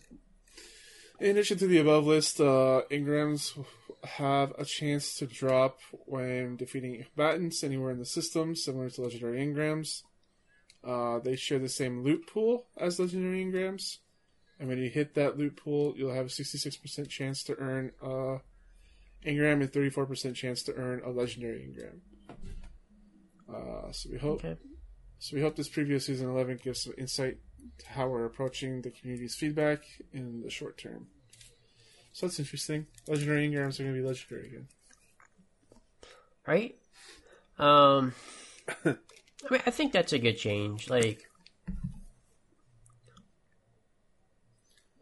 In 1.20 1.32
addition 1.32 1.58
to 1.58 1.68
the 1.68 1.80
above 1.80 2.06
list, 2.06 2.40
uh, 2.40 2.84
Engrams 2.92 3.58
have 4.04 4.54
a 4.58 4.64
chance 4.66 5.16
to 5.16 5.26
drop 5.26 5.80
when 6.06 6.56
defeating 6.58 7.04
combatants 7.04 7.64
anywhere 7.64 7.92
in 7.92 7.98
the 7.98 8.06
system, 8.06 8.56
similar 8.56 8.90
to 8.92 9.02
legendary 9.02 9.40
Engrams. 9.40 10.04
Uh, 10.84 11.18
they 11.20 11.36
share 11.36 11.58
the 11.60 11.70
same 11.70 12.04
loot 12.04 12.28
pool 12.28 12.68
as 12.78 13.00
legendary 13.00 13.44
Engrams, 13.44 13.98
and 14.60 14.68
when 14.70 14.78
you 14.78 14.90
hit 14.90 15.14
that 15.16 15.38
loot 15.38 15.56
pool, 15.56 15.94
you'll 15.98 16.14
have 16.14 16.26
a 16.26 16.30
66% 16.30 17.10
chance 17.10 17.44
to 17.44 17.56
earn 17.60 17.92
uh, 18.02 18.38
Engram 19.26 19.62
and 19.62 19.72
34% 19.72 20.36
chance 20.36 20.64
to 20.64 20.74
earn 20.76 21.02
a 21.06 21.10
legendary 21.10 21.60
Engram. 21.60 22.00
Uh, 23.54 23.92
so 23.92 24.10
we 24.12 24.18
hope 24.18 24.44
Okay. 24.44 24.58
so 25.20 25.36
we 25.36 25.42
hope 25.42 25.56
this 25.56 25.70
preview 25.70 25.96
of 25.96 26.04
season 26.04 26.30
11 26.30 26.60
gives 26.64 26.84
some 26.84 26.94
insight 26.98 27.38
to 27.80 27.88
how 27.90 28.08
we're 28.08 28.26
approaching 28.26 28.82
the 28.82 28.92
community's 28.92 29.36
feedback 29.36 29.84
in 30.14 30.42
the 30.42 30.50
short 30.50 30.78
term. 30.78 31.08
So 32.14 32.26
that's 32.26 32.40
interesting. 32.40 32.88
Legendary 33.08 33.48
Engrams 33.48 33.80
are 33.80 33.84
going 33.84 33.96
to 33.96 34.02
be 34.02 34.06
legendary 34.08 34.48
again. 34.48 34.68
Right? 36.48 36.76
Um, 37.60 38.14
I 38.86 38.96
mean, 39.52 39.62
I 39.66 39.72
think 39.72 39.92
that's 39.94 40.14
a 40.14 40.20
good 40.20 40.38
change. 40.38 40.90
Like, 40.90 41.27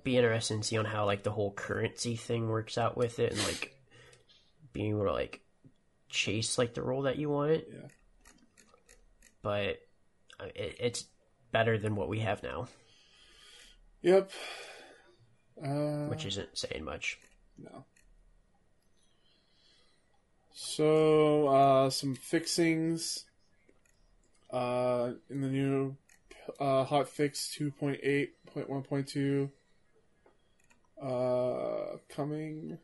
be 0.06 0.16
interested 0.16 0.53
in 0.53 0.64
see 0.64 0.78
on 0.78 0.86
how 0.86 1.06
like 1.06 1.24
the 1.24 1.32
whole 1.32 1.51
currency 1.51 2.16
thing 2.16 2.47
works 2.47 2.78
out 2.78 2.95
with 2.95 3.20
it, 3.20 3.34
and 3.34 3.43
like 3.43 3.76
being 4.72 4.91
able 4.91 5.03
to 5.06 5.12
like 5.12 5.41
chase 6.08 6.58
like 6.58 6.74
the 6.74 6.82
roll 6.82 7.01
that 7.01 7.18
you 7.18 7.30
want. 7.30 7.51
It. 7.51 7.68
Yeah. 7.70 7.88
But 9.41 9.82
it, 10.56 10.78
it's 10.80 11.06
better 11.51 11.78
than 11.78 11.95
what 11.95 12.08
we 12.08 12.20
have 12.20 12.41
now, 12.41 12.68
Yep. 14.01 14.32
Uh, 15.62 16.06
which 16.08 16.26
isn't 16.26 16.58
saying 16.58 16.86
much. 16.86 17.20
no. 17.58 17.84
So 20.53 21.47
uh, 21.47 21.89
some 21.89 22.16
fixings 22.16 23.26
uh, 24.51 25.12
in 25.30 25.41
the 25.41 25.49
new 25.49 25.97
uh, 26.60 26.86
hotfix 26.86 27.49
2.8.1.2 27.58 29.49
uh, 31.01 31.97
coming 32.09 32.77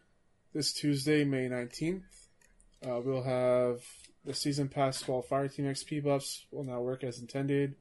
this 0.54 0.74
Tuesday, 0.74 1.24
May 1.24 1.48
19th. 1.48 2.04
Uh, 2.86 3.00
we'll 3.00 3.24
have 3.24 3.82
the 4.26 4.34
season 4.34 4.68
pass 4.68 5.02
fall 5.02 5.22
fire 5.22 5.48
team 5.48 5.66
XP 5.66 6.04
buffs 6.04 6.46
will 6.52 6.64
now 6.64 6.82
work 6.82 7.04
as 7.04 7.20
intended. 7.20 7.76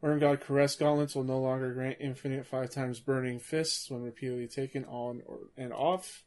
Worm 0.00 0.18
God 0.18 0.40
Caress 0.40 0.76
gauntlets 0.76 1.14
will 1.14 1.24
no 1.24 1.38
longer 1.38 1.74
grant 1.74 1.98
infinite 2.00 2.46
five 2.46 2.70
times 2.70 3.00
burning 3.00 3.38
fists 3.38 3.90
when 3.90 4.02
repeatedly 4.02 4.48
taken 4.48 4.84
on 4.86 5.22
or 5.26 5.38
and 5.56 5.72
off. 5.72 6.24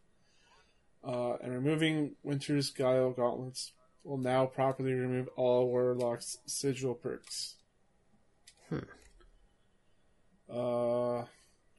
Uh, 1.04 1.36
and 1.42 1.52
removing 1.52 2.16
Winter's 2.24 2.70
Guile 2.70 3.12
gauntlets 3.12 3.72
will 4.04 4.18
now 4.18 4.46
properly 4.46 4.94
remove 4.94 5.28
all 5.36 5.68
Warlock's 5.68 6.38
sigil 6.46 6.94
perks. 6.94 7.56
Hmm. 8.70 8.80
Uh, 10.50 11.26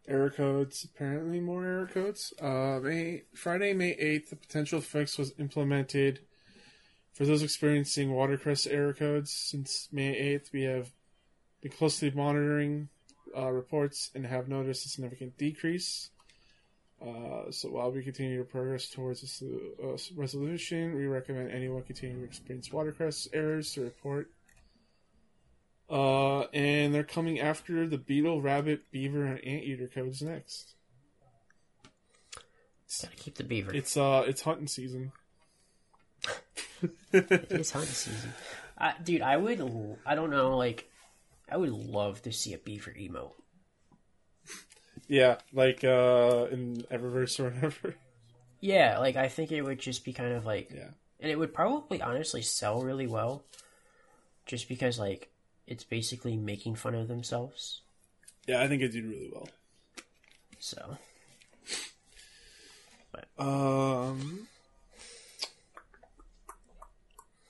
error 0.07 0.31
codes, 0.31 0.85
apparently 0.85 1.41
more 1.41 1.65
error 1.65 1.87
codes. 1.87 2.33
Uh, 2.41 2.81
May 2.83 3.23
Friday, 3.35 3.73
May 3.73 3.95
8th, 3.97 4.31
the 4.31 4.37
potential 4.37 4.81
fix 4.81 5.19
was 5.19 5.33
implemented 5.39 6.21
for 7.13 7.25
those 7.25 7.43
experiencing 7.43 8.13
watercress 8.13 8.67
error 8.67 8.93
codes. 8.93 9.33
Since 9.33 9.89
May 9.93 10.15
8th, 10.15 10.53
we 10.53 10.63
have 10.63 10.91
been 11.63 11.73
closely 11.73 12.11
monitoring 12.11 12.89
uh, 13.37 13.51
reports 13.51 14.11
and 14.15 14.27
have 14.27 14.49
noticed 14.49 14.87
a 14.87 14.89
significant 14.89 15.39
decrease. 15.39 16.11
Uh, 17.01 17.51
so 17.51 17.69
while 17.71 17.91
we 17.91 18.03
continue 18.03 18.39
to 18.39 18.45
progress 18.45 18.89
towards 18.89 19.21
this 19.21 19.43
uh, 19.43 19.97
resolution, 20.17 20.95
we 20.95 21.07
recommend 21.07 21.51
anyone 21.51 21.83
continuing 21.83 22.21
to 22.21 22.27
experience 22.27 22.73
watercress 22.73 23.29
errors 23.33 23.73
to 23.73 23.83
report. 23.83 24.31
Uh, 25.91 26.43
and 26.55 26.95
they're 26.95 27.05
coming 27.05 27.39
after 27.41 27.87
the 27.87 27.99
beetle, 27.99 28.41
rabbit, 28.41 28.91
beaver, 28.91 29.25
and 29.25 29.39
anteater 29.45 29.87
codes 29.87 30.23
next. 30.23 30.75
Gotta 33.03 33.17
keep 33.17 33.35
the 33.37 33.45
beaver. 33.45 33.75
It's 33.75 33.97
uh, 33.97 34.25
it's 34.27 34.43
hunting 34.43 34.69
season. 34.69 35.13
It's 37.13 37.71
hunting 37.73 37.91
season. 37.93 38.33
Uh, 38.79 38.93
dude, 39.03 39.23
I 39.23 39.37
would. 39.37 39.61
I 40.07 40.15
don't 40.15 40.31
know. 40.31 40.57
Like, 40.57 40.89
I 41.51 41.57
would 41.57 41.71
love 41.71 42.23
to 42.23 42.33
see 42.33 42.55
a 42.55 42.59
beaver 42.59 42.93
emote. 42.93 43.33
Yeah, 45.09 45.37
like 45.53 45.85
uh, 45.85 46.47
in 46.51 46.85
Eververse 46.91 47.39
or 47.41 47.51
whatever. 47.51 47.95
Yeah, 48.61 48.99
like 48.99 49.17
I 49.17 49.29
think 49.29 49.53
it 49.53 49.63
would 49.63 49.79
just 49.79 50.05
be 50.05 50.13
kind 50.13 50.33
of 50.33 50.47
like, 50.47 50.71
Yeah. 50.75 50.89
and 51.21 51.31
it 51.31 51.39
would 51.39 51.53
probably 51.53 52.01
honestly 52.01 52.41
sell 52.43 52.81
really 52.81 53.07
well, 53.07 53.45
just 54.47 54.69
because 54.69 54.99
like 54.99 55.31
it's 55.67 55.85
basically 55.85 56.37
making 56.37 56.77
fun 56.77 56.95
of 56.95 57.09
themselves. 57.09 57.83
Yeah, 58.47 58.61
I 58.63 58.69
think 58.69 58.83
it 58.83 58.93
did 58.93 59.05
really 59.05 59.31
well. 59.33 59.49
So 60.59 60.99
but. 63.15 63.29
Um, 63.39 64.49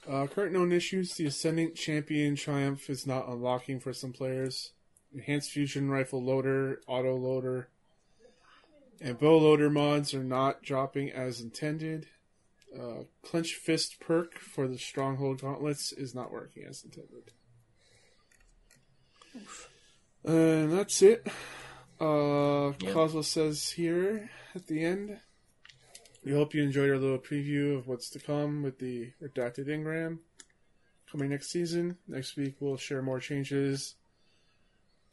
uh, 0.08 0.26
current 0.26 0.52
known 0.52 0.72
issues: 0.72 1.14
the 1.14 1.26
Ascendant 1.26 1.74
Champion 1.74 2.36
Triumph 2.36 2.88
is 2.90 3.06
not 3.06 3.28
unlocking 3.28 3.80
for 3.80 3.92
some 3.92 4.12
players. 4.12 4.72
Enhanced 5.12 5.52
Fusion 5.52 5.90
Rifle 5.90 6.22
Loader, 6.22 6.80
Auto 6.88 7.14
Loader, 7.16 7.68
and 9.00 9.18
Bow 9.18 9.38
Loader 9.38 9.70
mods 9.70 10.12
are 10.12 10.24
not 10.24 10.62
dropping 10.62 11.10
as 11.10 11.40
intended. 11.40 12.08
Uh, 12.76 13.04
Clench 13.22 13.54
Fist 13.54 14.00
perk 14.00 14.38
for 14.38 14.66
the 14.66 14.78
Stronghold 14.78 15.40
Gauntlets 15.40 15.92
is 15.92 16.14
not 16.14 16.32
working 16.32 16.64
as 16.64 16.82
intended. 16.84 17.30
And 20.24 20.72
that's 20.72 21.02
it. 21.02 21.26
Uh, 22.00 22.72
Yep. 22.80 22.92
Cozmo 22.92 23.22
says 23.22 23.70
here 23.70 24.30
at 24.54 24.66
the 24.66 24.84
end. 24.84 25.20
We 26.24 26.32
hope 26.32 26.54
you 26.54 26.62
enjoyed 26.62 26.90
our 26.90 26.98
little 26.98 27.18
preview 27.18 27.76
of 27.76 27.86
what's 27.86 28.08
to 28.10 28.18
come 28.18 28.62
with 28.62 28.78
the 28.78 29.12
redacted 29.22 29.68
Engram 29.68 30.18
coming 31.10 31.28
next 31.30 31.50
season. 31.50 31.98
Next 32.08 32.36
week 32.36 32.56
we'll 32.60 32.78
share 32.78 33.02
more 33.02 33.20
changes 33.20 33.94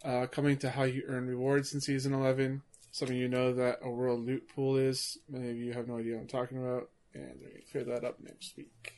uh, 0.03 0.25
coming 0.27 0.57
to 0.57 0.69
how 0.69 0.83
you 0.83 1.03
earn 1.07 1.27
rewards 1.27 1.73
in 1.73 1.81
season 1.81 2.13
11. 2.13 2.61
Some 2.91 3.09
of 3.09 3.13
you 3.13 3.27
know 3.27 3.53
that 3.53 3.79
a 3.83 3.89
world 3.89 4.25
loot 4.25 4.47
pool 4.55 4.77
is. 4.77 5.17
Many 5.29 5.49
of 5.51 5.57
you 5.57 5.73
have 5.73 5.87
no 5.87 5.97
idea 5.97 6.15
what 6.15 6.21
I'm 6.21 6.27
talking 6.27 6.57
about, 6.57 6.89
and 7.13 7.23
we're 7.41 7.49
going 7.49 7.61
to 7.61 7.71
clear 7.71 7.83
that 7.83 8.03
up 8.05 8.19
next 8.21 8.55
week. 8.57 8.93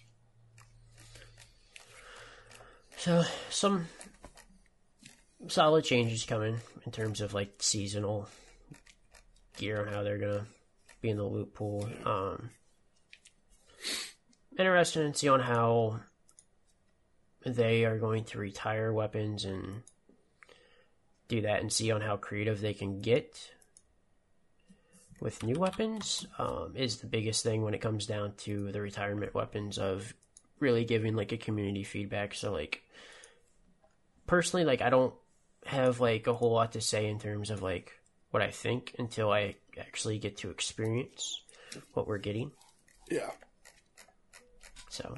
so 2.97 3.23
some 3.49 3.87
solid 5.47 5.83
changes 5.83 6.25
coming 6.25 6.57
in 6.85 6.91
terms 6.91 7.21
of 7.21 7.33
like 7.33 7.55
seasonal 7.59 8.27
gear 9.57 9.81
and 9.81 9.93
how 9.93 10.03
they're 10.03 10.17
gonna 10.17 10.45
be 11.01 11.09
in 11.09 11.17
the 11.17 11.23
loot 11.23 11.53
pool. 11.53 11.89
Um, 12.05 12.49
to 14.57 15.13
see 15.13 15.29
on 15.29 15.39
how 15.39 15.99
they 17.45 17.85
are 17.85 17.97
going 17.97 18.23
to 18.23 18.39
retire 18.39 18.93
weapons 18.93 19.45
and 19.45 19.83
do 21.27 21.41
that 21.41 21.61
and 21.61 21.71
see 21.71 21.91
on 21.91 22.01
how 22.01 22.15
creative 22.15 22.61
they 22.61 22.73
can 22.73 23.01
get 23.01 23.51
with 25.19 25.43
new 25.43 25.57
weapons 25.57 26.25
um, 26.37 26.73
is 26.75 26.97
the 26.97 27.07
biggest 27.07 27.43
thing 27.43 27.63
when 27.63 27.73
it 27.73 27.81
comes 27.81 28.05
down 28.05 28.33
to 28.37 28.71
the 28.71 28.81
retirement 28.81 29.33
weapons 29.33 29.77
of 29.77 30.13
really 30.59 30.85
giving 30.85 31.15
like 31.15 31.31
a 31.31 31.37
community 31.37 31.83
feedback 31.83 32.33
so 32.33 32.51
like 32.51 32.83
personally 34.27 34.65
like 34.65 34.81
i 34.81 34.89
don't 34.89 35.13
have 35.65 35.99
like 35.99 36.27
a 36.27 36.33
whole 36.33 36.51
lot 36.51 36.73
to 36.73 36.81
say 36.81 37.07
in 37.07 37.19
terms 37.19 37.49
of 37.49 37.61
like 37.61 37.91
what 38.31 38.43
I 38.43 38.51
think 38.51 38.95
until 38.97 39.31
I 39.31 39.55
actually 39.79 40.19
get 40.19 40.37
to 40.37 40.49
experience 40.49 41.41
what 41.93 42.07
we're 42.07 42.17
getting. 42.17 42.51
Yeah. 43.09 43.31
So 44.89 45.17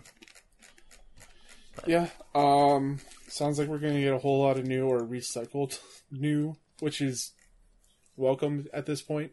Yeah. 1.85 2.09
Um 2.33 2.99
sounds 3.27 3.59
like 3.59 3.67
we're 3.67 3.79
gonna 3.79 4.01
get 4.01 4.13
a 4.13 4.19
whole 4.19 4.41
lot 4.41 4.57
of 4.57 4.65
new 4.65 4.85
or 4.87 4.99
recycled 4.99 5.79
new, 6.11 6.55
which 6.79 7.01
is 7.01 7.31
welcome 8.15 8.67
at 8.73 8.85
this 8.85 9.01
point. 9.01 9.31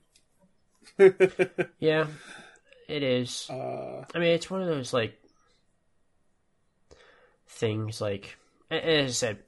yeah, 1.78 2.06
it 2.88 3.02
is. 3.02 3.48
Uh 3.50 4.04
I 4.14 4.18
mean, 4.18 4.30
it's 4.30 4.50
one 4.50 4.62
of 4.62 4.68
those 4.68 4.92
like 4.92 5.20
things. 7.48 8.00
Like 8.00 8.36
as 8.70 9.10
I 9.10 9.12
said 9.12 9.38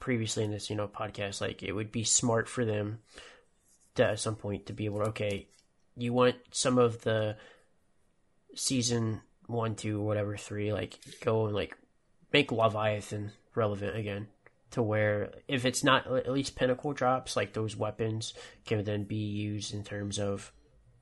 previously 0.00 0.42
in 0.44 0.50
this, 0.50 0.68
you 0.70 0.76
know, 0.76 0.88
podcast, 0.88 1.40
like 1.40 1.62
it 1.62 1.72
would 1.72 1.92
be 1.92 2.02
smart 2.04 2.48
for 2.48 2.64
them 2.64 2.98
to 3.94 4.04
at 4.06 4.18
some 4.20 4.34
point 4.36 4.66
to 4.66 4.72
be 4.72 4.86
able 4.86 5.00
to 5.00 5.10
okay, 5.10 5.46
you 5.96 6.12
want 6.12 6.36
some 6.50 6.78
of 6.78 7.02
the 7.02 7.36
season 8.54 9.20
one, 9.46 9.74
two, 9.74 10.00
whatever, 10.00 10.36
three, 10.36 10.72
like 10.72 10.98
go 11.22 11.46
and 11.46 11.54
like 11.54 11.76
make 12.32 12.52
Leviathan 12.52 13.32
relevant 13.54 13.96
again. 13.96 14.28
To 14.72 14.82
where 14.82 15.32
if 15.48 15.64
it's 15.64 15.82
not 15.82 16.06
at 16.06 16.30
least 16.30 16.54
pinnacle 16.54 16.92
drops, 16.92 17.34
like 17.36 17.52
those 17.52 17.74
weapons 17.76 18.34
can 18.66 18.84
then 18.84 19.02
be 19.02 19.16
used 19.16 19.74
in 19.74 19.82
terms 19.82 20.18
of 20.20 20.52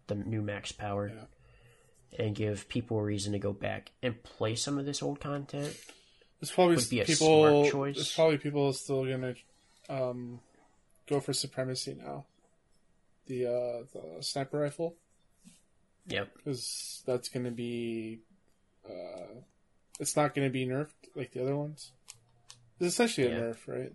the 0.06 0.14
new 0.14 0.40
max 0.40 0.72
power 0.72 1.12
Yeah. 1.14 2.24
and 2.24 2.34
give 2.34 2.66
people 2.70 2.98
a 2.98 3.02
reason 3.02 3.32
to 3.34 3.38
go 3.38 3.52
back 3.52 3.92
and 4.02 4.22
play 4.22 4.54
some 4.54 4.78
of 4.78 4.86
this 4.86 5.02
old 5.02 5.20
content. 5.20 5.76
There's 6.40 6.50
probably 6.50 6.76
Would 6.76 6.88
be 6.90 7.00
a 7.00 7.04
people 7.04 7.62
there's 7.64 8.12
probably 8.14 8.38
people 8.38 8.72
still 8.72 9.04
gonna 9.04 9.34
um 9.88 10.40
go 11.08 11.20
for 11.20 11.32
supremacy 11.32 11.96
now. 12.00 12.24
The 13.26 13.46
uh 13.46 13.84
the 13.92 14.22
sniper 14.22 14.58
rifle. 14.60 14.94
Yep. 16.06 16.28
because 16.36 17.02
that's 17.06 17.28
going 17.28 17.44
to 17.44 17.50
be 17.50 18.20
uh, 18.88 19.26
it's 20.00 20.16
not 20.16 20.34
going 20.34 20.48
to 20.48 20.50
be 20.50 20.66
nerfed 20.66 20.88
like 21.14 21.32
the 21.32 21.42
other 21.42 21.54
ones. 21.54 21.92
It's 22.80 22.94
essentially 22.94 23.26
a 23.26 23.30
Yeah. 23.30 23.40
nerf, 23.40 23.56
right? 23.66 23.92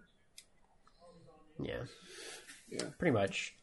Yeah. 1.59 1.83
Yeah. 2.69 2.83
Pretty 2.99 3.13
much. 3.13 3.55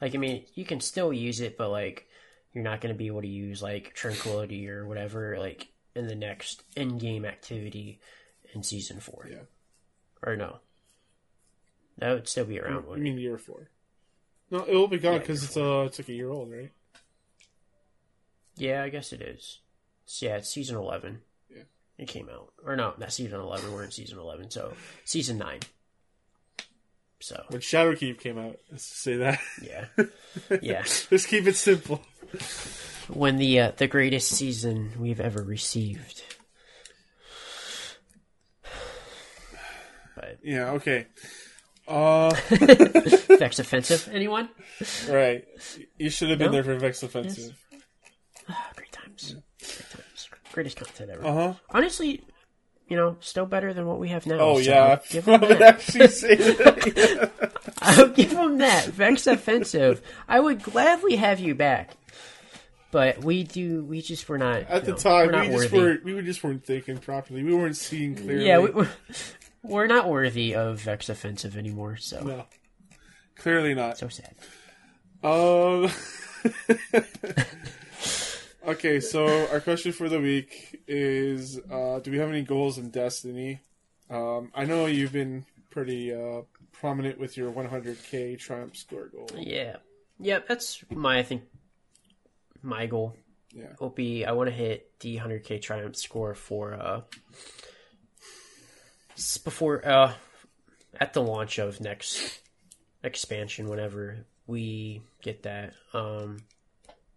Like 0.00 0.14
I 0.14 0.18
mean, 0.18 0.44
you 0.54 0.64
can 0.64 0.80
still 0.80 1.12
use 1.12 1.40
it, 1.40 1.56
but 1.58 1.70
like 1.70 2.06
you're 2.52 2.62
not 2.62 2.80
going 2.80 2.94
to 2.94 2.98
be 2.98 3.08
able 3.08 3.22
to 3.22 3.26
use 3.28 3.60
like 3.60 3.92
tranquility 3.94 4.68
or 4.68 4.86
whatever 4.86 5.36
like 5.40 5.66
in 5.98 6.06
the 6.06 6.14
next 6.14 6.62
in-game 6.76 7.24
activity 7.24 8.00
in 8.54 8.62
season 8.62 9.00
four. 9.00 9.26
Yeah. 9.30 9.42
Or 10.22 10.36
no. 10.36 10.58
That 11.98 12.12
would 12.14 12.28
still 12.28 12.44
be 12.44 12.60
around. 12.60 12.84
I 12.92 12.96
mean, 12.96 13.18
year 13.18 13.38
four. 13.38 13.68
No, 14.50 14.64
it 14.64 14.74
will 14.74 14.88
be 14.88 14.98
gone 14.98 15.18
because 15.18 15.42
year 15.42 15.48
it's 15.48 15.56
uh 15.56 15.84
it's 15.86 15.98
like 15.98 16.08
a 16.08 16.12
year 16.12 16.30
old, 16.30 16.50
right? 16.50 16.70
Yeah, 18.56 18.82
I 18.82 18.88
guess 18.88 19.12
it 19.12 19.20
is. 19.20 19.58
So, 20.06 20.26
yeah, 20.26 20.36
it's 20.36 20.48
season 20.48 20.76
eleven. 20.76 21.20
Yeah. 21.50 21.64
It 21.98 22.08
came 22.08 22.28
out, 22.28 22.52
or 22.64 22.76
no, 22.76 22.94
not 22.98 23.12
season 23.12 23.40
eleven. 23.40 23.72
We're 23.72 23.84
in 23.84 23.90
season 23.90 24.18
eleven, 24.18 24.50
so 24.50 24.72
season 25.04 25.38
nine. 25.38 25.60
So 27.20 27.42
When 27.48 27.60
Shadowkeep 27.60 28.20
came 28.20 28.38
out, 28.38 28.58
let's 28.70 28.84
say 28.84 29.16
that. 29.16 29.40
yeah, 29.60 29.86
yeah. 30.62 30.82
Just 30.82 31.28
keep 31.28 31.46
it 31.46 31.56
simple. 31.56 32.00
When 33.08 33.36
the 33.36 33.60
uh, 33.60 33.72
the 33.76 33.86
greatest 33.88 34.30
season 34.30 34.92
we've 34.98 35.20
ever 35.20 35.42
received. 35.42 36.22
But 40.14 40.38
Yeah. 40.42 40.72
Okay. 40.72 41.06
Uh, 41.90 42.28
Vex 43.38 43.58
offensive, 43.58 44.10
anyone? 44.12 44.50
right. 45.08 45.42
You 45.96 46.10
should 46.10 46.28
have 46.28 46.38
been 46.38 46.48
No? 46.48 46.52
there 46.52 46.62
for 46.64 46.74
Vex 46.76 47.02
Offensive. 47.02 47.56
Ah, 48.46 48.70
great 48.76 48.92
times, 48.92 49.36
great 49.58 49.88
times, 49.90 50.28
greatest 50.52 50.76
content 50.76 51.08
ever. 51.08 51.24
Uh 51.26 51.32
huh. 51.32 51.54
Honestly, 51.70 52.22
you 52.88 52.96
know, 52.98 53.16
still 53.20 53.46
better 53.46 53.72
than 53.72 53.86
what 53.86 53.98
we 54.00 54.10
have 54.10 54.26
now. 54.26 54.36
Oh 54.38 54.56
so 54.60 54.68
yeah, 54.70 54.98
give 55.08 55.26
I 55.30 55.38
them 55.38 55.48
would 55.48 55.58
that. 55.60 55.62
actually 55.76 56.08
say 56.08 56.34
that. 56.34 57.62
I'll 57.80 58.08
give 58.08 58.32
them 58.32 58.58
that. 58.58 58.84
Vex 58.88 59.26
offensive. 59.26 60.02
I 60.28 60.40
would 60.40 60.62
gladly 60.62 61.16
have 61.16 61.40
you 61.40 61.54
back, 61.54 61.92
but 62.90 63.22
we 63.22 63.44
do. 63.44 63.84
We 63.84 64.02
just 64.02 64.28
were 64.28 64.38
not 64.38 64.62
At 64.62 64.84
the 64.84 64.92
no, 64.92 64.96
time, 64.96 65.32
We're 65.32 65.42
we 65.42 65.48
just 65.48 65.72
worthy. 65.72 65.78
weren't 65.78 66.04
we 66.04 66.22
just 66.22 66.42
weren't 66.42 66.64
thinking 66.64 66.98
properly. 66.98 67.42
We 67.42 67.54
weren't 67.54 67.76
seeing 67.76 68.14
clearly. 68.14 68.46
Yeah, 68.46 68.58
we, 68.58 68.70
we're, 68.70 68.88
we're 69.62 69.86
not 69.86 70.08
worthy 70.08 70.54
of 70.54 70.80
Vex 70.80 71.08
offensive 71.08 71.56
anymore. 71.56 71.96
So 71.96 72.22
no, 72.22 72.44
clearly 73.36 73.74
not. 73.74 73.98
so 73.98 74.08
sad. 74.08 74.34
Um. 75.22 75.90
okay, 78.66 79.00
so 79.00 79.48
our 79.48 79.60
question 79.60 79.92
for 79.92 80.08
the 80.08 80.20
week 80.20 80.82
is: 80.86 81.58
uh, 81.70 81.98
Do 82.00 82.10
we 82.10 82.18
have 82.18 82.28
any 82.28 82.42
goals 82.42 82.78
in 82.78 82.90
Destiny? 82.90 83.60
Um, 84.10 84.50
I 84.54 84.64
know 84.64 84.86
you've 84.86 85.12
been 85.12 85.44
pretty 85.70 86.14
uh, 86.14 86.42
prominent 86.72 87.18
with 87.18 87.36
your 87.36 87.52
100k 87.52 88.38
triumph 88.38 88.76
score 88.76 89.08
goal. 89.08 89.28
Yeah. 89.36 89.76
Yeah, 90.20 90.40
that's 90.48 90.82
my 90.90 91.18
I 91.18 91.22
think 91.22 91.42
my 92.62 92.86
goal 92.86 93.14
Yeah. 93.52 93.72
will 93.80 93.90
be 93.90 94.24
I 94.24 94.32
want 94.32 94.48
to 94.50 94.54
hit 94.54 94.98
the 95.00 95.16
100k 95.18 95.60
triumph 95.62 95.96
score 95.96 96.34
for 96.34 96.74
uh 96.74 97.00
before 99.44 99.86
uh 99.86 100.12
at 101.00 101.12
the 101.12 101.22
launch 101.22 101.58
of 101.58 101.80
next 101.80 102.40
expansion 103.02 103.68
whenever 103.68 104.18
we 104.46 105.02
get 105.22 105.42
that. 105.44 105.74
Um 105.92 106.38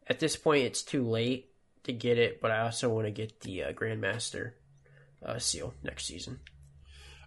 at 0.08 0.20
this 0.20 0.36
point 0.36 0.64
it's 0.66 0.84
too 0.84 1.04
late 1.08 1.48
to 1.84 1.94
get 1.94 2.18
it, 2.18 2.42
but 2.42 2.52
I 2.52 2.60
also 2.62 2.90
want 2.90 3.08
to 3.08 3.12
get 3.12 3.40
the 3.42 3.64
uh, 3.64 3.72
grandmaster 3.74 4.52
uh 5.26 5.40
seal 5.40 5.74
next 5.84 6.06
season. 6.06 6.40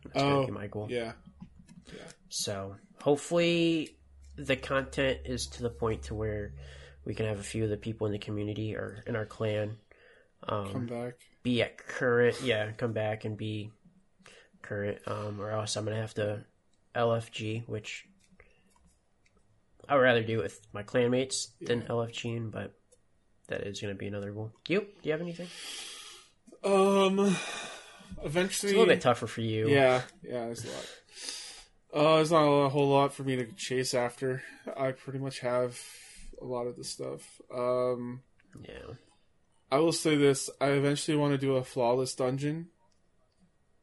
That's 0.04 0.22
Oh, 0.22 0.28
gonna 0.28 0.46
be 0.46 0.52
my 0.52 0.66
goal. 0.66 0.88
Yeah. 0.90 1.12
So 2.28 2.76
hopefully 3.00 3.96
the 4.36 4.56
content 4.56 5.20
is 5.24 5.46
to 5.46 5.62
the 5.62 5.70
point 5.70 6.04
to 6.04 6.14
where 6.14 6.52
we 7.04 7.14
can 7.14 7.26
have 7.26 7.38
a 7.38 7.42
few 7.44 7.64
of 7.64 7.70
the 7.70 7.76
people 7.76 8.06
in 8.06 8.12
the 8.12 8.18
community 8.18 8.74
or 8.74 9.02
in 9.06 9.16
our 9.16 9.26
clan 9.26 9.76
Come 10.46 10.66
um, 10.76 10.86
back. 10.86 11.14
be 11.42 11.62
at 11.62 11.78
current. 11.78 12.40
Yeah, 12.42 12.70
come 12.72 12.92
back 12.92 13.24
and 13.24 13.36
be 13.36 13.70
current. 14.62 14.98
Um, 15.06 15.40
or 15.40 15.50
else 15.50 15.76
I'm 15.76 15.84
gonna 15.84 15.96
have 15.96 16.14
to 16.14 16.44
LFG, 16.94 17.66
which 17.66 18.06
I 19.88 19.94
would 19.94 20.02
rather 20.02 20.22
do 20.22 20.38
with 20.38 20.60
my 20.72 20.82
clanmates 20.82 21.48
than 21.60 21.82
LFGing, 21.82 22.50
but 22.50 22.72
that 23.48 23.62
is 23.62 23.80
gonna 23.80 23.94
be 23.94 24.06
another 24.06 24.32
goal. 24.32 24.52
You, 24.68 24.80
do 24.80 24.86
you 25.02 25.12
have 25.12 25.20
anything? 25.22 25.48
Um. 26.62 27.36
Eventually, 28.22 28.70
It's 28.70 28.76
a 28.76 28.78
little 28.78 28.94
bit 28.94 29.00
tougher 29.02 29.26
for 29.26 29.40
you. 29.40 29.68
Yeah, 29.68 30.02
yeah, 30.22 30.46
there's 30.46 30.64
a 30.64 30.68
lot. 30.68 30.86
Uh, 31.92 32.16
there's 32.16 32.30
not 32.30 32.44
a 32.44 32.68
whole 32.68 32.88
lot 32.88 33.12
for 33.12 33.22
me 33.24 33.36
to 33.36 33.46
chase 33.56 33.92
after. 33.92 34.42
I 34.76 34.92
pretty 34.92 35.18
much 35.18 35.40
have 35.40 35.78
a 36.44 36.46
lot 36.46 36.66
of 36.66 36.76
the 36.76 36.84
stuff. 36.84 37.40
Um, 37.52 38.22
Yeah. 38.62 38.94
I 39.72 39.78
will 39.78 39.92
say 39.92 40.14
this: 40.16 40.50
I 40.60 40.68
eventually 40.70 41.16
want 41.16 41.32
to 41.32 41.38
do 41.38 41.56
a 41.56 41.64
flawless 41.64 42.14
dungeon, 42.14 42.68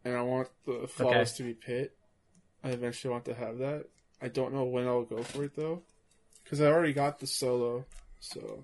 and 0.05 0.15
I 0.15 0.21
want 0.21 0.47
the 0.65 0.87
flawless 0.87 1.33
to 1.37 1.43
be 1.43 1.53
pit. 1.53 1.97
I 2.63 2.69
eventually 2.69 3.11
want 3.11 3.25
to 3.25 3.33
have 3.33 3.57
that. 3.57 3.87
I 4.21 4.27
don't 4.29 4.53
know 4.53 4.63
when 4.65 4.87
I'll 4.87 5.03
go 5.03 5.23
for 5.23 5.43
it 5.43 5.55
though, 5.55 5.81
because 6.43 6.61
I 6.61 6.67
already 6.67 6.93
got 6.93 7.19
the 7.19 7.27
solo. 7.27 7.85
So, 8.19 8.63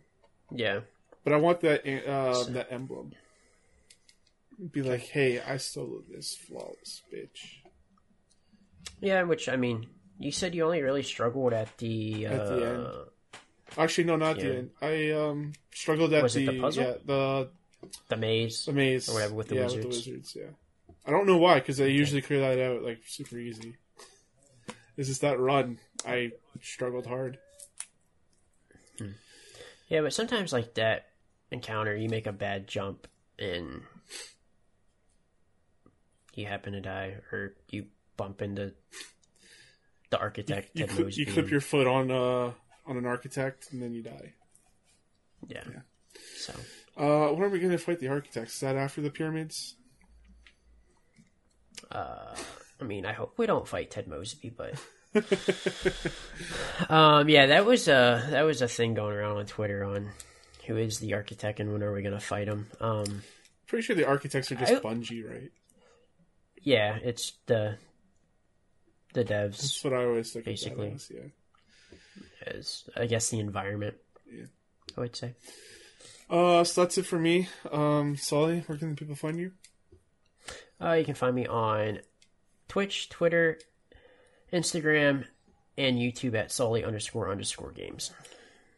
Yeah. 0.51 0.81
but 1.23 1.33
I 1.33 1.37
want 1.37 1.61
that 1.61 1.85
uh, 2.07 2.33
So- 2.35 2.51
that 2.51 2.71
emblem. 2.71 3.11
Be 4.71 4.81
like, 4.81 5.01
hey, 5.01 5.39
I 5.39 5.57
stole 5.57 6.01
this 6.09 6.35
flawless 6.35 7.03
bitch. 7.13 7.57
Yeah, 9.01 9.21
which 9.23 9.47
I 9.49 9.55
mean, 9.55 9.87
you 10.19 10.31
said 10.31 10.55
you 10.55 10.63
only 10.63 10.81
really 10.81 11.03
struggled 11.03 11.53
at 11.53 11.77
the 11.77 12.25
uh, 12.25 12.31
At 12.31 12.47
the 12.47 12.65
end. 12.69 12.87
Actually, 13.77 14.05
no, 14.05 14.15
not 14.15 14.37
Yeah. 14.37 14.43
the 14.43 14.55
end. 14.57 14.69
I 14.81 15.11
um 15.11 15.53
struggled 15.73 16.11
at 16.13 16.23
Was 16.23 16.35
it 16.35 16.45
the, 16.47 16.51
the 16.53 16.59
puzzle? 16.61 16.83
yeah 16.83 16.93
the 17.05 17.49
the 18.09 18.17
maze. 18.17 18.65
the 18.65 18.73
maze 18.73 19.07
Or 19.07 19.13
whatever 19.13 19.35
with 19.35 19.47
the 19.49 19.55
yeah, 19.55 19.63
with 19.65 19.81
the 19.81 19.87
wizards. 19.87 20.07
wizards. 20.07 20.35
Yeah, 20.35 20.49
I 21.05 21.11
don't 21.11 21.27
know 21.27 21.37
why 21.37 21.55
because 21.59 21.79
I 21.79 21.85
usually 21.85 22.21
clear 22.21 22.39
that 22.41 22.59
out 22.59 22.81
like 22.83 23.01
super 23.05 23.37
easy. 23.37 23.75
This 24.95 25.09
is 25.09 25.19
that 25.19 25.39
run. 25.39 25.77
I 26.05 26.31
struggled 26.61 27.05
hard. 27.05 27.37
Yeah, 29.89 30.01
but 30.01 30.11
sometimes 30.13 30.51
like 30.51 30.73
that 30.73 31.05
encounter, 31.51 31.95
you 31.95 32.09
make 32.09 32.27
a 32.27 32.33
bad 32.33 32.67
jump 32.67 33.07
and 33.39 33.83
you 36.33 36.45
happen 36.45 36.73
to 36.73 36.81
die, 36.81 37.17
or 37.31 37.53
you 37.69 37.85
bump 38.17 38.41
into 38.41 38.73
the 40.09 40.19
architect 40.19 40.71
You, 40.73 40.85
that 40.87 40.95
cli- 40.95 41.13
you 41.13 41.25
clip 41.25 41.49
your 41.49 41.61
foot 41.61 41.87
on 41.87 42.11
uh 42.11 42.51
on 42.87 42.97
an 42.97 43.05
architect 43.05 43.67
and 43.71 43.81
then 43.81 43.93
you 43.93 44.01
die. 44.03 44.33
yeah. 45.47 45.63
yeah. 45.71 45.81
So 46.37 46.53
Uh, 46.97 47.33
when 47.33 47.43
are 47.43 47.49
we 47.49 47.59
going 47.59 47.71
to 47.71 47.77
fight 47.77 47.99
the 47.99 48.07
architects? 48.07 48.55
Is 48.55 48.59
that 48.61 48.75
after 48.75 49.01
the 49.01 49.09
pyramids? 49.11 49.75
uh, 51.91 52.35
I 52.81 52.83
mean, 52.83 53.05
I 53.05 53.13
hope 53.13 53.37
we 53.37 53.45
don't 53.45 53.67
fight 53.67 53.91
Ted 53.91 54.07
Mosby, 54.07 54.49
but 54.49 54.73
um, 56.89 57.29
yeah, 57.29 57.47
that 57.47 57.65
was 57.65 57.87
a 57.87 58.25
that 58.29 58.43
was 58.43 58.61
a 58.61 58.67
thing 58.67 58.93
going 58.93 59.15
around 59.15 59.37
on 59.37 59.45
Twitter 59.45 59.83
on 59.83 60.09
who 60.65 60.77
is 60.77 60.99
the 60.99 61.13
architect 61.13 61.59
and 61.59 61.71
when 61.71 61.83
are 61.83 61.93
we 61.93 62.01
gonna 62.01 62.19
fight 62.19 62.47
him. 62.47 62.67
Um, 62.79 63.21
Pretty 63.67 63.83
sure 63.83 63.95
the 63.95 64.07
architects 64.07 64.51
are 64.51 64.55
just 64.55 64.71
I- 64.73 64.79
Bungie, 64.79 65.27
right? 65.29 65.51
yeah, 66.61 66.97
it's 67.01 67.33
the 67.45 67.77
the 69.13 69.23
devs. 69.23 69.57
That's 69.61 69.83
what 69.83 69.93
I 69.93 70.05
always 70.05 70.31
think. 70.31 70.45
Basically. 70.45 70.89
Basically, 70.91 71.21
yeah. 71.23 71.29
Is 72.55 72.89
I 72.95 73.05
guess 73.05 73.29
the 73.29 73.39
environment. 73.39 73.95
Yeah. 74.31 74.45
I 74.97 75.01
would 75.01 75.15
say. 75.15 75.35
Uh, 76.29 76.63
so 76.63 76.81
that's 76.81 76.97
it 76.97 77.05
for 77.05 77.19
me. 77.19 77.47
Um, 77.71 78.17
Solly, 78.17 78.59
where 78.61 78.77
can 78.77 78.95
people 78.95 79.15
find 79.15 79.39
you? 79.39 79.51
Uh, 80.81 80.93
you 80.93 81.05
can 81.05 81.15
find 81.15 81.35
me 81.35 81.47
on 81.47 81.99
Twitch, 82.67 83.09
Twitter, 83.09 83.59
Instagram, 84.51 85.25
and 85.77 85.97
YouTube 85.97 86.35
at 86.35 86.51
Solly 86.51 86.83
underscore 86.83 87.31
underscore 87.31 87.71
games. 87.71 88.11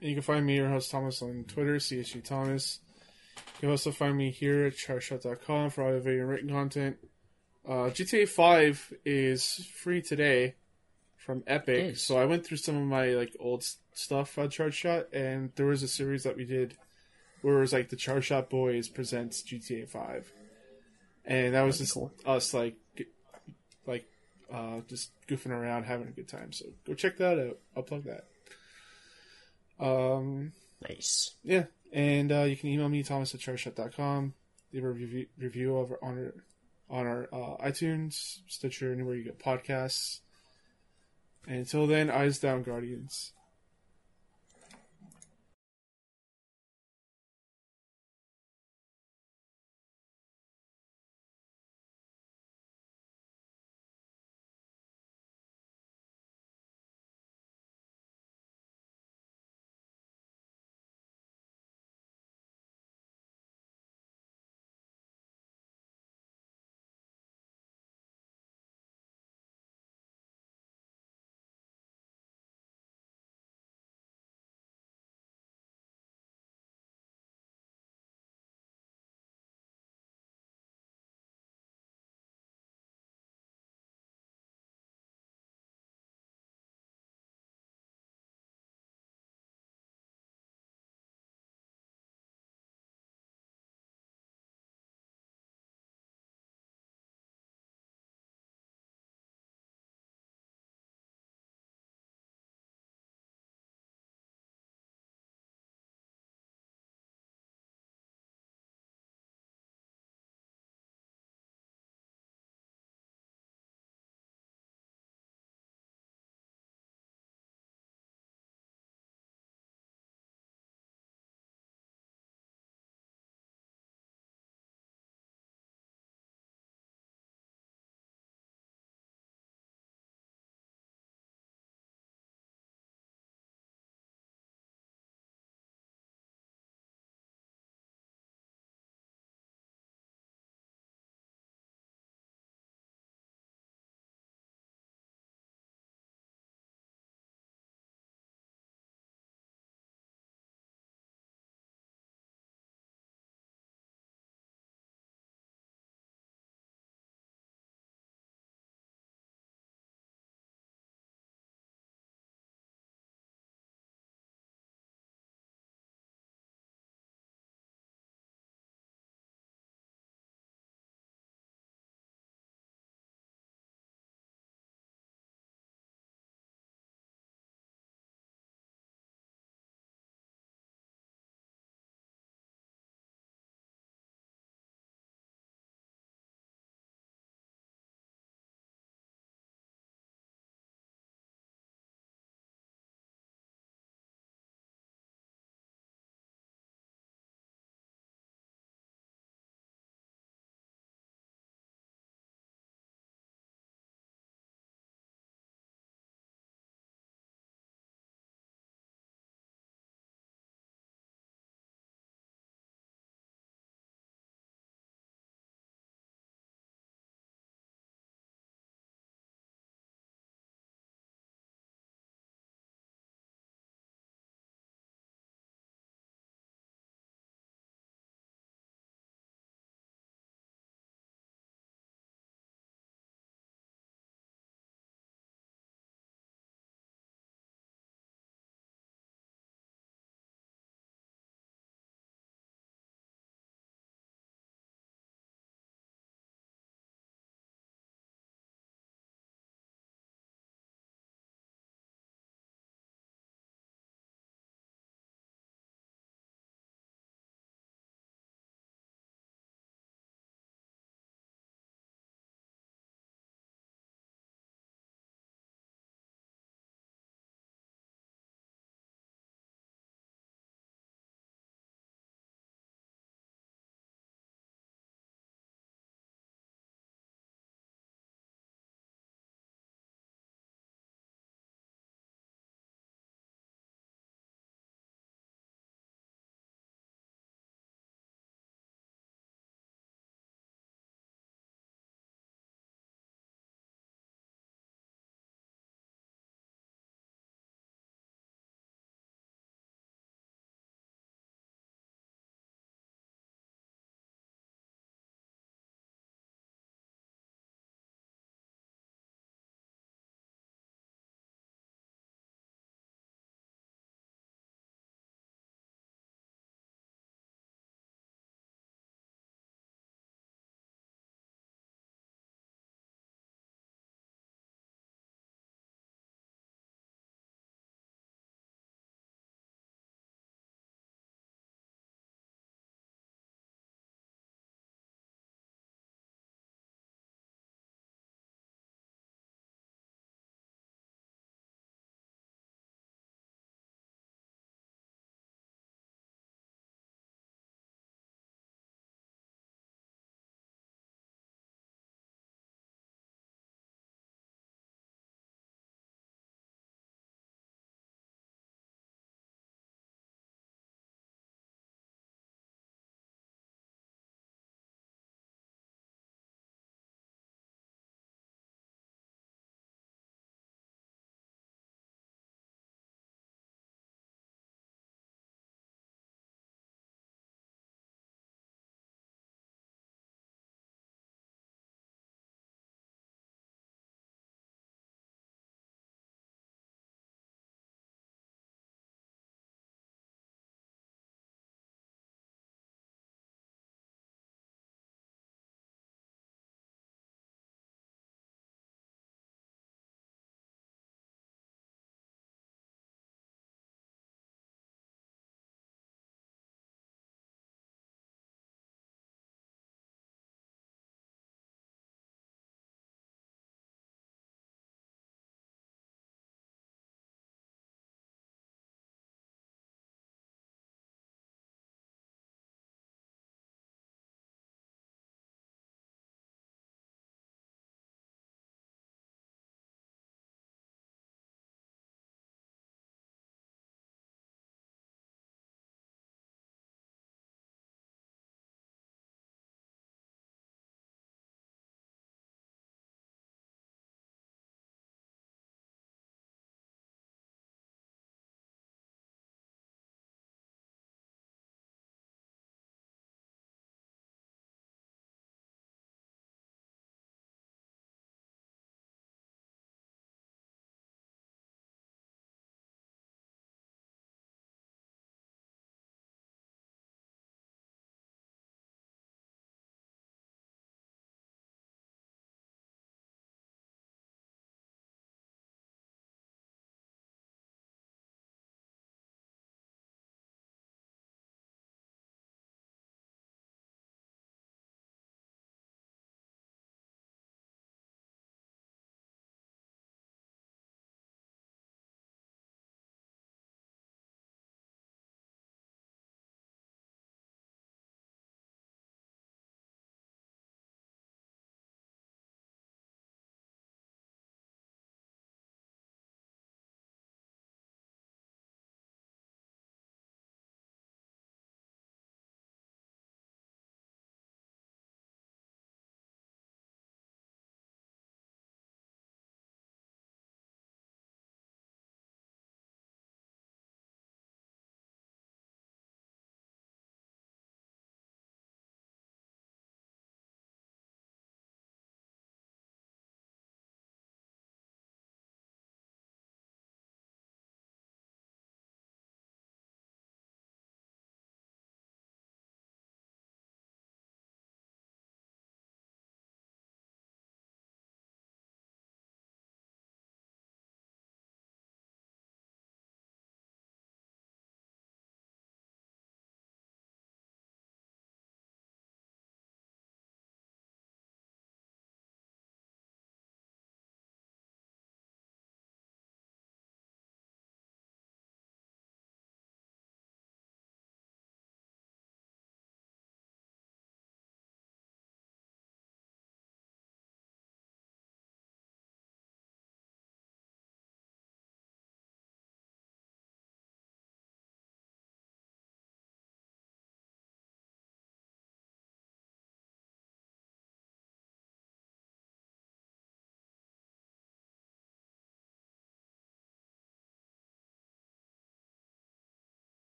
And 0.00 0.10
you 0.10 0.16
can 0.16 0.22
find 0.22 0.44
me, 0.44 0.56
your 0.56 0.68
host 0.68 0.90
Thomas, 0.90 1.22
on 1.22 1.44
Twitter, 1.46 1.76
CSU 1.76 2.22
Thomas. 2.22 2.80
You 3.36 3.60
can 3.60 3.70
also 3.70 3.90
find 3.90 4.16
me 4.16 4.30
here 4.30 4.66
at 4.66 4.74
charshot.com 4.74 5.70
for 5.70 5.84
all 5.84 5.98
video 5.98 6.22
and 6.22 6.28
written 6.28 6.50
content. 6.50 6.96
Uh, 7.66 7.90
GTA 7.90 8.28
5 8.28 8.92
is 9.04 9.66
free 9.74 10.02
today 10.02 10.54
from 11.26 11.42
Epic. 11.46 11.96
So 11.96 12.16
I 12.16 12.24
went 12.24 12.46
through 12.46 12.56
some 12.58 12.76
of 12.76 12.84
my 12.84 13.08
like 13.10 13.34
old 13.40 13.64
stuff 13.92 14.38
on 14.38 14.48
Charshot, 14.48 15.06
and 15.12 15.50
there 15.56 15.66
was 15.66 15.82
a 15.82 15.88
series 15.88 16.22
that 16.22 16.36
we 16.36 16.44
did 16.44 16.76
where 17.42 17.56
it 17.58 17.60
was 17.60 17.72
like 17.72 17.88
the 17.90 17.96
Charshot 17.96 18.48
Boys 18.48 18.88
presents 18.88 19.42
GTA 19.42 19.88
5. 19.88 20.32
And 21.24 21.54
that 21.54 21.62
was 21.62 21.76
That'd 21.78 21.86
just 21.86 21.94
cool. 21.94 22.12
us 22.24 22.54
like 22.54 22.76
like 23.86 24.06
uh, 24.52 24.80
just 24.88 25.10
goofing 25.26 25.50
around, 25.50 25.82
having 25.84 26.06
a 26.06 26.12
good 26.12 26.28
time. 26.28 26.52
So 26.52 26.66
go 26.86 26.94
check 26.94 27.16
that 27.18 27.38
out. 27.38 27.58
I'll 27.76 27.82
plug 27.82 28.04
that. 28.04 28.24
Um, 29.84 30.52
Nice. 30.88 31.34
yeah, 31.42 31.64
and 31.92 32.30
uh, 32.32 32.42
you 32.42 32.56
can 32.56 32.68
email 32.70 32.88
me 32.88 33.02
thomas 33.02 33.34
at 33.34 33.40
charshot.com. 33.40 34.34
Leave 34.72 34.84
a 34.84 34.90
review, 34.90 35.26
review 35.38 35.76
over 35.76 35.98
on 36.02 36.18
our 36.18 36.34
on 36.88 37.06
our 37.06 37.28
uh, 37.32 37.66
iTunes, 37.66 38.38
Stitcher, 38.46 38.92
anywhere 38.92 39.16
you 39.16 39.24
get 39.24 39.38
podcasts. 39.40 40.20
And 41.46 41.58
until 41.58 41.86
then, 41.86 42.10
eyes 42.10 42.38
down, 42.38 42.62
Guardians. 42.62 43.32